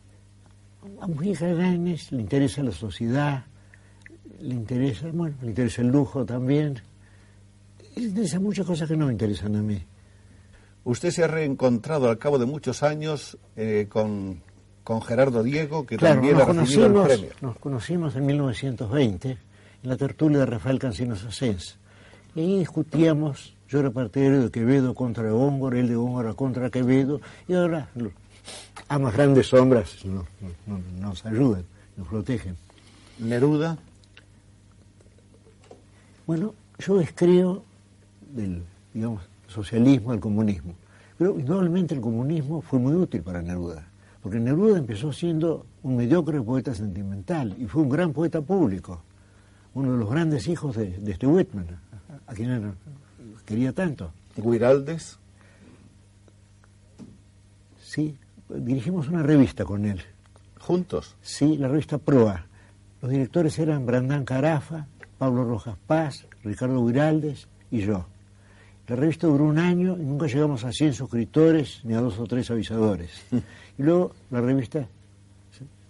A 1.00 1.06
Mujica 1.06 1.46
Lainez 1.46 2.12
le 2.12 2.20
interesa 2.20 2.62
la 2.62 2.72
sociedad, 2.72 3.44
le 4.40 4.54
interesa, 4.54 5.08
bueno, 5.12 5.36
le 5.42 5.48
interesa 5.48 5.82
el 5.82 5.88
lujo 5.88 6.24
también. 6.24 6.80
Le 7.96 8.04
interesa 8.04 8.38
muchas 8.38 8.66
cosas 8.66 8.88
que 8.88 8.96
no 8.96 9.06
me 9.06 9.12
interesan 9.12 9.56
a 9.56 9.62
mí. 9.62 9.82
Usted 10.84 11.10
se 11.10 11.24
ha 11.24 11.26
reencontrado 11.26 12.08
al 12.08 12.18
cabo 12.18 12.38
de 12.38 12.46
muchos 12.46 12.82
años 12.82 13.36
eh, 13.56 13.88
con, 13.88 14.40
Gerardo 15.06 15.42
Diego, 15.42 15.84
que 15.84 15.98
también 15.98 16.40
ha 16.40 16.46
recibido 16.46 16.86
el 16.86 17.06
premio. 17.06 17.30
Nos 17.42 17.58
conocimos 17.58 18.16
en 18.16 18.24
1920 18.24 19.30
en 19.30 19.38
la 19.82 19.96
tertulia 19.96 20.38
de 20.38 20.46
Rafael 20.46 20.78
Cancinos 20.78 21.24
Asens. 21.24 21.76
Y 22.34 22.60
discutíamos, 22.60 23.54
yo 23.68 23.80
era 23.80 23.90
partidario 23.90 24.42
de 24.42 24.50
Quevedo 24.50 24.94
contra 24.94 25.30
Góngora, 25.30 25.78
él 25.78 25.88
de 25.88 25.96
Góngora 25.96 26.34
contra 26.34 26.70
Quevedo, 26.70 27.20
y 27.48 27.54
ahora 27.54 27.90
ambas 28.88 29.14
grandes 29.14 29.46
sombras 29.46 29.96
nos 31.00 31.26
ayudan, 31.26 31.64
nos 31.96 32.08
protegen. 32.08 32.56
Neruda. 33.18 33.76
Bueno, 36.26 36.54
yo 36.78 37.00
escribo 37.00 37.64
del, 38.34 38.62
digamos, 38.94 39.22
socialismo 39.48 40.12
al 40.12 40.20
comunismo. 40.20 40.74
Pero 41.16 41.38
indudablemente 41.38 41.94
el 41.94 42.00
comunismo 42.00 42.60
fue 42.60 42.78
muy 42.78 42.94
útil 42.94 43.22
para 43.22 43.42
Neruda, 43.42 43.84
porque 44.22 44.38
Neruda 44.38 44.78
empezó 44.78 45.12
siendo 45.12 45.66
un 45.82 45.96
mediocre 45.96 46.40
poeta 46.40 46.74
sentimental 46.74 47.56
y 47.58 47.66
fue 47.66 47.82
un 47.82 47.88
gran 47.88 48.12
poeta 48.12 48.40
público, 48.40 49.02
uno 49.74 49.92
de 49.92 49.98
los 49.98 50.08
grandes 50.08 50.46
hijos 50.46 50.76
de, 50.76 50.96
este 51.06 51.26
Whitman, 51.26 51.66
a, 52.26 52.34
quien 52.34 52.72
quería 53.44 53.72
tanto. 53.72 54.12
¿Guiraldes? 54.36 55.18
Sí, 57.82 58.16
dirigimos 58.48 59.08
una 59.08 59.22
revista 59.22 59.64
con 59.64 59.84
él. 59.84 60.00
¿Juntos? 60.58 61.16
Sí, 61.22 61.56
la 61.56 61.68
revista 61.68 61.98
Proa. 61.98 62.46
Los 63.00 63.10
directores 63.10 63.58
eran 63.58 63.86
Brandán 63.86 64.24
Carafa, 64.24 64.86
Pablo 65.18 65.44
Rojas 65.44 65.76
Paz, 65.86 66.26
Ricardo 66.42 66.84
Guiraldes 66.84 67.48
y 67.70 67.80
yo. 67.80 68.06
La 68.88 68.96
revista 68.96 69.26
duró 69.26 69.44
un 69.44 69.58
año 69.58 69.96
y 69.98 70.02
nunca 70.02 70.26
llegamos 70.26 70.64
a 70.64 70.72
100 70.72 70.94
suscriptores 70.94 71.80
ni 71.84 71.94
a 71.94 72.00
dos 72.00 72.18
o 72.18 72.26
tres 72.26 72.50
avisadores. 72.50 73.10
Y 73.78 73.84
luego 73.84 74.10
la 74.32 74.40
revista 74.40 74.88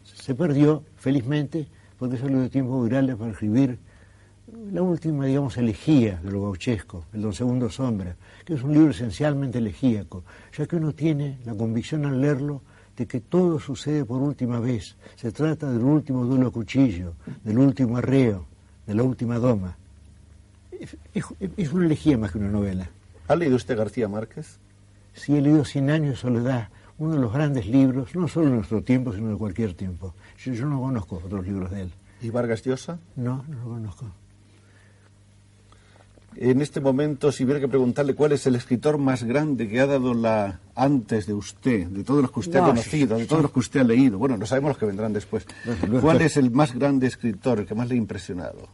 se, 0.05 0.35
perdió, 0.35 0.85
felizmente, 0.97 1.67
porque 1.99 2.19
salió 2.19 2.39
de 2.39 2.51
tiempo 2.51 2.83
viral 2.83 3.17
para 3.17 3.31
escribir 3.31 3.79
la 4.73 4.83
última, 4.83 5.27
digamos, 5.27 5.57
elegía 5.57 6.21
de 6.23 6.31
lo 6.31 6.43
gauchesco, 6.43 7.05
el 7.13 7.23
Don 7.23 7.33
Segundo 7.33 7.71
Sombra, 7.71 8.17
que 8.45 8.55
es 8.55 8.63
un 8.63 8.73
libro 8.73 8.91
esencialmente 8.91 9.59
elegíaco, 9.59 10.25
ya 10.57 10.67
que 10.67 10.77
uno 10.77 10.93
tiene 10.93 11.39
la 11.45 11.55
convicción 11.55 12.07
al 12.07 12.21
leerlo 12.21 12.63
de 12.97 13.07
que 13.07 13.21
todo 13.21 13.61
sucede 13.61 14.05
por 14.05 14.21
última 14.23 14.59
vez. 14.61 14.97
Se 15.17 15.33
trata 15.33 15.71
del 15.71 15.83
último 15.83 16.25
duelo 16.25 16.49
a 16.49 16.53
cuchillo, 16.53 17.15
del 17.45 17.59
último 17.59 17.97
arreo, 17.97 18.47
de 18.87 18.95
la 18.95 19.03
última 19.03 19.39
doma 19.39 19.77
es, 21.57 21.73
una 21.73 21.87
elegía 21.87 22.19
más 22.19 22.33
que 22.33 22.39
una 22.39 22.49
novela. 22.49 22.89
¿Ha 23.27 23.37
leído 23.37 23.57
usted 23.57 23.77
García 23.77 24.09
Márquez? 24.09 24.59
Sí, 25.15 25.37
he 25.37 25.41
leído 25.41 25.65
Cien 25.65 25.91
años 25.91 26.11
de 26.11 26.17
soledad, 26.17 26.69
uno 26.99 27.15
de 27.15 27.21
los 27.21 27.33
grandes 27.33 27.67
libros, 27.67 28.15
no 28.15 28.29
solo 28.29 28.47
de 28.47 28.57
nuestro 28.57 28.83
tiempo, 28.83 29.13
sino 29.13 29.31
de 29.31 29.37
cualquier 29.37 29.75
tiempo. 29.75 30.15
Yo, 30.39 30.67
no 30.67 30.81
conozco 30.81 31.21
otros 31.25 31.47
libros 31.47 31.71
de 31.71 31.83
él. 31.83 31.93
¿Y 32.21 32.31
Vargas 32.31 32.63
Llosa? 32.63 32.99
No, 33.17 33.45
no 33.49 33.59
lo 33.59 33.65
conozco. 33.65 34.07
En 36.41 36.63
este 36.63 36.81
momento, 36.81 37.33
si 37.33 37.43
hubiera 37.43 37.59
que 37.59 37.67
preguntarle 37.67 38.15
cuál 38.15 38.31
es 38.31 38.47
el 38.47 38.55
escritor 38.55 38.97
más 38.97 39.25
grande 39.25 39.69
que 39.69 39.81
ha 39.81 39.87
dado 39.87 40.15
la 40.15 40.61
antes 40.77 41.27
de 41.27 41.35
usted, 41.35 41.89
de 41.89 42.05
todos 42.05 42.23
los 42.23 42.31
que 42.31 42.39
usted 42.39 42.61
ha 42.61 42.67
conocido, 42.67 43.19
de 43.19 43.27
todos 43.27 43.43
los 43.43 43.51
que 43.51 43.59
usted 43.59 43.81
ha 43.81 43.85
leído, 43.85 44.19
bueno, 44.19 44.37
no 44.37 44.47
sabemos 44.47 44.69
los 44.69 44.79
que 44.79 44.87
vendrán 44.87 45.13
después. 45.13 45.45
¿Cuál 46.01 46.23
es 46.23 46.37
el 46.37 46.53
más 46.53 46.73
grande 46.73 47.09
escritor, 47.09 47.59
el 47.59 47.67
que 47.67 47.75
más 47.75 47.89
le 47.89 47.95
ha 47.95 47.99
impresionado? 47.99 48.69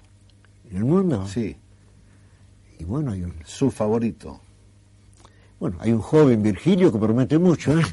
¿En 0.70 0.76
el 0.76 0.84
mundo? 0.84 1.26
Sí. 1.26 1.56
Y 2.78 2.84
bueno, 2.84 3.12
hay 3.12 3.22
un... 3.22 3.32
Su 3.46 3.70
favorito. 3.70 4.42
Bueno, 5.58 5.78
hay 5.80 5.92
un 5.92 6.00
joven 6.00 6.42
Virgilio 6.42 6.92
que 6.92 6.98
promete 6.98 7.38
mucho, 7.38 7.78
¿eh? 7.78 7.84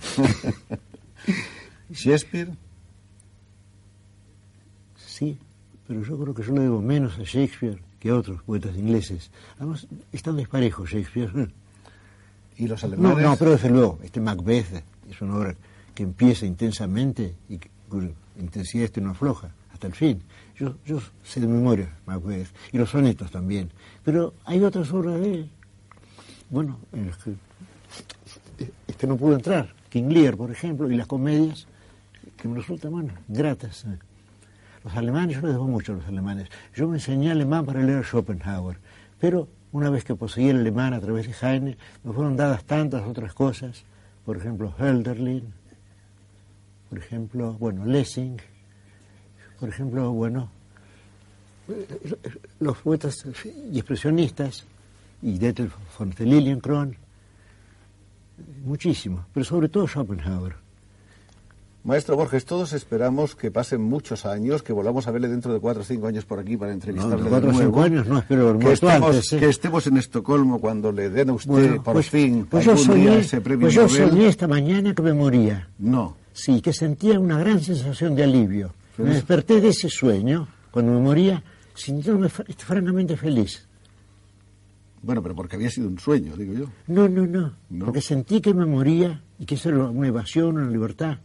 ¿Shakespeare? 1.92 2.50
Sí, 4.98 5.40
pero 5.88 6.04
yo 6.04 6.20
creo 6.20 6.34
que 6.34 6.44
yo 6.44 6.52
le 6.52 6.60
debo 6.60 6.82
menos 6.82 7.18
a 7.18 7.24
Shakespeare 7.24 7.80
que 8.02 8.12
otros 8.12 8.42
poetas 8.42 8.76
ingleses. 8.76 9.30
Además, 9.58 9.88
están 10.12 10.36
desparejos 10.36 10.90
Shakespeare. 10.90 11.54
¿Y 12.58 12.68
los 12.68 12.84
alemanes? 12.84 13.18
No, 13.18 13.30
no, 13.30 13.38
pero 13.38 13.52
desde 13.52 13.70
luego, 13.70 14.00
este 14.04 14.20
Macbeth 14.20 14.84
es 15.10 15.22
una 15.22 15.38
obra 15.38 15.56
que 15.94 16.02
empieza 16.02 16.48
intensamente 16.48 17.36
y 17.48 17.60
cuya 17.88 18.10
intensidad 18.40 18.86
este 18.86 19.02
no 19.02 19.12
afloja 19.12 19.52
hasta 19.72 19.86
el 19.86 19.94
fin. 19.94 20.24
Yo, 20.58 20.78
yo 20.84 21.00
sé 21.24 21.40
de 21.40 21.48
memoria 21.48 21.96
Macbeth, 22.08 22.48
y 22.72 22.80
los 22.80 22.90
sonetos 22.90 23.30
también. 23.30 23.70
Pero 24.04 24.34
hay 24.46 24.64
otras 24.64 24.92
obras 24.92 25.20
de 25.20 25.34
él. 25.36 25.52
Bueno, 26.50 26.80
este 28.88 29.06
no 29.06 29.16
pudo 29.16 29.36
entrar. 29.36 29.76
King 29.90 30.10
Lear, 30.10 30.38
por 30.38 30.50
ejemplo, 30.50 30.90
y 30.90 30.96
las 30.96 31.06
comedias 31.06 31.68
que 32.36 32.48
me 32.48 32.58
resultan, 32.58 32.92
bueno, 32.92 33.14
gratas. 33.28 33.86
Los 34.84 34.96
alemanes, 34.96 35.36
yo 35.36 35.42
les 35.42 35.52
debo 35.52 35.68
mucho 35.68 35.94
a 35.94 35.96
los 35.96 36.06
alemanes. 36.08 36.50
Yo 36.76 36.88
me 36.88 36.98
enseñé 36.98 37.32
alemán 37.32 37.66
para 37.66 37.82
leer 37.82 38.04
Schopenhauer, 38.04 38.78
pero 39.20 39.48
una 39.72 39.90
vez 39.90 40.04
que 40.04 40.16
poseí 40.16 40.50
el 40.50 40.58
alemán 40.58 40.94
a 40.94 41.00
través 41.00 41.28
de 41.28 41.48
Heine, 41.48 41.78
me 42.04 42.14
fueron 42.14 42.36
dadas 42.36 42.64
tantas 42.66 43.08
otras 43.08 43.34
cosas, 43.34 43.84
por 44.26 44.38
ejemplo, 44.38 44.74
Hölderlin, 44.78 45.54
por 46.90 46.98
ejemplo, 46.98 47.54
bueno, 47.54 47.86
Lessing, 47.86 48.38
por 49.60 49.70
ejemplo, 49.70 50.12
bueno, 50.12 50.50
los 52.60 52.78
poetas 52.80 53.26
y 53.72 53.78
expresionistas, 53.78 54.66
y 55.22 55.38
Detel 55.38 55.72
von 55.98 56.14
Lilienkron, 56.18 56.98
muchísimo, 58.66 59.26
pero 59.34 59.46
sobre 59.46 59.70
todo 59.70 59.88
Schopenhauer. 59.88 60.61
Maestro 61.84 62.16
Borges, 62.16 62.46
todos 62.46 62.74
esperamos 62.74 63.36
que 63.36 63.50
pasen 63.50 63.82
muchos 63.82 64.28
años, 64.28 64.62
que 64.62 64.72
volvamos 64.72 65.08
a 65.08 65.12
verle 65.12 65.28
dentro 65.28 65.52
de 65.52 65.60
cuatro 65.60 65.82
o 65.82 65.86
cinco 65.86 66.06
años 66.06 66.26
por 66.26 66.38
aquí 66.38 66.56
para 66.56 66.74
entrevistarle 66.74 67.24
no, 67.24 67.30
cuatro 67.30 67.50
o 67.50 67.54
cinco 67.54 67.82
años 67.82 68.06
no, 68.06 68.20
espero 68.20 68.60
que 68.60 68.72
estemos, 68.72 69.34
¿eh? 69.34 69.40
que 69.40 69.50
estemos 69.50 69.88
en 69.88 69.98
Estocolmo 69.98 70.60
cuando 70.60 70.92
le 70.92 71.10
den 71.10 71.32
a 71.32 71.34
usted 71.34 71.78
por 71.78 71.94
pues, 71.94 72.10
fin 72.10 72.46
pues 72.48 72.66
yo 72.66 72.78
soñé, 72.78 73.20
ese 73.20 73.42
premio 73.42 73.66
pues 73.66 73.74
yo 73.74 73.90
soñé 73.90 74.28
esta 74.28 74.48
mañana 74.48 74.94
que 74.94 75.02
me 75.02 75.14
moría. 75.14 75.70
No. 75.80 76.18
Sí, 76.34 76.62
que 76.62 76.72
sentía 76.72 77.20
una 77.20 77.40
gran 77.40 77.60
sensación 77.62 78.16
de 78.16 78.24
alivio. 78.24 78.74
Me 78.98 79.16
desperté 79.16 79.60
de 79.60 79.70
ese 79.70 79.90
sueño, 79.90 80.48
cuando 80.70 80.92
me 80.92 81.00
moría, 81.00 81.44
sintiéndome 81.74 82.30
francamente 82.30 83.18
feliz. 83.18 83.68
Bueno, 85.02 85.24
pero 85.24 85.36
porque 85.36 85.56
había 85.56 85.70
sido 85.72 85.88
un 85.88 85.98
sueño, 85.98 86.36
digo 86.38 86.54
yo. 86.54 86.66
No, 86.88 87.10
no, 87.10 87.26
no, 87.26 87.86
Porque 87.86 88.02
sentí 88.02 88.40
que 88.40 88.54
me 88.54 88.68
moría 88.68 89.24
y 89.40 89.46
que 89.46 89.56
eso 89.56 89.70
era 89.70 89.86
una 89.86 90.08
evasión, 90.08 90.58
una 90.58 90.70
libertad. 90.70 91.18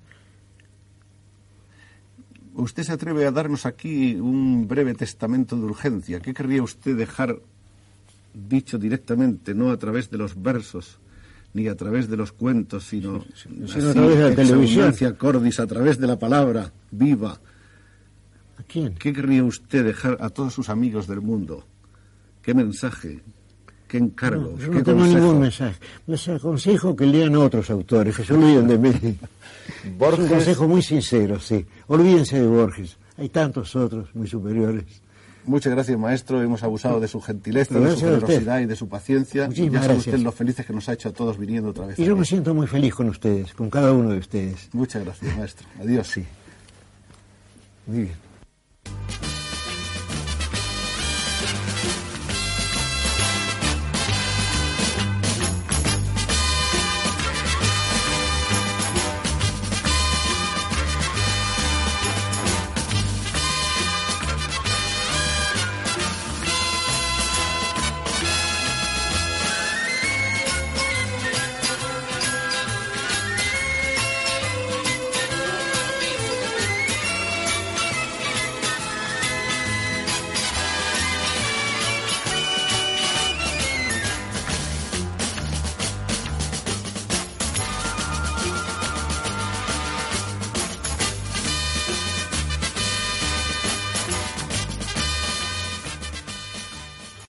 Usted 2.56 2.84
se 2.84 2.92
atreve 2.92 3.26
a 3.26 3.30
darnos 3.30 3.66
aquí 3.66 4.14
un 4.14 4.66
breve 4.66 4.94
testamento 4.94 5.56
de 5.56 5.64
urgencia. 5.64 6.20
¿Qué 6.20 6.32
querría 6.32 6.62
usted 6.62 6.96
dejar 6.96 7.38
dicho 8.32 8.78
directamente, 8.78 9.54
no 9.54 9.70
a 9.70 9.76
través 9.76 10.10
de 10.10 10.16
los 10.16 10.40
versos, 10.40 10.98
ni 11.52 11.68
a 11.68 11.76
través 11.76 12.08
de 12.08 12.16
los 12.16 12.32
cuentos, 12.32 12.84
sino, 12.84 13.16
a 13.16 13.92
través 13.92 14.18
de 14.18 14.30
la 14.30 14.34
televisión? 14.34 14.94
cordis, 15.18 15.60
a 15.60 15.66
través 15.66 15.98
de 15.98 16.06
la 16.06 16.18
palabra 16.18 16.72
viva. 16.90 17.38
¿A 18.58 18.62
quién? 18.62 18.94
¿Qué 18.94 19.12
querría 19.12 19.44
usted 19.44 19.84
dejar 19.84 20.16
a 20.20 20.30
todos 20.30 20.54
sus 20.54 20.70
amigos 20.70 21.06
del 21.06 21.20
mundo? 21.20 21.66
¿Qué 22.40 22.54
mensaje? 22.54 23.20
¿Qué 23.88 23.98
encargo? 23.98 24.42
No, 24.52 24.58
yo 24.58 24.70
¿Qué 24.70 24.78
no 24.78 24.82
tengo 24.82 24.98
consejo? 25.00 25.20
ningún 25.20 25.40
mensaje. 25.40 25.76
Les 26.06 26.28
aconsejo 26.28 26.96
que 26.96 27.06
lean 27.06 27.34
a 27.36 27.38
otros 27.40 27.70
autores, 27.70 28.16
que 28.16 28.24
se 28.24 28.32
olviden 28.34 28.66
de 28.66 28.78
mí. 28.78 28.88
Es 28.88 29.84
un 29.84 29.98
Borges, 29.98 30.28
consejo 30.28 30.66
muy 30.68 30.82
sincero, 30.82 31.38
sí. 31.40 31.64
Olvídense 31.86 32.40
de 32.40 32.46
Borges. 32.46 32.96
Hay 33.16 33.28
tantos 33.28 33.74
otros 33.76 34.12
muy 34.14 34.26
superiores. 34.26 34.84
muchas 35.44 35.72
gracias, 35.72 35.96
maestro. 35.98 36.42
Hemos 36.42 36.62
abusado 36.64 36.98
de 37.00 37.06
su 37.08 37.20
gentileza, 37.20 37.78
de 37.78 37.92
su 37.92 38.00
generosidad 38.00 38.60
y 38.60 38.66
de 38.66 38.74
su 38.76 38.88
paciencia. 38.88 39.46
Muchísimas 39.46 39.72
ya 39.72 39.78
sabe 39.80 39.94
gracias. 39.94 40.14
usted 40.14 40.24
lo 40.24 40.32
felices 40.32 40.66
que 40.66 40.72
nos 40.72 40.88
ha 40.88 40.92
hecho 40.92 41.08
a 41.08 41.12
todos 41.12 41.38
viniendo 41.38 41.70
otra 41.70 41.86
vez. 41.86 41.98
Y 41.98 42.04
yo 42.04 42.12
aquí. 42.12 42.20
me 42.20 42.26
siento 42.26 42.54
muy 42.54 42.66
feliz 42.66 42.94
con 42.94 43.08
ustedes, 43.08 43.54
con 43.54 43.70
cada 43.70 43.92
uno 43.92 44.10
de 44.10 44.18
ustedes. 44.18 44.68
Muchas 44.72 45.04
gracias, 45.04 45.36
maestro. 45.36 45.66
Adiós. 45.80 46.08
Sí. 46.08 46.24
Muy 47.86 47.98
bien. 48.02 48.25